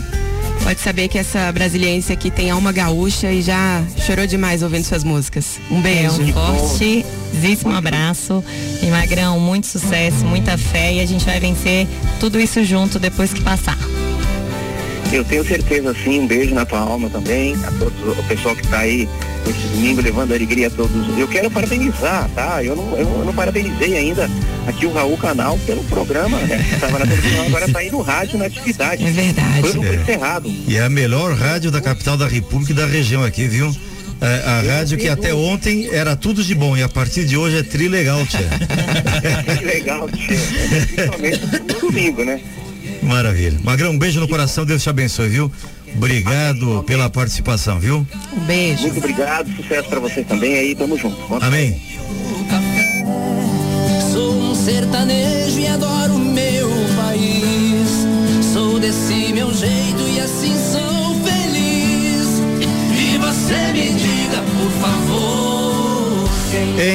Pode 0.65 0.81
saber 0.81 1.09
que 1.09 1.19
essa 1.19 1.53
brasiliense 1.53 2.11
aqui 2.11 2.31
tem 2.31 2.51
alma 2.51 2.73
gaúcha 2.73 3.31
e 3.31 3.43
já 3.43 3.85
chorou 4.07 4.27
demais 4.27 4.63
ouvindo 4.63 4.83
suas 4.85 5.05
músicas. 5.05 5.61
Um 5.71 5.79
É 5.81 5.83
beijo. 5.83 6.23
um 6.23 6.33
fortíssimo 6.33 7.75
abraço. 7.77 8.43
E 8.83 8.87
Magrão, 8.87 9.39
muito 9.39 9.67
sucesso, 9.67 10.25
muita 10.25 10.57
fé 10.57 10.95
e 10.95 11.01
a 11.01 11.07
gente 11.07 11.23
vai 11.27 11.39
vencer 11.39 11.87
tudo 12.19 12.41
isso 12.41 12.65
junto 12.65 12.99
depois 12.99 13.31
que 13.35 13.43
passar. 13.43 13.77
Eu 15.15 15.25
tenho 15.25 15.45
certeza, 15.47 15.95
sim, 16.03 16.21
um 16.21 16.27
beijo 16.27 16.55
na 16.55 16.67
tua 16.67 16.81
alma 16.81 17.09
também, 17.09 17.55
a 17.65 17.71
todos 17.73 18.19
o 18.19 18.23
pessoal 18.25 18.57
que 18.57 18.63
está 18.65 18.81
aí 18.81 19.09
esse 19.49 19.69
domingo 19.69 20.01
levando 20.01 20.33
alegria 20.33 20.67
a 20.67 20.71
todos. 20.71 20.91
Eu 21.19 21.29
quero 21.29 21.49
parabenizar, 21.51 22.29
tá? 22.35 22.65
Eu 22.65 22.75
não, 22.75 22.97
eu 22.97 23.25
não 23.25 23.33
parabenizei 23.33 23.97
ainda 23.97 24.29
aqui 24.67 24.87
o 24.87 24.93
Raul 24.93 25.17
Canal 25.17 25.57
pelo 25.67 25.85
programa, 25.85 26.37
né? 26.39 26.65
Que 26.69 26.75
Estava 26.75 26.99
na 26.99 27.07
televisão, 27.07 27.47
agora 27.47 27.67
está 27.67 27.79
aí 27.79 27.91
no 27.93 28.01
rádio 28.01 28.39
na 28.39 28.47
atividade. 28.47 29.05
É 29.07 29.11
verdade. 29.11 29.61
Foi 29.61 29.73
no 29.75 29.85
É. 29.85 29.95
encerrado. 29.95 30.53
E 30.67 30.77
é 30.77 30.83
a 30.83 30.89
melhor 30.91 31.33
rádio 31.35 31.71
da 31.71 31.81
capital 31.81 32.17
da 32.17 32.27
República 32.27 32.73
e 32.73 32.75
da 32.75 32.87
região 32.87 33.23
aqui, 33.23 33.47
viu? 33.47 33.71
É, 34.21 34.43
a 34.49 34.61
rádio 34.77 34.97
que 34.97 35.09
até 35.09 35.35
ontem 35.35 35.89
era 35.93 36.17
tudo 36.17 36.43
de 36.43 36.55
bom 36.55 36.77
e 36.77 36.83
a 36.83 36.89
partir 36.89 37.25
de 37.27 37.37
hoje 37.37 37.59
é 37.59 37.63
trilegal, 37.63 38.25
tia. 38.27 38.49
Que 39.59 39.65
legal, 39.65 40.09
tia. 40.09 40.39
Principalmente 40.69 41.41
no 41.75 41.81
domingo, 41.81 42.25
né? 42.25 42.41
Maravilha. 43.05 43.59
Magrão, 43.63 43.93
um 43.93 43.99
beijo 43.99 44.21
no 44.21 44.29
coração, 44.29 44.65
Deus 44.65 44.83
te 44.83 44.89
abençoe, 44.89 45.29
viu? 45.29 45.53
Obrigado 45.97 46.83
pela 46.85 47.09
participação, 47.09 47.79
viu? 47.79 48.07
Um 48.33 48.41
beijo. 48.41 48.83
Muito 48.83 48.99
obrigado, 48.99 49.49
sucesso 49.57 49.89
para 49.89 50.01
vocês 50.01 50.27
também 50.27 50.55
aí, 50.55 50.75
tamo 50.75 50.99
junto. 50.99 51.17
Conta 51.23 51.47
Amém. 51.47 51.81
Sou 54.13 54.35
um 54.35 54.55
sertanejo 54.55 55.59
e 55.61 55.67
adoro 55.67 56.19
meu 56.19 56.69
país. 56.97 57.89
Sou 58.53 58.81
desse 58.81 59.33
meu 59.33 59.53
jeito 59.55 60.01
e 60.09 60.21
assim 60.21 60.55
sou 60.73 61.15
feliz. 61.23 62.41
E 62.99 63.19
você 63.19 63.73
me 63.73 63.93
diga, 63.95 64.43
por 64.43 64.71
favor. 64.81 66.29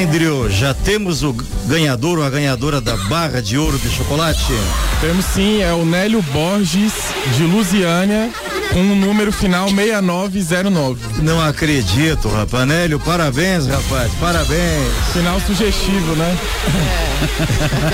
Andrew, 0.02 0.50
já 0.50 0.74
temos 0.74 1.22
o 1.22 1.32
ganhador 1.66 2.18
ou 2.18 2.24
a 2.24 2.30
ganhadora 2.30 2.80
da 2.80 2.96
barra 3.08 3.40
de 3.40 3.56
ouro 3.56 3.78
de 3.78 3.88
chocolate? 3.88 4.52
Temos 5.00 5.24
sim, 5.24 5.62
é 5.62 5.72
o 5.72 5.82
Nélio 5.84 6.20
Borges, 6.20 6.92
de 7.34 7.44
Lusiânia, 7.44 8.30
com 8.70 8.80
o 8.80 8.94
número 8.94 9.32
final 9.32 9.68
6909. 9.70 11.22
Não 11.22 11.40
acredito, 11.40 12.28
rapaz. 12.28 12.68
Nélio, 12.68 13.00
parabéns, 13.00 13.66
rapaz. 13.66 14.12
Parabéns. 14.20 14.92
Final 15.14 15.40
sugestivo, 15.40 16.14
né? 16.16 16.38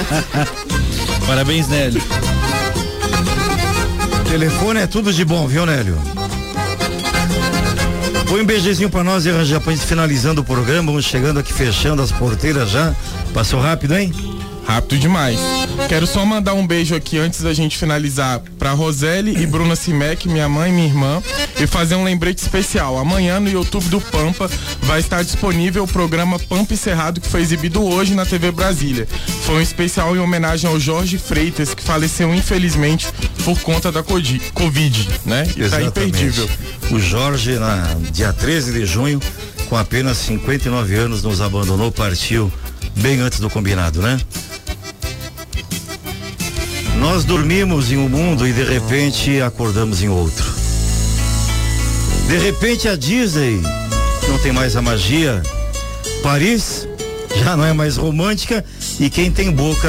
Parabéns, 1.28 1.68
Nélio. 1.68 2.02
Telefone 4.28 4.80
é 4.80 4.86
tudo 4.88 5.12
de 5.12 5.24
bom, 5.24 5.46
viu, 5.46 5.64
Nélio? 5.64 5.96
Põe 8.28 8.42
um 8.42 8.44
beijezinho 8.44 8.90
pra 8.90 9.04
nós 9.04 9.24
pra 9.24 9.44
gente 9.44 9.86
finalizando 9.86 10.40
o 10.40 10.44
programa, 10.44 10.90
vamos 10.90 11.04
chegando 11.04 11.38
aqui 11.38 11.52
fechando 11.52 12.02
as 12.02 12.10
porteiras 12.10 12.68
já. 12.68 12.92
Passou 13.32 13.60
rápido, 13.60 13.96
hein? 13.96 14.12
Rápido 14.66 14.98
demais. 14.98 15.38
Quero 15.88 16.04
só 16.04 16.24
mandar 16.26 16.54
um 16.54 16.66
beijo 16.66 16.96
aqui 16.96 17.16
antes 17.16 17.40
da 17.42 17.54
gente 17.54 17.78
finalizar 17.78 18.40
pra 18.58 18.72
Roseli 18.72 19.40
e 19.40 19.46
Bruna 19.46 19.76
Simec, 19.76 20.28
minha 20.28 20.48
mãe 20.48 20.70
e 20.70 20.74
minha 20.74 20.86
irmã, 20.88 21.22
e 21.60 21.66
fazer 21.66 21.94
um 21.94 22.02
lembrete 22.02 22.38
especial. 22.38 22.98
Amanhã 22.98 23.38
no 23.38 23.48
YouTube 23.48 23.88
do 23.88 24.00
Pampa 24.00 24.50
vai 24.82 24.98
estar 24.98 25.22
disponível 25.22 25.84
o 25.84 25.88
programa 25.88 26.40
Pampa 26.40 26.74
Cerrado 26.74 27.20
que 27.20 27.28
foi 27.28 27.40
exibido 27.40 27.84
hoje 27.84 28.14
na 28.14 28.26
TV 28.26 28.50
Brasília. 28.50 29.06
Foi 29.44 29.54
um 29.56 29.60
especial 29.60 30.16
em 30.16 30.18
homenagem 30.18 30.68
ao 30.68 30.78
Jorge 30.78 31.18
Freitas, 31.18 31.72
que 31.72 31.82
faleceu 31.82 32.34
infelizmente 32.34 33.06
por 33.44 33.60
conta 33.60 33.92
da 33.92 34.02
Covid, 34.02 35.08
né? 35.24 35.46
E 35.56 35.68
tá 35.68 35.80
imperdível. 35.80 36.48
O 36.90 36.98
Jorge, 36.98 37.58
na 37.60 37.96
dia 38.10 38.32
13 38.32 38.72
de 38.72 38.84
junho, 38.84 39.20
com 39.68 39.76
apenas 39.76 40.18
59 40.18 40.94
anos, 40.96 41.22
nos 41.22 41.40
abandonou, 41.40 41.92
partiu 41.92 42.52
bem 42.96 43.20
antes 43.20 43.38
do 43.38 43.48
combinado, 43.48 44.02
né? 44.02 44.18
Nós 47.08 47.24
dormimos 47.24 47.92
em 47.92 47.96
um 47.96 48.08
mundo 48.08 48.48
e 48.48 48.52
de 48.52 48.64
repente 48.64 49.40
acordamos 49.40 50.02
em 50.02 50.08
outro. 50.08 50.44
De 52.26 52.36
repente 52.36 52.88
a 52.88 52.96
Disney 52.96 53.62
não 54.28 54.36
tem 54.40 54.52
mais 54.52 54.74
a 54.74 54.82
magia. 54.82 55.40
Paris 56.20 56.86
já 57.36 57.56
não 57.56 57.64
é 57.64 57.72
mais 57.72 57.96
romântica 57.96 58.64
e 58.98 59.08
quem 59.08 59.30
tem 59.30 59.52
boca 59.52 59.88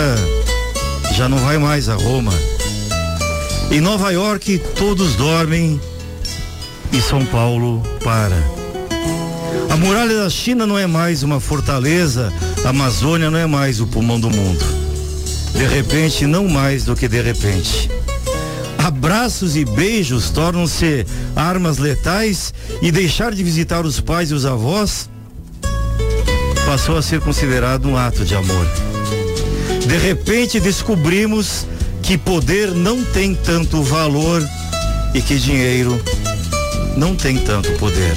já 1.15 1.27
não 1.27 1.39
vai 1.39 1.57
mais 1.57 1.89
a 1.89 1.95
Roma. 1.95 2.33
Em 3.71 3.81
Nova 3.81 4.11
York 4.11 4.61
todos 4.75 5.15
dormem 5.15 5.81
e 6.93 7.01
São 7.01 7.25
Paulo 7.25 7.81
para. 8.03 8.37
A 9.71 9.75
muralha 9.75 10.19
da 10.19 10.29
China 10.29 10.67
não 10.67 10.77
é 10.77 10.85
mais 10.85 11.23
uma 11.23 11.39
fortaleza, 11.39 12.31
a 12.63 12.69
Amazônia 12.69 13.31
não 13.31 13.39
é 13.39 13.47
mais 13.47 13.81
o 13.81 13.87
pulmão 13.87 14.19
do 14.19 14.29
mundo. 14.29 14.76
De 15.53 15.65
repente, 15.65 16.25
não 16.25 16.47
mais 16.47 16.85
do 16.85 16.95
que 16.95 17.07
de 17.07 17.21
repente. 17.21 17.89
Abraços 18.77 19.57
e 19.57 19.65
beijos 19.65 20.29
tornam-se 20.29 21.05
armas 21.35 21.77
letais 21.77 22.53
e 22.81 22.91
deixar 22.91 23.33
de 23.33 23.43
visitar 23.43 23.85
os 23.85 23.99
pais 23.99 24.31
e 24.31 24.33
os 24.33 24.45
avós 24.45 25.09
passou 26.65 26.97
a 26.97 27.01
ser 27.01 27.19
considerado 27.21 27.87
um 27.87 27.97
ato 27.97 28.23
de 28.23 28.35
amor. 28.35 28.67
De 29.85 29.97
repente 29.97 30.59
descobrimos 30.59 31.65
que 32.01 32.17
poder 32.17 32.71
não 32.71 33.03
tem 33.03 33.35
tanto 33.35 33.81
valor 33.83 34.41
e 35.13 35.21
que 35.21 35.37
dinheiro 35.37 36.01
não 36.95 37.15
tem 37.15 37.37
tanto 37.37 37.71
poder. 37.73 38.15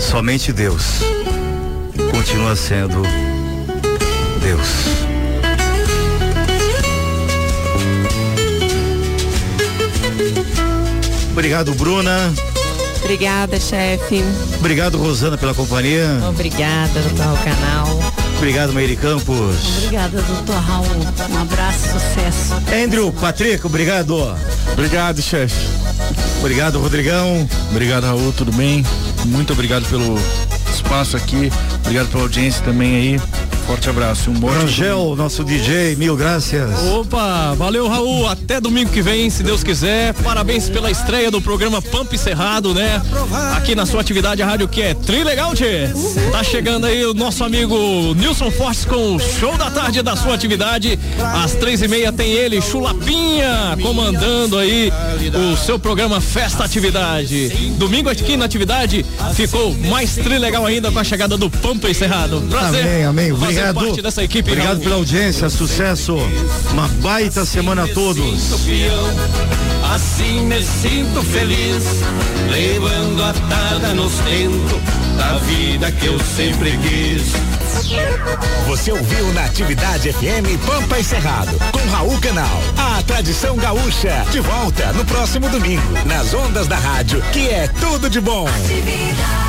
Somente 0.00 0.52
Deus 0.52 1.00
continua 2.12 2.56
sendo 2.56 3.02
Deus. 4.40 4.97
Obrigado, 11.38 11.72
Bruna. 11.76 12.34
Obrigada, 13.00 13.60
chefe. 13.60 14.24
Obrigado, 14.58 14.98
Rosana, 14.98 15.38
pela 15.38 15.54
companhia. 15.54 16.04
Obrigada, 16.28 17.00
doutor 17.00 17.26
Raul 17.26 17.38
Canal. 17.38 18.00
Obrigado, 18.38 18.72
Meire 18.72 18.96
Campos. 18.96 19.78
Obrigada, 19.78 20.20
doutor 20.20 20.56
Raul. 20.56 20.84
Um 21.30 21.38
abraço, 21.38 21.92
sucesso. 21.92 22.54
Andrew, 22.84 23.12
Patrick, 23.12 23.64
obrigado. 23.64 24.36
Obrigado, 24.72 25.22
chefe. 25.22 25.54
Obrigado, 26.40 26.80
Rodrigão. 26.80 27.48
Obrigado, 27.70 28.02
Raul, 28.02 28.32
tudo 28.32 28.50
bem? 28.50 28.84
Muito 29.26 29.52
obrigado 29.52 29.88
pelo 29.88 30.18
espaço 30.74 31.16
aqui. 31.16 31.52
Obrigado 31.82 32.08
pela 32.08 32.24
audiência 32.24 32.64
também 32.64 32.96
aí. 32.96 33.20
Forte 33.68 33.90
abraço. 33.90 34.30
Um 34.30 34.32
bom 34.32 34.48
Rangel, 34.48 35.14
nosso 35.14 35.44
DJ, 35.44 35.94
mil 35.94 36.16
graças. 36.16 36.82
Opa, 36.84 37.52
valeu 37.54 37.86
Raul, 37.86 38.26
até 38.26 38.58
domingo 38.62 38.90
que 38.90 39.02
vem, 39.02 39.28
se 39.28 39.42
Deus 39.42 39.62
quiser. 39.62 40.14
Parabéns 40.14 40.70
pela 40.70 40.90
estreia 40.90 41.30
do 41.30 41.38
programa 41.38 41.82
Pampa 41.82 42.14
e 42.14 42.18
Cerrado, 42.18 42.72
né? 42.72 43.02
Aqui 43.54 43.74
na 43.74 43.84
sua 43.84 44.00
atividade, 44.00 44.42
a 44.42 44.46
rádio 44.46 44.68
que 44.68 44.80
é 44.80 44.94
Trilegal, 44.94 45.54
tchê. 45.54 45.90
Tá 46.32 46.42
chegando 46.42 46.86
aí 46.86 47.04
o 47.04 47.12
nosso 47.12 47.44
amigo 47.44 47.76
Nilson 48.14 48.50
Fortes 48.50 48.86
com 48.86 49.16
o 49.16 49.20
show 49.20 49.54
da 49.58 49.70
tarde 49.70 50.00
da 50.00 50.16
sua 50.16 50.34
atividade. 50.34 50.98
Às 51.20 51.52
três 51.52 51.82
e 51.82 51.88
meia 51.88 52.10
tem 52.10 52.32
ele, 52.32 52.62
Chulapinha, 52.62 53.76
comandando 53.82 54.56
aí 54.56 54.90
o 55.52 55.58
seu 55.58 55.78
programa 55.78 56.22
Festa 56.22 56.64
Atividade. 56.64 57.48
Domingo 57.76 58.08
aqui 58.08 58.34
na 58.34 58.46
atividade 58.46 59.04
ficou 59.34 59.74
mais 59.90 60.14
trilegal 60.14 60.64
ainda 60.64 60.90
com 60.90 60.98
a 60.98 61.04
chegada 61.04 61.36
do 61.36 61.50
Pampa 61.50 61.90
e 61.90 61.94
Cerrado. 61.94 62.42
Prazer. 62.48 62.80
Amém, 62.80 63.04
amém. 63.04 63.36
fazer 63.36 63.57
Obrigado. 63.58 63.86
parte 63.86 64.02
dessa 64.02 64.22
equipe. 64.22 64.50
Obrigado 64.50 64.74
Raul. 64.74 64.82
pela 64.82 64.94
audiência, 64.96 65.48
sucesso. 65.48 66.16
Uma 66.72 66.88
baita 67.00 67.44
semana 67.44 67.84
a 67.84 67.88
todos. 67.88 68.52
Assim 69.94 70.42
me 70.42 70.62
sinto 70.62 71.22
feliz, 71.22 71.84
levando 72.50 72.98
nos 73.94 74.12
tentos 74.18 75.16
da 75.16 75.38
vida 75.38 75.90
que 75.92 76.06
eu 76.06 76.18
sempre 76.36 76.78
quis. 76.78 77.32
Você 78.66 78.92
ouviu 78.92 79.32
na 79.32 79.44
Atividade 79.44 80.12
FM 80.12 80.58
Pampa 80.66 80.98
e 80.98 81.04
Cerrado, 81.04 81.56
com 81.72 81.90
Raul 81.90 82.18
Canal. 82.20 82.60
A 82.76 83.02
tradição 83.02 83.56
gaúcha, 83.56 84.26
de 84.30 84.40
volta 84.40 84.92
no 84.92 85.04
próximo 85.04 85.48
domingo, 85.48 85.94
nas 86.04 86.34
ondas 86.34 86.66
da 86.66 86.76
rádio, 86.76 87.22
que 87.32 87.48
é 87.48 87.66
tudo 87.68 88.10
de 88.10 88.20
bom. 88.20 88.46
Atividade. 88.46 89.47